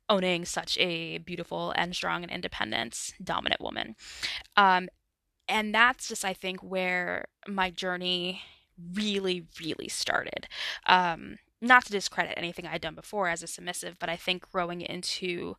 owning 0.09 0.45
such 0.47 0.79
a 0.79 1.19
beautiful 1.19 1.73
and 1.77 1.95
strong 1.95 2.23
and 2.23 2.33
independent, 2.33 3.13
dominant 3.23 3.61
woman. 3.61 3.97
Um, 4.57 4.89
and 5.47 5.75
that's 5.75 6.09
just, 6.09 6.25
I 6.25 6.33
think, 6.33 6.61
where 6.61 7.27
my 7.47 7.71
journey 7.71 8.41
really, 8.95 9.47
really 9.61 9.89
started. 9.89 10.47
Um, 10.87 11.39
not 11.61 11.85
to 11.85 11.93
discredit 11.93 12.35
anything 12.37 12.67
I'd 12.67 12.81
done 12.81 12.95
before 12.95 13.29
as 13.29 13.43
a 13.43 13.47
submissive, 13.47 13.99
but 13.99 14.09
I 14.09 14.17
think 14.17 14.51
growing 14.51 14.81
into 14.81 15.57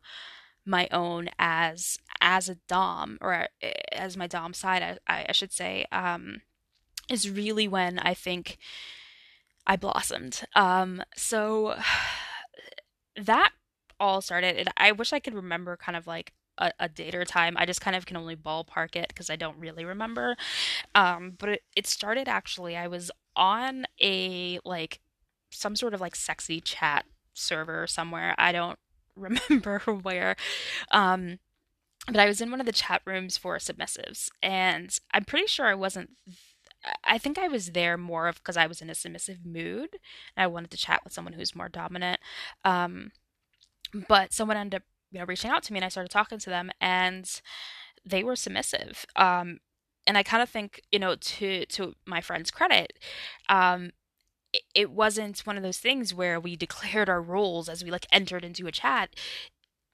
my 0.64 0.88
own 0.92 1.28
as 1.38 1.98
as 2.20 2.48
a 2.48 2.54
dom 2.68 3.18
or 3.20 3.48
eh, 3.60 3.72
as 3.92 4.16
my 4.16 4.26
dom 4.26 4.54
side, 4.54 4.98
I, 5.08 5.26
I 5.28 5.32
should 5.32 5.52
say, 5.52 5.86
um, 5.92 6.42
is 7.10 7.30
really 7.30 7.68
when 7.68 7.98
I 7.98 8.14
think 8.14 8.58
I 9.66 9.76
blossomed. 9.76 10.42
Um, 10.54 11.02
so 11.16 11.76
that 13.16 13.52
all 14.00 14.20
started. 14.20 14.56
And 14.56 14.70
I 14.76 14.92
wish 14.92 15.12
I 15.12 15.20
could 15.20 15.34
remember 15.34 15.76
kind 15.76 15.96
of 15.96 16.06
like 16.06 16.32
a, 16.58 16.72
a 16.78 16.88
date 16.88 17.14
or 17.14 17.24
time. 17.24 17.56
I 17.56 17.66
just 17.66 17.80
kind 17.80 17.96
of 17.96 18.06
can 18.06 18.16
only 18.16 18.36
ballpark 18.36 18.96
it 18.96 19.08
because 19.08 19.30
I 19.30 19.36
don't 19.36 19.58
really 19.58 19.84
remember. 19.84 20.36
Um, 20.94 21.34
but 21.38 21.48
it, 21.50 21.62
it 21.76 21.86
started 21.86 22.28
actually. 22.28 22.76
I 22.76 22.88
was 22.88 23.10
on 23.36 23.86
a 24.02 24.58
like 24.64 25.00
some 25.50 25.76
sort 25.76 25.94
of 25.94 26.00
like 26.00 26.16
sexy 26.16 26.60
chat 26.60 27.04
server 27.34 27.86
somewhere. 27.86 28.34
I 28.38 28.52
don't 28.52 28.78
remember 29.16 29.80
where. 29.80 30.36
Um, 30.90 31.38
but 32.06 32.18
I 32.18 32.26
was 32.26 32.40
in 32.40 32.50
one 32.50 32.60
of 32.60 32.66
the 32.66 32.72
chat 32.72 33.02
rooms 33.04 33.36
for 33.36 33.56
submissives, 33.58 34.28
and 34.42 34.96
I'm 35.14 35.24
pretty 35.24 35.46
sure 35.46 35.66
I 35.66 35.74
wasn't. 35.74 36.10
I 37.04 37.16
think 37.16 37.38
I 37.38 37.46
was 37.46 37.72
there 37.72 37.96
more 37.96 38.26
of 38.26 38.36
because 38.36 38.56
I 38.56 38.66
was 38.66 38.82
in 38.82 38.90
a 38.90 38.94
submissive 38.96 39.46
mood 39.46 39.90
and 40.36 40.42
I 40.42 40.48
wanted 40.48 40.72
to 40.72 40.76
chat 40.76 41.04
with 41.04 41.12
someone 41.12 41.34
who's 41.34 41.54
more 41.54 41.68
dominant. 41.68 42.18
Um, 42.64 43.12
but 44.08 44.32
someone 44.32 44.56
ended 44.56 44.80
up, 44.80 44.82
you 45.12 45.18
know, 45.18 45.26
reaching 45.26 45.50
out 45.50 45.62
to 45.64 45.72
me, 45.72 45.78
and 45.78 45.84
I 45.84 45.88
started 45.88 46.10
talking 46.10 46.38
to 46.38 46.50
them, 46.50 46.70
and 46.80 47.40
they 48.04 48.24
were 48.24 48.36
submissive. 48.36 49.06
Um, 49.14 49.58
and 50.06 50.18
I 50.18 50.22
kind 50.22 50.42
of 50.42 50.48
think, 50.48 50.80
you 50.90 50.98
know, 50.98 51.14
to 51.14 51.66
to 51.66 51.94
my 52.06 52.20
friend's 52.20 52.50
credit, 52.50 52.98
um, 53.48 53.92
it, 54.74 54.90
wasn't 54.90 55.46
one 55.46 55.56
of 55.56 55.62
those 55.62 55.78
things 55.78 56.12
where 56.14 56.40
we 56.40 56.56
declared 56.66 57.08
our 57.08 57.22
roles 57.22 57.68
as 57.68 57.84
we 57.84 57.90
like 57.90 58.06
entered 58.10 58.44
into 58.44 58.66
a 58.66 58.72
chat. 58.72 59.14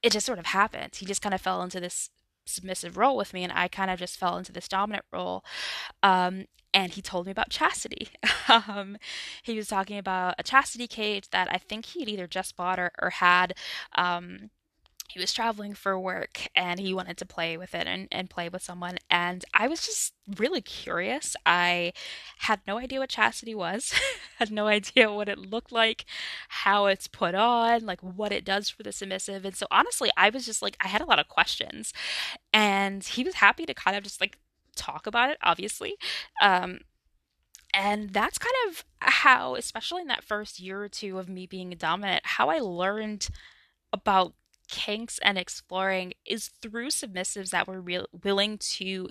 It 0.02 0.12
just 0.12 0.26
sort 0.26 0.38
of 0.38 0.46
happened. 0.46 0.96
He 0.96 1.06
just 1.06 1.22
kind 1.22 1.34
of 1.34 1.40
fell 1.40 1.62
into 1.62 1.80
this 1.80 2.10
submissive 2.46 2.96
role 2.96 3.16
with 3.16 3.34
me, 3.34 3.44
and 3.44 3.52
I 3.52 3.68
kind 3.68 3.90
of 3.90 3.98
just 3.98 4.18
fell 4.18 4.38
into 4.38 4.52
this 4.52 4.68
dominant 4.68 5.04
role. 5.12 5.44
Um, 6.02 6.46
and 6.72 6.92
he 6.92 7.02
told 7.02 7.26
me 7.26 7.32
about 7.32 7.50
chastity. 7.50 8.08
um, 8.48 8.98
he 9.42 9.56
was 9.56 9.68
talking 9.68 9.98
about 9.98 10.34
a 10.38 10.42
chastity 10.42 10.86
cage 10.86 11.30
that 11.30 11.48
I 11.50 11.58
think 11.58 11.86
he'd 11.86 12.08
either 12.08 12.26
just 12.26 12.56
bought 12.56 12.78
or, 12.78 12.92
or 13.00 13.10
had. 13.10 13.54
Um, 13.96 14.50
he 15.08 15.18
was 15.18 15.32
traveling 15.32 15.72
for 15.72 15.98
work 15.98 16.48
and 16.54 16.78
he 16.78 16.92
wanted 16.92 17.16
to 17.16 17.26
play 17.26 17.56
with 17.56 17.74
it 17.74 17.86
and, 17.86 18.08
and 18.12 18.28
play 18.28 18.50
with 18.50 18.62
someone. 18.62 18.98
And 19.08 19.42
I 19.54 19.66
was 19.66 19.86
just 19.86 20.12
really 20.36 20.60
curious. 20.60 21.34
I 21.46 21.94
had 22.40 22.60
no 22.66 22.78
idea 22.78 23.00
what 23.00 23.08
chastity 23.08 23.54
was, 23.54 23.94
had 24.38 24.50
no 24.52 24.66
idea 24.66 25.10
what 25.10 25.30
it 25.30 25.38
looked 25.38 25.72
like, 25.72 26.04
how 26.48 26.86
it's 26.86 27.08
put 27.08 27.34
on, 27.34 27.86
like 27.86 28.02
what 28.02 28.32
it 28.32 28.44
does 28.44 28.68
for 28.68 28.82
the 28.82 28.92
submissive. 28.92 29.46
And 29.46 29.56
so 29.56 29.66
honestly, 29.70 30.10
I 30.14 30.28
was 30.28 30.44
just 30.44 30.60
like, 30.60 30.76
I 30.78 30.88
had 30.88 31.00
a 31.00 31.06
lot 31.06 31.18
of 31.18 31.28
questions. 31.28 31.94
And 32.52 33.02
he 33.02 33.24
was 33.24 33.34
happy 33.34 33.64
to 33.64 33.72
kind 33.72 33.96
of 33.96 34.04
just 34.04 34.20
like 34.20 34.38
talk 34.76 35.06
about 35.06 35.30
it, 35.30 35.38
obviously. 35.42 35.96
Um, 36.42 36.80
and 37.72 38.10
that's 38.10 38.38
kind 38.38 38.54
of 38.68 38.84
how, 39.00 39.54
especially 39.54 40.02
in 40.02 40.08
that 40.08 40.24
first 40.24 40.60
year 40.60 40.82
or 40.82 40.88
two 40.88 41.18
of 41.18 41.30
me 41.30 41.46
being 41.46 41.72
a 41.72 41.76
dominant, 41.76 42.26
how 42.26 42.50
I 42.50 42.58
learned 42.58 43.28
about 43.92 44.34
kinks 44.68 45.18
and 45.22 45.38
exploring 45.38 46.14
is 46.24 46.48
through 46.60 46.88
submissives 46.88 47.50
that 47.50 47.66
were 47.66 47.80
real, 47.80 48.06
willing 48.22 48.58
to 48.58 49.08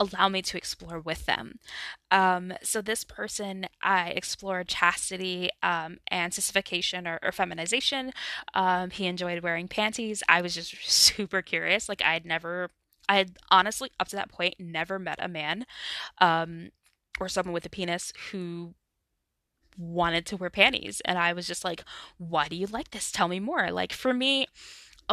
allow 0.00 0.28
me 0.28 0.42
to 0.42 0.56
explore 0.56 0.98
with 0.98 1.26
them. 1.26 1.58
Um, 2.10 2.52
so 2.62 2.82
this 2.82 3.04
person, 3.04 3.66
I 3.82 4.10
explored 4.10 4.68
chastity 4.68 5.50
um, 5.62 5.98
and 6.08 6.34
sissification 6.34 7.06
or, 7.06 7.18
or 7.22 7.32
feminization. 7.32 8.12
Um, 8.54 8.90
he 8.90 9.06
enjoyed 9.06 9.42
wearing 9.42 9.68
panties. 9.68 10.22
I 10.28 10.42
was 10.42 10.54
just 10.54 10.74
super 10.84 11.42
curious. 11.42 11.88
Like 11.88 12.02
I 12.02 12.14
had 12.14 12.26
never, 12.26 12.70
I 13.08 13.16
had 13.16 13.36
honestly 13.50 13.90
up 14.00 14.08
to 14.08 14.16
that 14.16 14.30
point 14.30 14.54
never 14.58 14.98
met 14.98 15.18
a 15.20 15.28
man 15.28 15.66
um, 16.18 16.70
or 17.20 17.28
someone 17.28 17.52
with 17.52 17.66
a 17.66 17.70
penis 17.70 18.12
who 18.30 18.74
wanted 19.78 20.26
to 20.26 20.36
wear 20.36 20.50
panties 20.50 21.00
and 21.06 21.18
i 21.18 21.32
was 21.32 21.46
just 21.46 21.64
like 21.64 21.82
why 22.18 22.46
do 22.46 22.54
you 22.54 22.66
like 22.66 22.90
this 22.90 23.10
tell 23.10 23.26
me 23.26 23.40
more 23.40 23.70
like 23.70 23.90
for 23.90 24.12
me 24.12 24.46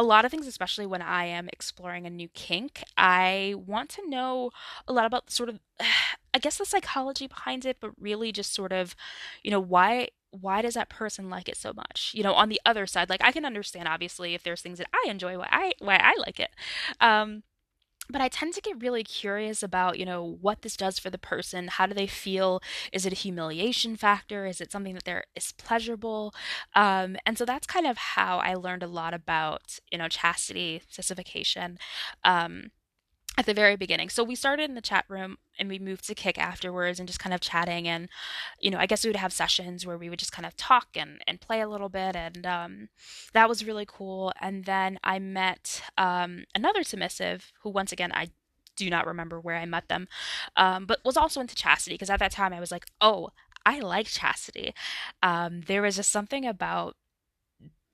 a 0.00 0.02
lot 0.02 0.24
of 0.24 0.30
things, 0.30 0.46
especially 0.46 0.86
when 0.86 1.02
I 1.02 1.26
am 1.26 1.50
exploring 1.52 2.06
a 2.06 2.10
new 2.10 2.28
kink, 2.28 2.82
I 2.96 3.54
want 3.66 3.90
to 3.90 4.08
know 4.08 4.50
a 4.88 4.94
lot 4.94 5.04
about 5.04 5.30
sort 5.30 5.50
of, 5.50 5.60
I 6.34 6.38
guess, 6.38 6.56
the 6.56 6.64
psychology 6.64 7.26
behind 7.26 7.66
it, 7.66 7.76
but 7.80 7.90
really 8.00 8.32
just 8.32 8.54
sort 8.54 8.72
of, 8.72 8.96
you 9.42 9.50
know, 9.50 9.60
why 9.60 10.08
why 10.32 10.62
does 10.62 10.74
that 10.74 10.88
person 10.88 11.28
like 11.28 11.48
it 11.48 11.56
so 11.56 11.72
much? 11.74 12.12
You 12.14 12.22
know 12.22 12.32
on 12.34 12.48
the 12.48 12.60
other 12.64 12.86
side 12.86 13.10
like 13.10 13.20
i 13.22 13.32
can 13.32 13.44
understand 13.44 13.88
obviously 13.88 14.34
if 14.34 14.44
there's 14.44 14.62
things 14.62 14.78
that 14.78 14.86
i 14.94 15.10
enjoy 15.10 15.36
why 15.36 15.48
i 15.50 15.72
why 15.80 15.96
i 15.96 16.14
like 16.18 16.38
it. 16.40 16.50
Um 17.00 17.42
but 18.10 18.20
I 18.20 18.28
tend 18.28 18.54
to 18.54 18.60
get 18.60 18.82
really 18.82 19.04
curious 19.04 19.62
about, 19.62 19.98
you 19.98 20.04
know, 20.04 20.38
what 20.40 20.62
this 20.62 20.76
does 20.76 20.98
for 20.98 21.10
the 21.10 21.18
person. 21.18 21.68
How 21.68 21.86
do 21.86 21.94
they 21.94 22.06
feel? 22.06 22.60
Is 22.92 23.06
it 23.06 23.12
a 23.12 23.16
humiliation 23.16 23.96
factor? 23.96 24.46
Is 24.46 24.60
it 24.60 24.72
something 24.72 24.94
that 24.94 25.04
there 25.04 25.24
is 25.34 25.52
pleasurable? 25.52 26.34
Um, 26.74 27.16
and 27.26 27.38
so 27.38 27.44
that's 27.44 27.66
kind 27.66 27.86
of 27.86 27.96
how 27.96 28.38
I 28.38 28.54
learned 28.54 28.82
a 28.82 28.88
lot 28.88 29.14
about, 29.14 29.78
you 29.90 29.98
know, 29.98 30.08
chastity, 30.08 30.82
sissification. 30.88 31.78
Um, 32.24 32.70
at 33.38 33.46
the 33.46 33.54
very 33.54 33.76
beginning. 33.76 34.08
So 34.08 34.24
we 34.24 34.34
started 34.34 34.68
in 34.68 34.74
the 34.74 34.80
chat 34.80 35.04
room 35.08 35.38
and 35.58 35.68
we 35.68 35.78
moved 35.78 36.06
to 36.06 36.14
Kik 36.14 36.38
afterwards 36.38 36.98
and 36.98 37.08
just 37.08 37.20
kind 37.20 37.32
of 37.32 37.40
chatting 37.40 37.86
and 37.88 38.08
you 38.58 38.70
know, 38.70 38.78
I 38.78 38.86
guess 38.86 39.04
we 39.04 39.08
would 39.08 39.16
have 39.16 39.32
sessions 39.32 39.86
where 39.86 39.96
we 39.96 40.10
would 40.10 40.18
just 40.18 40.32
kind 40.32 40.44
of 40.44 40.56
talk 40.56 40.88
and, 40.94 41.20
and 41.26 41.40
play 41.40 41.60
a 41.60 41.68
little 41.68 41.88
bit 41.88 42.16
and 42.16 42.44
um, 42.44 42.88
that 43.32 43.48
was 43.48 43.64
really 43.64 43.86
cool. 43.86 44.32
And 44.40 44.64
then 44.64 44.98
I 45.04 45.18
met 45.18 45.82
um, 45.96 46.44
another 46.54 46.82
submissive 46.82 47.52
who 47.62 47.70
once 47.70 47.92
again 47.92 48.12
I 48.12 48.28
do 48.76 48.90
not 48.90 49.06
remember 49.06 49.40
where 49.40 49.56
I 49.56 49.64
met 49.64 49.88
them, 49.88 50.08
um, 50.56 50.86
but 50.86 51.04
was 51.04 51.16
also 51.16 51.40
into 51.40 51.54
chastity 51.54 51.94
because 51.94 52.10
at 52.10 52.18
that 52.18 52.32
time 52.32 52.52
I 52.52 52.60
was 52.60 52.72
like, 52.72 52.86
oh, 53.00 53.30
I 53.64 53.80
like 53.80 54.06
chastity. 54.06 54.74
Um, 55.22 55.62
there 55.66 55.82
was 55.82 55.96
just 55.96 56.10
something 56.10 56.46
about 56.46 56.96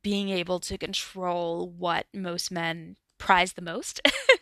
being 0.03 0.29
able 0.29 0.61
to 0.61 0.79
control 0.79 1.69
what 1.69 2.07
most 2.15 2.53
men 2.53 2.97
prize 3.19 3.55
the 3.55 3.63
most 3.63 4.01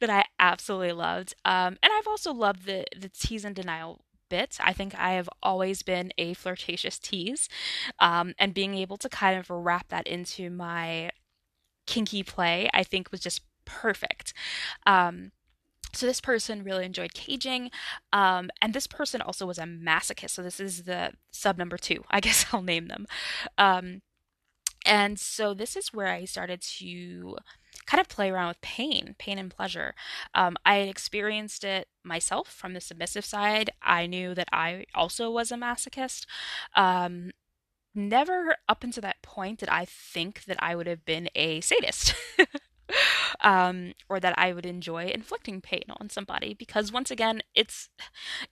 that 0.00 0.10
I 0.10 0.24
absolutely 0.38 0.92
loved. 0.92 1.34
Um, 1.44 1.76
and 1.82 1.92
I've 1.92 2.06
also 2.06 2.32
loved 2.32 2.66
the 2.66 2.84
the 2.96 3.08
tease 3.08 3.44
and 3.44 3.54
denial 3.54 4.02
bit. 4.28 4.58
I 4.62 4.72
think 4.72 4.94
I 4.94 5.12
have 5.12 5.28
always 5.42 5.82
been 5.82 6.12
a 6.18 6.34
flirtatious 6.34 6.98
tease, 6.98 7.48
um, 8.00 8.34
and 8.38 8.54
being 8.54 8.74
able 8.74 8.96
to 8.98 9.08
kind 9.08 9.38
of 9.38 9.50
wrap 9.50 9.88
that 9.88 10.06
into 10.06 10.50
my 10.50 11.10
kinky 11.86 12.22
play, 12.22 12.68
I 12.74 12.82
think 12.82 13.10
was 13.12 13.20
just 13.20 13.42
perfect. 13.64 14.32
Um, 14.86 15.32
so 15.92 16.04
this 16.06 16.20
person 16.20 16.62
really 16.62 16.84
enjoyed 16.84 17.14
caging, 17.14 17.70
um, 18.12 18.50
and 18.60 18.74
this 18.74 18.86
person 18.86 19.22
also 19.22 19.46
was 19.46 19.58
a 19.58 19.62
masochist. 19.62 20.30
So 20.30 20.42
this 20.42 20.60
is 20.60 20.84
the 20.84 21.12
sub 21.30 21.56
number 21.56 21.78
two. 21.78 22.04
I 22.10 22.20
guess 22.26 22.46
I'll 22.52 22.62
name 22.62 22.88
them. 22.88 23.06
Um, 23.56 24.02
and 24.84 25.18
so 25.18 25.52
this 25.54 25.74
is 25.74 25.92
where 25.92 26.08
I 26.08 26.24
started 26.26 26.60
to 26.78 27.36
kind 27.84 28.00
of 28.00 28.08
play 28.08 28.30
around 28.30 28.48
with 28.48 28.60
pain, 28.60 29.14
pain 29.18 29.38
and 29.38 29.50
pleasure. 29.50 29.94
Um, 30.34 30.56
I 30.64 30.76
had 30.76 30.88
experienced 30.88 31.64
it 31.64 31.88
myself 32.02 32.48
from 32.48 32.72
the 32.72 32.80
submissive 32.80 33.24
side. 33.24 33.70
I 33.82 34.06
knew 34.06 34.34
that 34.34 34.48
I 34.52 34.86
also 34.94 35.30
was 35.30 35.52
a 35.52 35.56
masochist. 35.56 36.26
Um, 36.74 37.32
never 37.94 38.56
up 38.68 38.84
until 38.84 39.00
that 39.02 39.22
point 39.22 39.60
did 39.60 39.68
I 39.68 39.84
think 39.86 40.44
that 40.44 40.62
I 40.62 40.76
would 40.76 40.86
have 40.86 41.04
been 41.04 41.28
a 41.34 41.60
sadist. 41.60 42.14
um, 43.40 43.92
or 44.08 44.20
that 44.20 44.38
I 44.38 44.52
would 44.52 44.66
enjoy 44.66 45.06
inflicting 45.06 45.60
pain 45.60 45.84
on 46.00 46.10
somebody 46.10 46.54
because 46.54 46.92
once 46.92 47.10
again 47.10 47.42
it's 47.54 47.88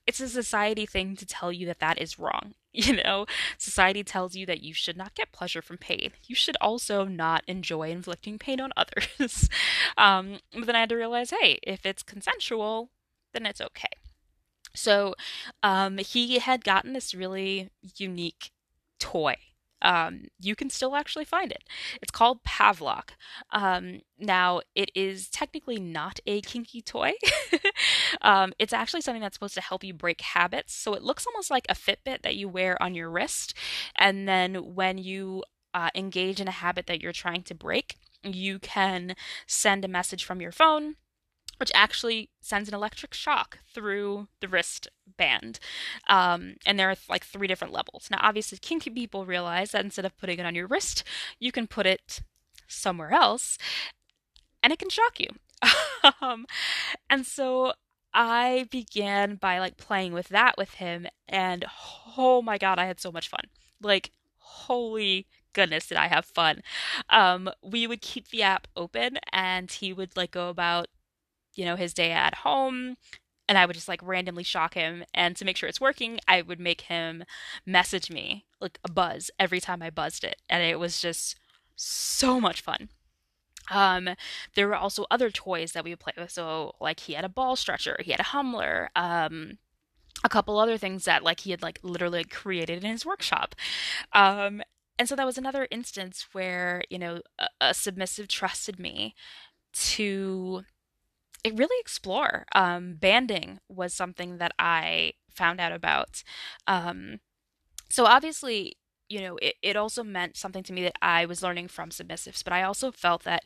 it's 0.05 0.19
a 0.19 0.29
society 0.29 0.85
thing 0.85 1.15
to 1.15 1.25
tell 1.25 1.51
you 1.51 1.65
that 1.67 1.79
that 1.79 1.99
is 2.01 2.19
wrong 2.19 2.53
you 2.75 3.01
know? 3.03 3.25
Society 3.57 4.03
tells 4.03 4.35
you 4.35 4.45
that 4.47 4.61
you 4.61 4.73
should 4.73 4.97
not 4.97 5.15
get 5.15 5.31
pleasure 5.31 5.61
from 5.61 5.77
pain. 5.77 6.11
You 6.27 6.35
should 6.35 6.57
also 6.59 7.05
not 7.05 7.43
enjoy 7.47 7.89
inflicting 7.89 8.37
pain 8.37 8.59
on 8.59 8.71
others. 8.75 9.49
Um, 9.97 10.39
but 10.53 10.65
then 10.65 10.75
I 10.75 10.81
had 10.81 10.89
to 10.89 10.95
realize 10.95 11.29
hey 11.29 11.59
if 11.63 11.85
it's 11.85 12.03
consensual 12.03 12.89
then 13.33 13.45
it's 13.45 13.61
okay. 13.61 13.87
So 14.73 15.15
um, 15.63 15.99
he 15.99 16.39
had 16.39 16.65
gotten 16.65 16.93
this 16.93 17.15
really 17.15 17.69
unique 17.97 18.51
toy 18.99 19.35
um, 19.85 20.23
you 20.41 20.55
can 20.55 20.71
still 20.71 20.95
actually 20.95 21.25
find 21.25 21.51
it. 21.51 21.63
It's 22.01 22.11
called 22.11 22.43
Pavlok. 22.43 23.11
Um, 23.51 24.01
now, 24.17 24.61
it 24.73 24.89
is 24.95 25.29
technically 25.29 25.79
not 25.79 26.19
a 26.25 26.41
kinky 26.41 26.81
toy. 26.81 27.13
um, 28.23 28.51
it's 28.57 28.73
actually 28.73 29.01
something 29.01 29.21
that's 29.21 29.35
supposed 29.35 29.53
to 29.53 29.61
help 29.61 29.83
you 29.83 29.93
break 29.93 30.21
habits. 30.21 30.73
So 30.73 30.95
it 30.95 31.03
looks 31.03 31.27
almost 31.27 31.51
like 31.51 31.67
a 31.69 31.75
Fitbit 31.75 32.23
that 32.23 32.35
you 32.35 32.49
wear 32.49 32.81
on 32.81 32.95
your 32.95 33.11
wrist. 33.11 33.53
And 33.95 34.27
then 34.27 34.73
when 34.73 34.97
you 34.97 35.43
uh, 35.75 35.91
engage 35.93 36.41
in 36.41 36.47
a 36.47 36.51
habit 36.51 36.87
that 36.87 37.01
you're 37.01 37.13
trying 37.13 37.43
to 37.43 37.53
break, 37.53 37.95
you 38.23 38.57
can 38.57 39.15
send 39.45 39.85
a 39.85 39.89
message 39.89 40.23
from 40.25 40.41
your 40.41 40.51
phone 40.51 40.95
which 41.57 41.71
actually 41.73 42.29
sends 42.41 42.67
an 42.67 42.75
electric 42.75 43.13
shock 43.13 43.59
through 43.73 44.27
the 44.41 44.47
wristband. 45.05 45.59
Um, 46.07 46.55
and 46.65 46.79
there 46.79 46.89
are 46.89 46.95
like 47.09 47.23
three 47.23 47.47
different 47.47 47.73
levels. 47.73 48.07
Now, 48.09 48.19
obviously, 48.21 48.57
kinky 48.57 48.89
people 48.89 49.25
realize 49.25 49.71
that 49.71 49.83
instead 49.83 50.05
of 50.05 50.17
putting 50.17 50.39
it 50.39 50.45
on 50.45 50.55
your 50.55 50.67
wrist, 50.67 51.03
you 51.39 51.51
can 51.51 51.67
put 51.67 51.85
it 51.85 52.21
somewhere 52.67 53.13
else 53.13 53.57
and 54.63 54.73
it 54.73 54.79
can 54.79 54.89
shock 54.89 55.19
you. 55.19 55.27
um, 56.21 56.45
and 57.09 57.25
so 57.25 57.73
I 58.13 58.67
began 58.71 59.35
by 59.35 59.59
like 59.59 59.77
playing 59.77 60.13
with 60.13 60.29
that 60.29 60.55
with 60.57 60.75
him, 60.75 61.07
and 61.27 61.65
oh 62.17 62.41
my 62.41 62.57
god, 62.57 62.79
I 62.79 62.85
had 62.85 62.99
so 62.99 63.11
much 63.11 63.29
fun. 63.29 63.45
Like, 63.81 64.11
holy 64.37 65.27
goodness, 65.53 65.87
did 65.87 65.97
I 65.97 66.07
have 66.07 66.25
fun. 66.25 66.61
Um, 67.09 67.49
we 67.61 67.87
would 67.87 68.01
keep 68.01 68.29
the 68.29 68.43
app 68.43 68.67
open, 68.75 69.17
and 69.31 69.71
he 69.71 69.93
would 69.93 70.15
like 70.17 70.31
go 70.31 70.49
about 70.49 70.87
you 71.55 71.65
know, 71.65 71.75
his 71.75 71.93
day 71.93 72.11
at 72.11 72.35
home 72.35 72.97
and 73.47 73.57
I 73.57 73.65
would 73.65 73.75
just 73.75 73.87
like 73.87 74.01
randomly 74.03 74.43
shock 74.43 74.73
him. 74.73 75.03
And 75.13 75.35
to 75.35 75.45
make 75.45 75.57
sure 75.57 75.69
it's 75.69 75.81
working, 75.81 76.19
I 76.27 76.41
would 76.41 76.59
make 76.59 76.81
him 76.81 77.23
message 77.65 78.09
me 78.09 78.45
like 78.59 78.79
a 78.83 78.91
buzz 78.91 79.29
every 79.39 79.59
time 79.59 79.81
I 79.81 79.89
buzzed 79.89 80.23
it. 80.23 80.41
And 80.49 80.63
it 80.63 80.79
was 80.79 81.01
just 81.01 81.37
so 81.75 82.39
much 82.39 82.61
fun. 82.61 82.89
Um, 83.71 84.09
there 84.55 84.67
were 84.67 84.75
also 84.75 85.05
other 85.09 85.29
toys 85.29 85.71
that 85.71 85.83
we 85.83 85.91
would 85.91 85.99
play 85.99 86.13
with. 86.17 86.31
So 86.31 86.73
like 86.79 87.01
he 87.01 87.13
had 87.13 87.25
a 87.25 87.29
ball 87.29 87.55
stretcher, 87.55 87.97
he 88.03 88.11
had 88.11 88.19
a 88.19 88.23
humbler, 88.23 88.89
um, 88.95 89.57
a 90.23 90.29
couple 90.29 90.59
other 90.59 90.77
things 90.77 91.05
that 91.05 91.23
like 91.23 91.41
he 91.41 91.51
had 91.51 91.61
like 91.61 91.79
literally 91.83 92.23
created 92.23 92.83
in 92.83 92.91
his 92.91 93.05
workshop. 93.05 93.55
Um, 94.13 94.61
and 94.97 95.09
so 95.09 95.15
that 95.15 95.25
was 95.25 95.37
another 95.37 95.67
instance 95.71 96.27
where, 96.31 96.83
you 96.89 96.97
know, 96.97 97.21
a, 97.37 97.47
a 97.59 97.73
submissive 97.73 98.27
trusted 98.27 98.79
me 98.79 99.13
to 99.73 100.63
really 101.49 101.79
explore. 101.79 102.45
Um, 102.53 102.95
banding 102.95 103.59
was 103.69 103.93
something 103.93 104.37
that 104.37 104.53
I 104.59 105.13
found 105.33 105.59
out 105.59 105.71
about. 105.71 106.23
Um, 106.67 107.19
so 107.89 108.05
obviously, 108.05 108.77
you 109.09 109.21
know, 109.21 109.37
it, 109.37 109.55
it 109.61 109.75
also 109.75 110.03
meant 110.03 110.37
something 110.37 110.63
to 110.63 110.73
me 110.73 110.83
that 110.83 110.97
I 111.01 111.25
was 111.25 111.43
learning 111.43 111.67
from 111.67 111.89
submissives, 111.89 112.43
but 112.43 112.53
I 112.53 112.63
also 112.63 112.91
felt 112.91 113.23
that 113.23 113.43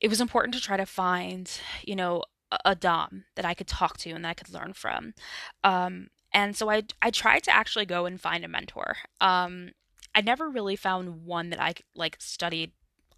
it 0.00 0.08
was 0.08 0.20
important 0.20 0.54
to 0.54 0.60
try 0.60 0.76
to 0.76 0.86
find, 0.86 1.50
you 1.82 1.96
know, 1.96 2.22
a, 2.50 2.58
a 2.66 2.74
Dom 2.74 3.24
that 3.36 3.44
I 3.44 3.54
could 3.54 3.68
talk 3.68 3.96
to 3.98 4.10
and 4.10 4.24
that 4.24 4.30
I 4.30 4.34
could 4.34 4.52
learn 4.52 4.72
from. 4.72 5.14
Um, 5.62 6.08
and 6.32 6.56
so 6.56 6.70
I, 6.70 6.82
I 7.00 7.10
tried 7.10 7.44
to 7.44 7.54
actually 7.54 7.86
go 7.86 8.06
and 8.06 8.20
find 8.20 8.44
a 8.44 8.48
mentor. 8.48 8.96
Um, 9.20 9.70
I 10.14 10.20
never 10.20 10.48
really 10.48 10.76
found 10.76 11.24
one 11.24 11.50
that 11.50 11.60
I 11.60 11.74
like 11.94 12.16
studied 12.18 12.72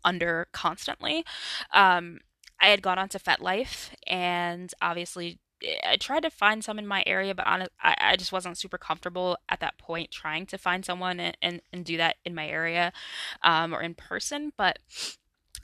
under 0.05 0.49
constantly. 0.53 1.25
Um, 1.73 2.21
I 2.61 2.69
had 2.69 2.83
gone 2.83 2.99
on 2.99 3.09
to 3.11 3.19
FetLife 3.19 3.91
and 4.07 4.73
obviously 4.81 5.39
eh, 5.63 5.77
I 5.85 5.97
tried 5.97 6.23
to 6.23 6.31
find 6.31 6.65
some 6.65 6.79
in 6.79 6.87
my 6.87 7.03
area, 7.07 7.35
but 7.35 7.47
on, 7.47 7.67
I, 7.83 7.97
I 8.01 8.17
just 8.17 8.33
wasn't 8.33 8.59
super 8.59 8.79
comfortable 8.79 9.37
at 9.49 9.61
that 9.61 9.79
point 9.79 10.11
trying 10.11 10.47
to 10.47 10.59
find 10.59 10.85
someone 10.85 11.21
and, 11.21 11.37
and, 11.43 11.63
and 11.73 11.85
do 11.85 11.97
that 11.97 12.17
in 12.25 12.35
my 12.35 12.47
area 12.47 12.93
um, 13.43 13.75
or 13.75 13.83
in 13.83 13.95
person. 13.95 14.53
But 14.57 14.79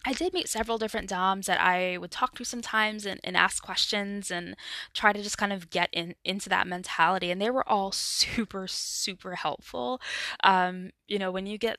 I 0.04 0.12
did 0.12 0.34
meet 0.34 0.48
several 0.48 0.78
different 0.78 1.08
DOMs 1.08 1.46
that 1.46 1.60
I 1.60 1.96
would 1.96 2.10
talk 2.10 2.34
to 2.36 2.44
sometimes 2.44 3.06
and, 3.06 3.20
and 3.22 3.36
ask 3.36 3.62
questions 3.62 4.30
and 4.30 4.56
try 4.94 5.12
to 5.12 5.22
just 5.22 5.38
kind 5.38 5.52
of 5.52 5.70
get 5.70 5.90
in 5.92 6.16
into 6.24 6.48
that 6.48 6.66
mentality. 6.66 7.30
And 7.30 7.40
they 7.40 7.50
were 7.50 7.68
all 7.68 7.92
super, 7.92 8.66
super 8.66 9.36
helpful. 9.36 10.00
Um, 10.42 10.90
you 11.06 11.18
know, 11.18 11.30
when 11.30 11.46
you 11.46 11.56
get 11.56 11.78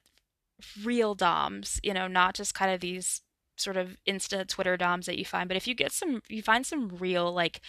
real 0.84 1.16
DOMs, 1.16 1.80
you 1.84 1.94
know, 1.94 2.08
not 2.08 2.36
just 2.36 2.54
kind 2.54 2.72
of 2.72 2.80
these 2.80 3.22
sort 3.56 3.78
of 3.78 3.98
insta 4.08 4.48
Twitter 4.48 4.78
DOMs 4.78 5.06
that 5.06 5.18
you 5.18 5.26
find, 5.26 5.48
but 5.48 5.58
if 5.58 5.68
you 5.68 5.76
get 5.76 5.92
some, 5.92 6.22
you 6.28 6.42
find 6.42 6.66
some 6.66 6.90
real 6.98 7.32
like 7.32 7.62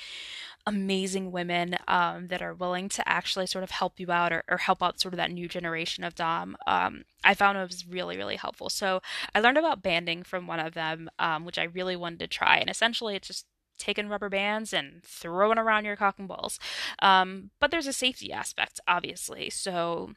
amazing 0.67 1.31
women 1.31 1.77
um, 1.89 2.29
that 2.29 2.41
are 2.41 2.55
willing 2.55 2.89
to 2.89 3.07
actually 3.09 3.47
sort 3.47 3.65
of 3.65 3.71
help 3.71 4.01
you 4.01 4.11
out 4.11 4.33
or, 4.33 4.43
or 4.49 4.59
help 4.59 4.83
out 4.83 4.99
sort 4.99 5.13
of 5.13 5.19
that 5.19 5.31
new 5.31 5.49
generation 5.49 6.05
of 6.05 6.15
Dom, 6.15 6.57
um, 6.67 7.05
I 7.23 7.35
found 7.35 7.59
it 7.59 7.63
was 7.63 7.87
really, 7.87 8.17
really 8.17 8.37
helpful. 8.37 8.71
So 8.71 9.01
I 9.35 9.41
learned 9.41 9.59
about 9.59 9.83
banding 9.83 10.23
from 10.23 10.47
one 10.47 10.61
of 10.61 10.75
them, 10.75 11.11
um, 11.19 11.45
which 11.45 11.59
I 11.59 11.65
really 11.65 11.97
wanted 11.97 12.21
to 12.21 12.27
try. 12.27 12.57
And 12.57 12.71
essentially, 12.71 13.15
it's 13.15 13.29
just 13.29 13.47
taking 13.79 14.09
rubber 14.09 14.29
bands 14.29 14.73
and 14.73 15.03
throwing 15.03 15.59
around 15.59 15.85
your 15.85 15.97
cock 15.97 16.19
and 16.19 16.29
balls. 16.29 16.59
Um, 17.01 17.51
but 17.61 17.71
there's 17.71 17.87
a 17.87 17.93
safety 17.93 18.33
aspect, 18.33 18.81
obviously. 18.87 19.51
So, 19.51 20.13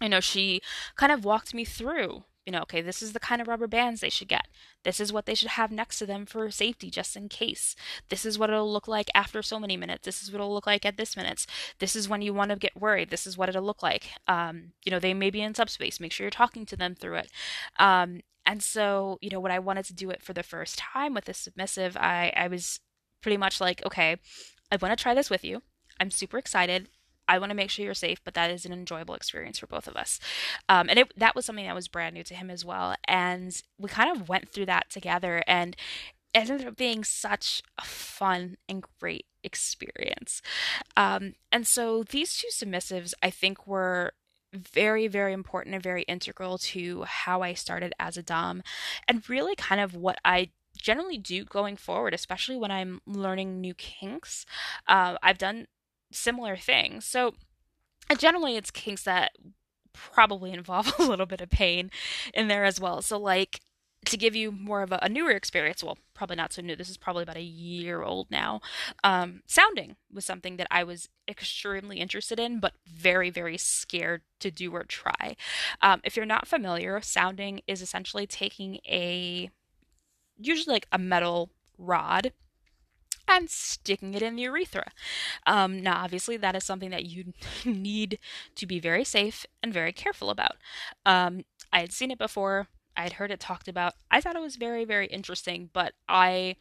you 0.00 0.08
know, 0.08 0.20
she 0.20 0.60
kind 0.96 1.12
of 1.12 1.24
walked 1.24 1.54
me 1.54 1.64
through 1.64 2.24
you 2.44 2.52
know, 2.52 2.62
okay, 2.62 2.80
this 2.80 3.02
is 3.02 3.12
the 3.12 3.20
kind 3.20 3.40
of 3.40 3.48
rubber 3.48 3.66
bands 3.66 4.00
they 4.00 4.10
should 4.10 4.28
get. 4.28 4.48
This 4.84 4.98
is 5.00 5.12
what 5.12 5.26
they 5.26 5.34
should 5.34 5.50
have 5.50 5.70
next 5.70 5.98
to 6.00 6.06
them 6.06 6.26
for 6.26 6.50
safety, 6.50 6.90
just 6.90 7.16
in 7.16 7.28
case. 7.28 7.76
This 8.08 8.26
is 8.26 8.38
what 8.38 8.50
it'll 8.50 8.72
look 8.72 8.88
like 8.88 9.10
after 9.14 9.42
so 9.42 9.60
many 9.60 9.76
minutes. 9.76 10.04
This 10.04 10.22
is 10.22 10.32
what 10.32 10.40
it'll 10.40 10.52
look 10.52 10.66
like 10.66 10.84
at 10.84 10.96
this 10.96 11.16
minutes. 11.16 11.46
This 11.78 11.94
is 11.94 12.08
when 12.08 12.22
you 12.22 12.34
want 12.34 12.50
to 12.50 12.56
get 12.56 12.80
worried. 12.80 13.10
This 13.10 13.26
is 13.26 13.38
what 13.38 13.48
it'll 13.48 13.62
look 13.62 13.82
like. 13.82 14.10
Um, 14.26 14.72
you 14.84 14.90
know, 14.90 14.98
they 14.98 15.14
may 15.14 15.30
be 15.30 15.40
in 15.40 15.54
subspace. 15.54 16.00
Make 16.00 16.12
sure 16.12 16.24
you're 16.24 16.30
talking 16.30 16.66
to 16.66 16.76
them 16.76 16.94
through 16.94 17.16
it. 17.16 17.30
Um, 17.78 18.20
and 18.44 18.62
so, 18.62 19.18
you 19.20 19.30
know, 19.30 19.40
when 19.40 19.52
I 19.52 19.60
wanted 19.60 19.84
to 19.86 19.94
do 19.94 20.10
it 20.10 20.22
for 20.22 20.32
the 20.32 20.42
first 20.42 20.78
time 20.78 21.14
with 21.14 21.28
a 21.28 21.34
submissive, 21.34 21.96
I, 21.96 22.32
I 22.36 22.48
was 22.48 22.80
pretty 23.20 23.36
much 23.36 23.60
like, 23.60 23.84
okay, 23.86 24.16
I 24.70 24.76
want 24.76 24.96
to 24.96 25.00
try 25.00 25.14
this 25.14 25.30
with 25.30 25.44
you. 25.44 25.62
I'm 26.00 26.10
super 26.10 26.38
excited. 26.38 26.88
I 27.32 27.38
want 27.38 27.48
to 27.48 27.56
make 27.56 27.70
sure 27.70 27.82
you're 27.82 27.94
safe, 27.94 28.20
but 28.22 28.34
that 28.34 28.50
is 28.50 28.66
an 28.66 28.74
enjoyable 28.74 29.14
experience 29.14 29.58
for 29.58 29.66
both 29.66 29.88
of 29.88 29.96
us. 29.96 30.20
Um, 30.68 30.90
and 30.90 30.98
it, 30.98 31.18
that 31.18 31.34
was 31.34 31.46
something 31.46 31.64
that 31.64 31.74
was 31.74 31.88
brand 31.88 32.14
new 32.14 32.22
to 32.24 32.34
him 32.34 32.50
as 32.50 32.62
well. 32.62 32.94
And 33.08 33.58
we 33.78 33.88
kind 33.88 34.14
of 34.14 34.28
went 34.28 34.50
through 34.50 34.66
that 34.66 34.90
together, 34.90 35.42
and 35.46 35.74
it 36.34 36.50
ended 36.50 36.66
up 36.66 36.76
being 36.76 37.04
such 37.04 37.62
a 37.78 37.84
fun 37.84 38.58
and 38.68 38.84
great 39.00 39.24
experience. 39.42 40.42
Um, 40.94 41.34
and 41.50 41.66
so 41.66 42.02
these 42.02 42.36
two 42.36 42.48
submissives, 42.52 43.14
I 43.22 43.30
think, 43.30 43.66
were 43.66 44.12
very, 44.52 45.08
very 45.08 45.32
important 45.32 45.74
and 45.74 45.82
very 45.82 46.02
integral 46.02 46.58
to 46.58 47.04
how 47.04 47.40
I 47.40 47.54
started 47.54 47.94
as 47.98 48.18
a 48.18 48.22
Dom 48.22 48.62
and 49.08 49.28
really 49.28 49.56
kind 49.56 49.80
of 49.80 49.94
what 49.94 50.18
I 50.22 50.50
generally 50.76 51.18
do 51.18 51.44
going 51.44 51.76
forward, 51.76 52.12
especially 52.12 52.56
when 52.56 52.70
I'm 52.70 53.00
learning 53.06 53.60
new 53.60 53.72
kinks. 53.74 54.44
Uh, 54.86 55.16
I've 55.22 55.38
done 55.38 55.66
similar 56.12 56.56
things. 56.56 57.04
So 57.04 57.34
generally, 58.16 58.56
it's 58.56 58.70
kinks 58.70 59.04
that 59.04 59.32
probably 59.92 60.52
involve 60.52 60.94
a 60.98 61.02
little 61.02 61.26
bit 61.26 61.40
of 61.40 61.50
pain 61.50 61.90
in 62.34 62.48
there 62.48 62.64
as 62.64 62.80
well. 62.80 63.02
So 63.02 63.18
like 63.18 63.60
to 64.04 64.16
give 64.16 64.34
you 64.34 64.50
more 64.50 64.82
of 64.82 64.90
a, 64.90 64.98
a, 65.00 65.08
newer 65.08 65.30
experience, 65.30 65.82
well, 65.82 65.96
probably 66.12 66.34
not 66.34 66.52
so 66.52 66.60
new. 66.60 66.74
This 66.74 66.88
is 66.88 66.96
probably 66.96 67.22
about 67.22 67.36
a 67.36 67.42
year 67.42 68.02
old 68.02 68.30
now. 68.30 68.60
Um, 69.04 69.42
sounding 69.46 69.96
was 70.12 70.24
something 70.24 70.56
that 70.56 70.66
I 70.70 70.82
was 70.82 71.08
extremely 71.28 71.98
interested 71.98 72.40
in, 72.40 72.58
but 72.58 72.72
very, 72.84 73.30
very 73.30 73.56
scared 73.56 74.22
to 74.40 74.50
do 74.50 74.72
or 74.72 74.82
try. 74.82 75.36
Um, 75.80 76.00
if 76.02 76.16
you're 76.16 76.26
not 76.26 76.48
familiar, 76.48 77.00
sounding 77.00 77.60
is 77.68 77.80
essentially 77.80 78.26
taking 78.26 78.80
a 78.88 79.50
usually 80.36 80.74
like 80.74 80.88
a 80.90 80.98
metal 80.98 81.50
rod 81.78 82.32
and 83.36 83.50
sticking 83.50 84.14
it 84.14 84.22
in 84.22 84.36
the 84.36 84.42
urethra. 84.42 84.92
Um, 85.46 85.82
now, 85.82 86.02
obviously, 86.02 86.36
that 86.36 86.56
is 86.56 86.64
something 86.64 86.90
that 86.90 87.06
you 87.06 87.32
need 87.64 88.18
to 88.56 88.66
be 88.66 88.78
very 88.78 89.04
safe 89.04 89.46
and 89.62 89.72
very 89.72 89.92
careful 89.92 90.30
about. 90.30 90.56
Um, 91.06 91.44
I 91.72 91.80
had 91.80 91.92
seen 91.92 92.10
it 92.10 92.18
before, 92.18 92.68
I 92.96 93.02
had 93.02 93.14
heard 93.14 93.30
it 93.30 93.40
talked 93.40 93.68
about. 93.68 93.94
I 94.10 94.20
thought 94.20 94.36
it 94.36 94.42
was 94.42 94.56
very, 94.56 94.84
very 94.84 95.06
interesting, 95.06 95.70
but 95.72 95.94
I 96.08 96.56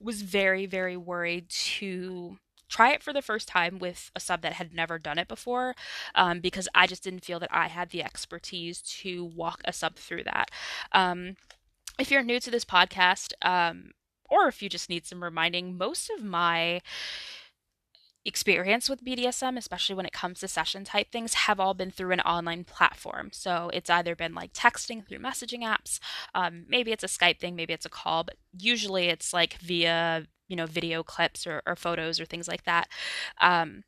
was 0.00 0.22
very, 0.22 0.66
very 0.66 0.96
worried 0.96 1.48
to 1.48 2.38
try 2.68 2.92
it 2.92 3.02
for 3.02 3.12
the 3.12 3.22
first 3.22 3.46
time 3.48 3.78
with 3.78 4.10
a 4.16 4.20
sub 4.20 4.42
that 4.42 4.54
had 4.54 4.74
never 4.74 4.98
done 4.98 5.18
it 5.18 5.28
before 5.28 5.74
um, 6.14 6.40
because 6.40 6.68
I 6.74 6.86
just 6.86 7.04
didn't 7.04 7.24
feel 7.24 7.38
that 7.40 7.54
I 7.54 7.68
had 7.68 7.90
the 7.90 8.02
expertise 8.02 8.80
to 9.02 9.24
walk 9.24 9.60
a 9.64 9.72
sub 9.72 9.96
through 9.96 10.24
that. 10.24 10.50
Um, 10.92 11.36
if 11.98 12.10
you're 12.10 12.22
new 12.22 12.40
to 12.40 12.50
this 12.50 12.64
podcast, 12.64 13.32
um, 13.42 13.92
or 14.34 14.48
if 14.48 14.62
you 14.62 14.68
just 14.68 14.90
need 14.90 15.06
some 15.06 15.22
reminding, 15.22 15.78
most 15.78 16.10
of 16.10 16.24
my 16.24 16.80
experience 18.24 18.88
with 18.88 19.04
BDSM, 19.04 19.58
especially 19.58 19.94
when 19.94 20.06
it 20.06 20.12
comes 20.12 20.40
to 20.40 20.48
session 20.48 20.84
type 20.84 21.12
things, 21.12 21.34
have 21.34 21.60
all 21.60 21.74
been 21.74 21.90
through 21.90 22.12
an 22.12 22.20
online 22.20 22.64
platform. 22.64 23.28
So 23.32 23.70
it's 23.72 23.90
either 23.90 24.16
been 24.16 24.34
like 24.34 24.52
texting 24.52 25.06
through 25.06 25.18
messaging 25.18 25.62
apps, 25.62 26.00
um, 26.34 26.64
maybe 26.68 26.90
it's 26.90 27.04
a 27.04 27.08
Skype 27.08 27.38
thing, 27.38 27.54
maybe 27.54 27.74
it's 27.74 27.86
a 27.86 27.90
call, 27.90 28.24
but 28.24 28.36
usually 28.58 29.06
it's 29.06 29.32
like 29.32 29.54
via 29.54 30.26
you 30.48 30.56
know 30.56 30.66
video 30.66 31.02
clips 31.02 31.46
or, 31.46 31.62
or 31.66 31.76
photos 31.76 32.20
or 32.20 32.24
things 32.24 32.48
like 32.48 32.64
that. 32.64 32.88
Um, 33.40 33.84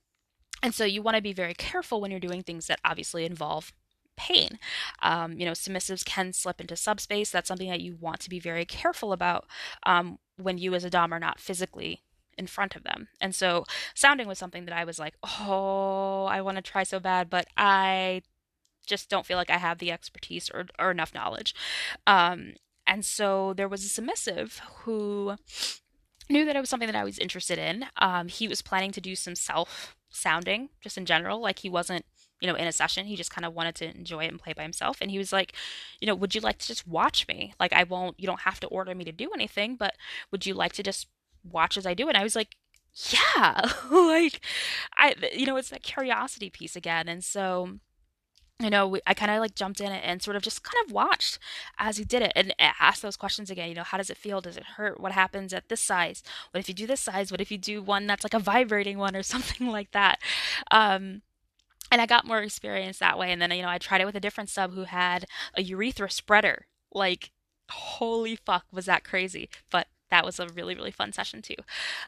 and 0.62 0.74
so 0.74 0.84
you 0.84 1.03
want 1.03 1.16
to 1.16 1.22
be 1.22 1.32
very 1.32 1.55
careful 1.55 2.01
when 2.01 2.11
you're 2.11 2.20
doing 2.20 2.42
things 2.42 2.66
that 2.66 2.80
obviously 2.84 3.24
involve 3.24 3.72
pain. 4.16 4.59
Um, 5.03 5.38
you 5.38 5.44
know, 5.44 5.53
submissives 5.53 6.05
can 6.05 6.32
slip 6.32 6.61
into 6.61 6.76
subspace. 6.76 7.30
That's 7.30 7.49
something 7.49 7.68
that 7.68 7.82
you 7.82 7.97
want 8.01 8.20
to 8.20 8.30
be 8.30 8.40
very 8.40 8.64
careful 8.64 9.12
about 9.12 9.47
um, 9.84 10.18
when 10.37 10.59
you 10.59 10.74
as 10.74 10.84
a 10.84 10.91
Dom 10.91 11.12
are 11.12 11.18
not 11.18 11.41
physically 11.41 12.03
in 12.39 12.47
front 12.47 12.76
of 12.76 12.84
them. 12.84 13.09
And 13.20 13.34
so 13.34 13.64
sounding 13.95 14.28
was 14.28 14.39
something 14.39 14.66
that 14.66 14.76
I 14.76 14.84
was 14.84 14.99
like, 14.99 15.14
oh, 15.22 16.26
I 16.26 16.41
want 16.43 16.57
to 16.57 16.62
try 16.62 16.82
so 16.82 17.01
bad, 17.01 17.30
but 17.30 17.47
I 17.57 18.22
just 18.87 19.09
don't 19.09 19.26
feel 19.26 19.37
like 19.37 19.51
I 19.51 19.59
have 19.59 19.78
the 19.78 19.91
expertise 19.91 20.51
or, 20.51 20.66
or 20.78 20.91
enough 20.91 21.14
knowledge. 21.14 21.55
Um, 22.07 22.55
and 22.87 23.05
so 23.05 23.53
there 23.55 23.68
was 23.68 23.84
a 23.84 23.89
submissive 23.89 24.61
who 24.80 25.37
knew 26.28 26.45
that 26.45 26.57
it 26.57 26.61
was 26.61 26.68
something 26.68 26.87
that 26.87 26.97
I 26.97 27.05
was 27.05 27.18
interested 27.18 27.59
in. 27.59 27.87
Um, 27.99 28.28
he 28.28 28.49
was 28.49 28.62
planning 28.62 28.93
to 28.93 29.01
do 29.01 29.16
some 29.16 29.34
self 29.34 29.97
sounding 30.11 30.70
just 30.80 30.97
in 30.97 31.07
general. 31.07 31.41
Like 31.41 31.61
he 31.61 31.68
wasn't, 31.68 32.05
you 32.41 32.49
know, 32.49 32.55
in 32.55 32.66
a 32.66 32.72
session. 32.72 33.07
He 33.07 33.16
just 33.16 33.30
kind 33.30 33.45
of 33.45 33.55
wanted 33.55 33.74
to 33.76 33.91
enjoy 33.97 34.24
it 34.24 34.28
and 34.28 34.39
play 34.39 34.53
by 34.53 34.62
himself. 34.62 34.99
And 35.01 35.11
he 35.11 35.18
was 35.18 35.32
like, 35.32 35.53
you 36.01 36.07
know, 36.07 36.14
would 36.14 36.34
you 36.34 36.41
like 36.41 36.59
to 36.59 36.66
just 36.66 36.87
watch 36.87 37.26
me? 37.28 37.55
Like 37.59 37.72
I 37.72 37.84
won't, 37.84 38.18
you 38.20 38.26
don't 38.26 38.41
have 38.41 38.61
to 38.61 38.66
order 38.68 38.95
me 38.95 39.05
to 39.05 39.12
do 39.12 39.30
anything, 39.34 39.76
but 39.76 39.95
would 40.30 40.47
you 40.47 40.55
like 40.55 40.72
to 40.74 40.82
just 40.82 41.09
watch 41.45 41.76
as 41.76 41.87
I 41.87 41.95
do 41.95 42.07
it? 42.07 42.11
And 42.11 42.18
I 42.18 42.22
was 42.22 42.37
like, 42.37 42.57
yeah, 42.95 43.70
like 43.91 44.41
I, 44.97 45.14
you 45.32 45.47
know, 45.47 45.57
it's 45.57 45.70
that 45.70 45.82
curiosity 45.82 46.51
piece 46.51 46.76
again. 46.76 47.09
And 47.09 47.22
so 47.22 47.78
you 48.59 48.70
know, 48.70 48.89
we, 48.89 49.01
I 49.07 49.12
kind 49.12 49.30
of 49.30 49.41
like 49.41 49.55
jumped 49.55 49.80
in 49.80 49.93
and 49.93 50.22
sort 50.22 50.37
of 50.37 50.43
just 50.43 50.62
kind 50.62 50.82
of 50.87 50.93
watched 50.93 51.39
as 51.78 51.99
he 51.99 52.05
did 52.05 52.22
it 52.22 52.32
and 52.34 52.55
asked 52.59 53.03
those 53.03 53.16
questions 53.16 53.51
again. 53.51 53.68
You 53.68 53.74
know, 53.74 53.82
how 53.82 53.99
does 53.99 54.09
it 54.09 54.16
feel? 54.16 54.41
Does 54.41 54.57
it 54.57 54.64
hurt? 54.76 54.99
What 54.99 55.12
happens 55.12 55.53
at 55.53 55.68
this 55.68 55.82
size? 55.82 56.22
What 56.51 56.61
if 56.61 56.68
you 56.68 56.74
do 56.74 56.87
this 56.87 57.03
size? 57.03 57.30
What 57.30 57.41
if 57.43 57.51
you 57.51 57.59
do 57.59 57.82
one 57.82 58.07
that's 58.07 58.24
like 58.24 58.32
a 58.32 58.39
vibrating 58.39 58.97
one 58.97 59.14
or 59.14 59.22
something 59.22 59.68
like 59.68 59.91
that? 59.93 60.20
Um, 60.70 61.20
and 61.91 62.01
I 62.01 62.07
got 62.07 62.26
more 62.26 62.41
experience 62.41 62.99
that 62.99 63.18
way. 63.18 63.32
And 63.32 63.41
then, 63.41 63.51
you 63.53 63.62
know, 63.62 63.68
I 63.68 63.78
tried 63.78 64.01
it 64.01 64.07
with 64.07 64.16
a 64.16 64.20
different 64.20 64.51
sub 64.51 64.74
who 64.74 64.84
had 64.84 65.26
a 65.55 65.62
urethra 65.62 66.11
spreader. 66.11 66.66
Like, 66.93 67.32
holy 67.70 68.37
fuck, 68.37 68.64
was 68.72 68.87
that 68.87 69.05
crazy? 69.05 69.49
But 69.70 69.87
that 70.11 70.24
was 70.24 70.39
a 70.39 70.49
really, 70.49 70.74
really 70.74 70.91
fun 70.91 71.12
session 71.12 71.43
too. 71.43 71.57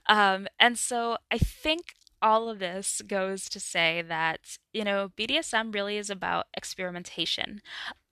Um, 0.07 0.47
and 0.59 0.79
so 0.79 1.18
I 1.31 1.39
think 1.39 1.95
all 2.20 2.49
of 2.49 2.59
this 2.59 3.01
goes 3.07 3.49
to 3.49 3.61
say 3.61 4.03
that, 4.09 4.59
you 4.72 4.85
know, 4.85 5.11
BDSM 5.16 5.72
really 5.72 5.97
is 5.97 6.11
about 6.11 6.47
experimentation. 6.57 7.61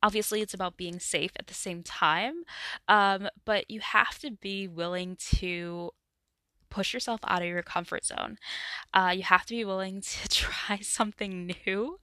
Obviously, 0.02 0.40
it's 0.40 0.54
about 0.54 0.76
being 0.76 1.00
safe 1.00 1.32
at 1.36 1.48
the 1.48 1.54
same 1.54 1.82
time, 1.82 2.44
um, 2.88 3.28
but 3.44 3.68
you 3.70 3.80
have 3.80 4.18
to 4.20 4.30
be 4.30 4.68
willing 4.68 5.16
to 5.16 5.90
push 6.76 6.92
yourself 6.92 7.20
out 7.26 7.40
of 7.40 7.48
your 7.48 7.62
comfort 7.62 8.04
zone. 8.04 8.36
Uh, 8.92 9.10
you 9.16 9.22
have 9.22 9.46
to 9.46 9.54
be 9.54 9.64
willing 9.64 10.02
to 10.02 10.28
try 10.42 10.78
something 10.82 11.54
new. 11.66 11.98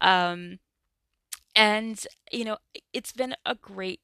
Um, 0.00 0.60
and, 1.56 2.06
you 2.30 2.44
know, 2.44 2.58
it's 2.92 3.12
been 3.12 3.34
a 3.44 3.56
great 3.56 4.00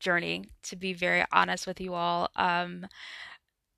journey, 0.00 0.46
to 0.64 0.74
be 0.74 0.92
very 0.92 1.24
honest 1.32 1.68
with 1.68 1.80
you 1.80 1.94
all. 1.94 2.28
Um, 2.34 2.88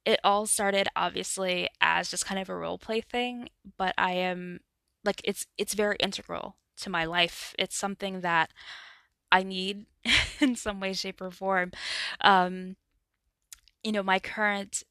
it 0.07 0.21
all 0.25 0.47
started 0.47 0.89
obviously 0.97 1.69
as 1.83 2.11
just 2.11 2.25
kind 2.25 2.41
of 2.41 2.49
a 2.49 2.57
role 2.57 2.79
play 2.79 3.03
thing, 3.03 3.51
but 3.77 3.95
I 3.99 4.13
am 4.13 4.61
like 5.05 5.21
it's 5.25 5.47
it's 5.59 5.75
very 5.75 5.97
integral 6.01 6.57
to 6.79 6.91
my 6.91 7.05
life. 7.05 7.55
It's 7.59 7.77
something 7.77 8.21
that 8.21 8.51
I 9.33 9.43
need 9.43 9.87
in 10.41 10.57
some 10.57 10.81
way, 10.81 10.93
shape, 10.93 11.21
or 11.21 11.31
form. 11.31 11.73
Um, 12.21 12.77
you 13.83 13.93
know, 13.93 14.03
my 14.03 14.19
current 14.19 14.83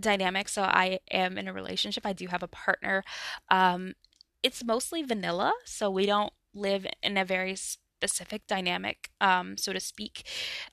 dynamic. 0.00 0.48
So 0.48 0.62
I 0.62 1.00
am 1.10 1.38
in 1.38 1.48
a 1.48 1.52
relationship. 1.52 2.06
I 2.06 2.12
do 2.12 2.26
have 2.28 2.42
a 2.42 2.48
partner. 2.48 3.04
Um, 3.50 3.94
it's 4.42 4.64
mostly 4.64 5.02
vanilla, 5.02 5.52
so 5.64 5.90
we 5.90 6.06
don't 6.06 6.32
live 6.54 6.86
in 7.02 7.16
a 7.16 7.24
very 7.24 7.56
specific 8.00 8.46
dynamic, 8.46 9.10
um, 9.20 9.58
so 9.58 9.74
to 9.74 9.80
speak. 9.80 10.26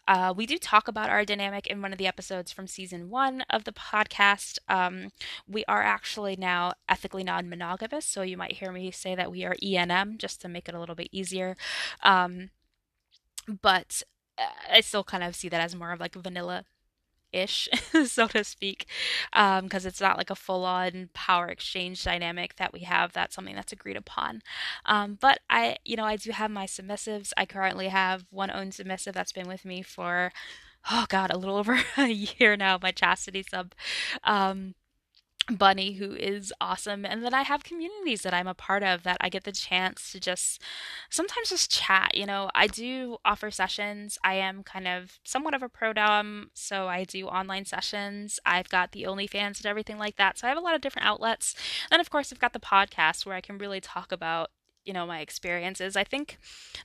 Uh, 0.08 0.34
we 0.36 0.46
do 0.46 0.58
talk 0.58 0.88
about 0.88 1.10
our 1.10 1.26
dynamic 1.26 1.68
in 1.68 1.82
one 1.82 1.92
of 1.92 1.98
the 1.98 2.08
episodes 2.08 2.54
from 2.54 2.68
season 2.68 3.10
one 3.10 3.42
of 3.50 3.66
the 3.66 3.74
podcast. 3.74 4.60
Um, 4.70 5.10
we 5.46 5.66
are 5.66 5.84
actually 5.84 6.38
now 6.38 6.74
ethically 6.88 7.24
non 7.24 7.50
monogamous, 7.50 8.06
so 8.06 8.22
you 8.22 8.38
might 8.38 8.54
hear 8.54 8.72
me 8.72 8.92
say 8.92 9.14
that 9.16 9.32
we 9.32 9.44
are 9.44 9.58
ENM 9.62 10.18
just 10.18 10.40
to 10.42 10.48
make 10.48 10.70
it 10.70 10.76
a 10.76 10.80
little 10.80 10.96
bit 10.96 11.10
easier. 11.12 11.58
Um, 12.02 12.50
but 13.62 14.04
uh, 14.38 14.44
I 14.72 14.82
still 14.82 15.04
kind 15.04 15.24
of 15.24 15.36
see 15.36 15.50
that 15.50 15.62
as 15.62 15.76
more 15.76 15.92
of 15.92 16.00
like 16.00 16.16
vanilla 16.16 16.64
ish, 17.38 17.70
so 18.06 18.28
to 18.28 18.44
speak, 18.44 18.88
because 19.32 19.86
um, 19.86 19.88
it's 19.88 20.02
not 20.02 20.18
like 20.18 20.30
a 20.30 20.36
full 20.36 20.66
on 20.66 21.10
power 21.14 21.48
exchange 21.48 22.04
dynamic 22.04 22.56
that 22.56 22.74
we 22.74 22.82
have. 22.82 23.14
That's 23.14 23.36
something 23.36 23.56
that's 23.56 23.72
agreed 23.72 23.98
upon. 23.98 24.42
Um, 24.86 25.18
but 25.20 25.40
I, 25.50 25.78
you 25.86 25.96
know, 25.96 26.06
I 26.06 26.16
do 26.16 26.32
have 26.32 26.52
my 26.52 26.66
submissives. 26.66 27.32
I 27.38 27.46
currently 27.46 27.88
have 27.88 28.26
one 28.30 28.52
own 28.52 28.72
submissive 28.72 29.14
that's 29.14 29.32
been 29.32 29.48
with 29.48 29.66
me 29.66 29.82
for, 29.82 30.32
oh 30.92 31.06
God, 31.10 31.32
a 31.32 31.38
little 31.38 31.58
over 31.58 31.80
a 31.98 32.08
year 32.08 32.58
now, 32.58 32.80
my 32.82 32.92
chastity 32.92 33.44
sub. 33.44 33.74
Um, 34.24 34.76
Bunny, 35.50 35.94
who 35.94 36.14
is 36.14 36.54
awesome. 36.60 37.06
And 37.06 37.24
then 37.24 37.34
I 37.34 37.44
have 37.44 37.64
communities 37.64 38.22
that 38.24 38.34
I'm 38.34 38.48
a 38.48 38.54
part 38.54 38.84
of 38.84 39.04
that 39.04 39.18
I 39.22 39.30
get 39.30 39.46
the 39.46 39.54
chance 39.54 40.12
to 40.12 40.20
just 40.20 40.62
sometimes 41.10 41.50
just 41.50 41.72
chat. 41.72 42.16
You 42.16 42.26
know, 42.26 42.50
I 42.54 42.68
do 42.68 43.18
offer 43.24 43.50
sessions. 43.50 44.18
I 44.26 44.34
am 44.34 44.64
kind 44.64 44.88
of 44.88 45.20
somewhat 45.24 45.54
of 45.54 45.64
a 45.64 45.70
pro 45.70 45.94
dom, 45.94 46.52
so 46.54 46.88
I 46.90 47.06
do 47.06 47.28
online 47.28 47.64
sessions. 47.64 48.40
I've 48.46 48.68
got 48.68 48.92
the 48.92 49.04
OnlyFans 49.04 49.60
and 49.60 49.66
everything 49.66 49.98
like 49.98 50.18
that. 50.18 50.38
So 50.38 50.48
I 50.48 50.50
have 50.50 50.58
a 50.58 50.62
lot 50.62 50.76
of 50.76 50.82
different 50.82 51.08
outlets. 51.08 51.56
And 51.90 52.02
of 52.02 52.10
course, 52.10 52.34
I've 52.34 52.40
got 52.40 52.52
the 52.52 52.60
podcast 52.60 53.26
where 53.26 53.36
I 53.36 53.42
can 53.42 53.58
really 53.58 53.80
talk 53.80 54.12
about 54.12 54.52
you 54.84 54.94
know 54.94 55.06
my 55.06 55.20
experiences 55.20 55.98
i 55.98 56.04
think 56.06 56.38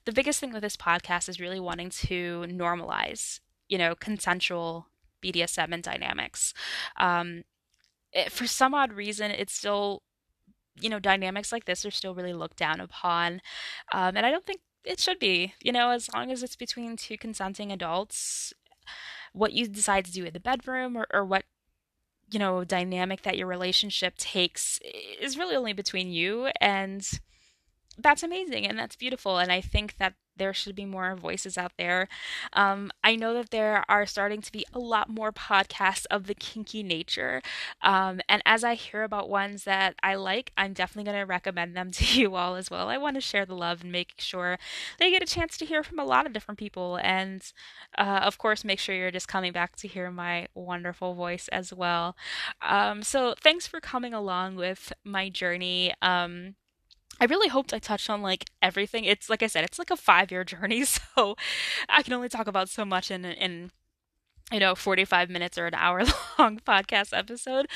the 0.06 0.12
biggest 0.12 0.40
thing 0.40 0.52
with 0.52 0.62
this 0.62 0.76
podcast 0.76 1.28
is 1.28 1.38
really 1.38 1.60
wanting 1.60 1.88
to 1.88 2.44
normalize 2.48 3.38
you 3.68 3.78
know 3.78 3.94
consensual 3.94 4.88
bdsm 5.22 5.72
and 5.72 5.84
dynamics 5.84 6.52
um, 6.98 7.44
it, 8.12 8.32
for 8.32 8.46
some 8.46 8.74
odd 8.74 8.92
reason, 8.92 9.30
it's 9.30 9.54
still, 9.54 10.02
you 10.80 10.88
know, 10.90 10.98
dynamics 10.98 11.52
like 11.52 11.64
this 11.64 11.84
are 11.84 11.90
still 11.90 12.14
really 12.14 12.32
looked 12.32 12.58
down 12.58 12.80
upon. 12.80 13.40
Um, 13.92 14.16
and 14.16 14.26
I 14.26 14.30
don't 14.30 14.46
think 14.46 14.60
it 14.84 15.00
should 15.00 15.18
be, 15.18 15.54
you 15.60 15.72
know, 15.72 15.90
as 15.90 16.08
long 16.14 16.30
as 16.30 16.42
it's 16.42 16.56
between 16.56 16.96
two 16.96 17.16
consenting 17.16 17.72
adults, 17.72 18.52
what 19.32 19.52
you 19.52 19.68
decide 19.68 20.04
to 20.06 20.12
do 20.12 20.24
in 20.24 20.32
the 20.32 20.40
bedroom 20.40 20.96
or, 20.96 21.06
or 21.12 21.24
what 21.24 21.44
you 22.30 22.38
know 22.38 22.64
dynamic 22.64 23.22
that 23.22 23.36
your 23.36 23.46
relationship 23.46 24.16
takes 24.16 24.78
is 25.20 25.36
really 25.36 25.54
only 25.54 25.72
between 25.72 26.10
you 26.10 26.48
and 26.60 27.20
that's 27.98 28.22
amazing 28.22 28.66
and 28.66 28.78
that's 28.78 28.96
beautiful 28.96 29.38
and 29.38 29.52
i 29.52 29.60
think 29.60 29.96
that 29.98 30.14
there 30.36 30.54
should 30.54 30.74
be 30.74 30.84
more 30.84 31.14
voices 31.16 31.58
out 31.58 31.72
there. 31.78 32.08
Um, 32.52 32.90
I 33.04 33.16
know 33.16 33.34
that 33.34 33.50
there 33.50 33.84
are 33.88 34.06
starting 34.06 34.40
to 34.40 34.52
be 34.52 34.64
a 34.72 34.78
lot 34.78 35.08
more 35.08 35.32
podcasts 35.32 36.06
of 36.10 36.26
the 36.26 36.34
kinky 36.34 36.82
nature. 36.82 37.42
Um, 37.82 38.20
and 38.28 38.42
as 38.46 38.64
I 38.64 38.74
hear 38.74 39.02
about 39.02 39.28
ones 39.28 39.64
that 39.64 39.94
I 40.02 40.14
like, 40.14 40.52
I'm 40.56 40.72
definitely 40.72 41.10
going 41.10 41.20
to 41.20 41.26
recommend 41.26 41.76
them 41.76 41.90
to 41.92 42.20
you 42.20 42.34
all 42.34 42.56
as 42.56 42.70
well. 42.70 42.88
I 42.88 42.98
want 42.98 43.16
to 43.16 43.20
share 43.20 43.46
the 43.46 43.54
love 43.54 43.82
and 43.82 43.92
make 43.92 44.14
sure 44.18 44.58
they 44.98 45.10
get 45.10 45.22
a 45.22 45.26
chance 45.26 45.56
to 45.58 45.66
hear 45.66 45.82
from 45.82 45.98
a 45.98 46.04
lot 46.04 46.26
of 46.26 46.32
different 46.32 46.58
people. 46.58 46.98
And 47.02 47.42
uh, 47.98 48.20
of 48.22 48.38
course, 48.38 48.64
make 48.64 48.78
sure 48.78 48.94
you're 48.94 49.10
just 49.10 49.28
coming 49.28 49.52
back 49.52 49.76
to 49.76 49.88
hear 49.88 50.10
my 50.10 50.48
wonderful 50.54 51.14
voice 51.14 51.48
as 51.48 51.72
well. 51.72 52.16
Um, 52.60 53.02
so 53.02 53.34
thanks 53.42 53.66
for 53.66 53.80
coming 53.80 54.14
along 54.14 54.56
with 54.56 54.92
my 55.04 55.28
journey. 55.28 55.92
Um, 56.02 56.54
I 57.22 57.26
really 57.26 57.46
hoped 57.46 57.72
I 57.72 57.78
touched 57.78 58.10
on 58.10 58.20
like 58.20 58.50
everything. 58.60 59.04
It's 59.04 59.30
like 59.30 59.44
I 59.44 59.46
said, 59.46 59.62
it's 59.62 59.78
like 59.78 59.92
a 59.92 59.96
five 59.96 60.32
year 60.32 60.42
journey, 60.42 60.84
so 61.16 61.36
I 61.88 62.02
can 62.02 62.14
only 62.14 62.28
talk 62.28 62.48
about 62.48 62.68
so 62.68 62.84
much 62.84 63.12
in 63.12 63.24
in 63.24 63.70
you 64.50 64.58
know 64.58 64.74
45 64.74 65.30
minutes 65.30 65.56
or 65.56 65.66
an 65.66 65.74
hour 65.74 66.02
long 66.38 66.58
podcast 66.58 67.16
episode. 67.16 67.68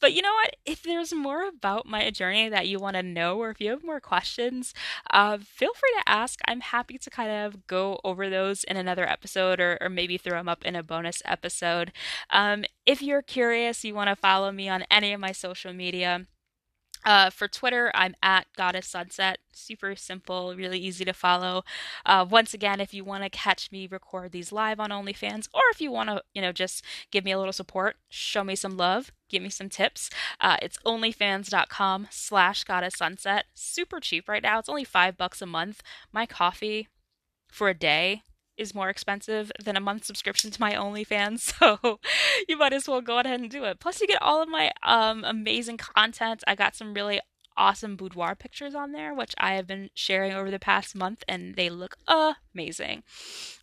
But 0.00 0.12
you 0.12 0.20
know 0.20 0.34
what? 0.34 0.56
If 0.66 0.82
there's 0.82 1.14
more 1.14 1.48
about 1.48 1.86
my 1.86 2.10
journey 2.10 2.50
that 2.50 2.68
you 2.68 2.78
want 2.78 2.96
to 2.96 3.02
know 3.02 3.38
or 3.38 3.48
if 3.48 3.58
you 3.58 3.70
have 3.70 3.82
more 3.82 4.00
questions 4.00 4.74
uh, 5.10 5.38
feel 5.38 5.72
free 5.72 5.94
to 5.96 6.12
ask. 6.12 6.38
I'm 6.46 6.60
happy 6.60 6.98
to 6.98 7.08
kind 7.08 7.30
of 7.30 7.66
go 7.66 8.00
over 8.04 8.28
those 8.28 8.64
in 8.64 8.76
another 8.76 9.08
episode 9.08 9.60
or, 9.60 9.78
or 9.80 9.88
maybe 9.88 10.18
throw 10.18 10.36
them 10.36 10.48
up 10.48 10.62
in 10.62 10.76
a 10.76 10.82
bonus 10.82 11.22
episode. 11.24 11.90
Um, 12.28 12.66
if 12.84 13.00
you're 13.00 13.22
curious 13.22 13.82
you 13.82 13.94
want 13.94 14.08
to 14.10 14.16
follow 14.16 14.52
me 14.52 14.68
on 14.68 14.84
any 14.90 15.14
of 15.14 15.20
my 15.20 15.32
social 15.32 15.72
media 15.72 16.26
uh, 17.04 17.30
for 17.30 17.48
Twitter, 17.48 17.90
I'm 17.94 18.14
at 18.22 18.46
Goddess 18.56 18.86
Sunset. 18.86 19.38
Super 19.52 19.96
simple, 19.96 20.54
really 20.54 20.78
easy 20.78 21.04
to 21.04 21.12
follow. 21.12 21.64
Uh, 22.04 22.26
once 22.28 22.54
again, 22.54 22.80
if 22.80 22.92
you 22.92 23.04
want 23.04 23.22
to 23.24 23.30
catch 23.30 23.70
me 23.72 23.86
record 23.86 24.32
these 24.32 24.52
live 24.52 24.80
on 24.80 24.90
OnlyFans, 24.90 25.48
or 25.54 25.62
if 25.72 25.80
you 25.80 25.90
want 25.90 26.08
to, 26.10 26.22
you 26.34 26.42
know, 26.42 26.52
just 26.52 26.84
give 27.10 27.24
me 27.24 27.32
a 27.32 27.38
little 27.38 27.52
support, 27.52 27.96
show 28.08 28.44
me 28.44 28.54
some 28.54 28.76
love, 28.76 29.12
give 29.28 29.42
me 29.42 29.50
some 29.50 29.68
tips, 29.68 30.10
uh, 30.40 30.56
it's 30.60 30.78
OnlyFans.com 30.84 32.08
slash 32.10 32.64
Goddess 32.64 32.94
Sunset. 32.96 33.46
Super 33.54 34.00
cheap 34.00 34.28
right 34.28 34.42
now. 34.42 34.58
It's 34.58 34.68
only 34.68 34.84
five 34.84 35.16
bucks 35.16 35.42
a 35.42 35.46
month. 35.46 35.82
My 36.12 36.26
coffee 36.26 36.88
for 37.48 37.68
a 37.68 37.74
day 37.74 38.22
is 38.60 38.74
more 38.74 38.90
expensive 38.90 39.50
than 39.64 39.76
a 39.76 39.80
month 39.80 40.04
subscription 40.04 40.50
to 40.50 40.60
my 40.60 40.74
OnlyFans, 40.74 41.40
so 41.58 41.98
you 42.48 42.56
might 42.56 42.72
as 42.72 42.86
well 42.86 43.00
go 43.00 43.18
ahead 43.18 43.40
and 43.40 43.50
do 43.50 43.64
it. 43.64 43.80
Plus, 43.80 44.00
you 44.00 44.06
get 44.06 44.22
all 44.22 44.42
of 44.42 44.48
my 44.48 44.70
um, 44.82 45.24
amazing 45.24 45.78
content. 45.78 46.44
I 46.46 46.54
got 46.54 46.76
some 46.76 46.94
really 46.94 47.20
awesome 47.56 47.96
boudoir 47.96 48.34
pictures 48.34 48.74
on 48.74 48.92
there, 48.92 49.14
which 49.14 49.34
I 49.38 49.54
have 49.54 49.66
been 49.66 49.90
sharing 49.94 50.32
over 50.32 50.50
the 50.50 50.58
past 50.58 50.94
month, 50.94 51.22
and 51.28 51.56
they 51.56 51.68
look 51.68 51.96
amazing. 52.54 53.02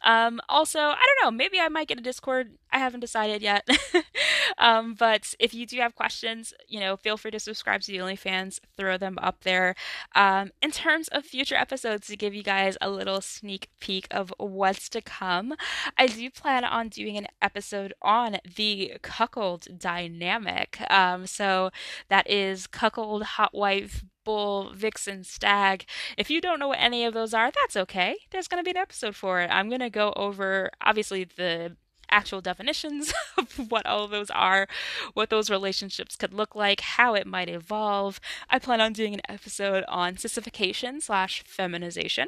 Um, 0.03 0.39
also, 0.49 0.79
I 0.79 1.03
don't 1.05 1.25
know, 1.25 1.35
maybe 1.35 1.59
I 1.59 1.69
might 1.69 1.87
get 1.87 1.99
a 1.99 2.03
Discord. 2.03 2.51
I 2.71 2.79
haven't 2.79 2.99
decided 2.99 3.41
yet. 3.41 3.67
um, 4.57 4.93
but 4.93 5.33
if 5.39 5.53
you 5.53 5.65
do 5.65 5.77
have 5.79 5.95
questions, 5.95 6.53
you 6.67 6.79
know, 6.79 6.97
feel 6.97 7.17
free 7.17 7.31
to 7.31 7.39
subscribe 7.39 7.81
to 7.81 7.91
the 7.91 7.97
OnlyFans, 7.97 8.59
throw 8.77 8.97
them 8.97 9.17
up 9.21 9.43
there. 9.43 9.75
Um, 10.15 10.51
in 10.61 10.71
terms 10.71 11.07
of 11.09 11.25
future 11.25 11.55
episodes, 11.55 12.07
to 12.07 12.17
give 12.17 12.33
you 12.33 12.43
guys 12.43 12.77
a 12.81 12.89
little 12.89 13.21
sneak 13.21 13.69
peek 13.79 14.07
of 14.11 14.33
what's 14.37 14.89
to 14.89 15.01
come, 15.01 15.55
I 15.97 16.07
do 16.07 16.29
plan 16.29 16.63
on 16.63 16.89
doing 16.89 17.17
an 17.17 17.27
episode 17.41 17.93
on 18.01 18.37
the 18.55 18.93
cuckold 19.01 19.67
dynamic. 19.77 20.79
Um, 20.89 21.27
so 21.27 21.71
that 22.09 22.29
is 22.29 22.67
cuckold, 22.67 23.23
hot 23.23 23.53
wife, 23.53 24.03
bull, 24.27 24.73
vixen, 24.73 25.23
stag. 25.23 25.85
If 26.17 26.29
you 26.29 26.41
don't 26.41 26.59
know 26.59 26.67
what 26.67 26.79
any 26.81 27.05
of 27.05 27.13
those 27.13 27.33
are, 27.33 27.49
that's 27.49 27.77
okay. 27.77 28.17
There's 28.31 28.49
going 28.49 28.61
to 28.61 28.65
be 28.65 28.71
an 28.71 28.81
episode 28.81 29.15
for 29.15 29.39
it. 29.39 29.49
I'm 29.49 29.69
going 29.69 29.79
to 29.79 29.89
go 29.89 30.11
over, 30.17 30.69
obviously, 30.81 31.23
the 31.23 31.77
actual 32.09 32.41
definitions 32.41 33.13
of 33.37 33.71
what 33.71 33.85
all 33.85 34.03
of 34.03 34.11
those 34.11 34.29
are, 34.31 34.67
what 35.13 35.29
those 35.29 35.49
relationships 35.49 36.15
could 36.15 36.33
look 36.33 36.55
like, 36.55 36.81
how 36.81 37.13
it 37.13 37.27
might 37.27 37.49
evolve. 37.49 38.19
I 38.49 38.59
plan 38.59 38.81
on 38.81 38.93
doing 38.93 39.13
an 39.13 39.21
episode 39.29 39.83
on 39.87 40.17
sissification 40.17 41.01
slash 41.01 41.43
feminization 41.45 42.27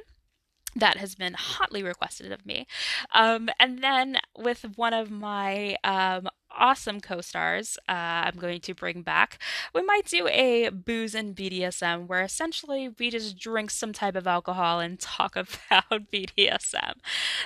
that 0.75 0.97
has 0.97 1.15
been 1.15 1.33
hotly 1.33 1.83
requested 1.83 2.31
of 2.31 2.45
me. 2.45 2.67
Um, 3.13 3.49
and 3.59 3.83
then 3.83 4.17
with 4.37 4.65
one 4.75 4.93
of 4.93 5.09
my 5.09 5.77
um, 5.83 6.29
awesome 6.51 6.99
co 6.99 7.21
stars, 7.21 7.77
uh, 7.87 8.27
I'm 8.27 8.35
going 8.37 8.61
to 8.61 8.73
bring 8.73 9.01
back, 9.01 9.39
we 9.73 9.81
might 9.81 10.05
do 10.05 10.27
a 10.27 10.69
booze 10.69 11.15
and 11.15 11.35
BDSM 11.35 12.07
where 12.07 12.21
essentially 12.21 12.89
we 12.99 13.09
just 13.09 13.37
drink 13.37 13.71
some 13.71 13.93
type 13.93 14.15
of 14.15 14.27
alcohol 14.27 14.79
and 14.79 14.99
talk 14.99 15.35
about 15.35 16.11
BDSM. 16.11 16.93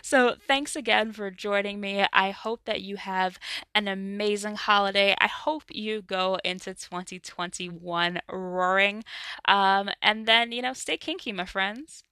So 0.02 0.36
thanks 0.48 0.76
again 0.76 1.12
for 1.12 1.32
joining 1.32 1.80
me. 1.80 2.06
I 2.12 2.32
hope 2.32 2.62
that 2.66 2.82
you 2.82 2.98
have 2.98 3.40
an 3.74 3.88
amazing 3.88 4.56
holiday. 4.56 5.16
I 5.20 5.28
hope 5.28 5.64
you 5.70 6.02
go 6.02 6.38
into 6.44 6.74
2021 6.74 8.20
roaring. 8.30 9.04
Um, 9.46 9.90
and 10.02 10.26
then, 10.26 10.52
you 10.52 10.62
know, 10.62 10.74
stay 10.74 10.98
kinky, 10.98 11.32
my 11.32 11.46
friends. 11.46 12.04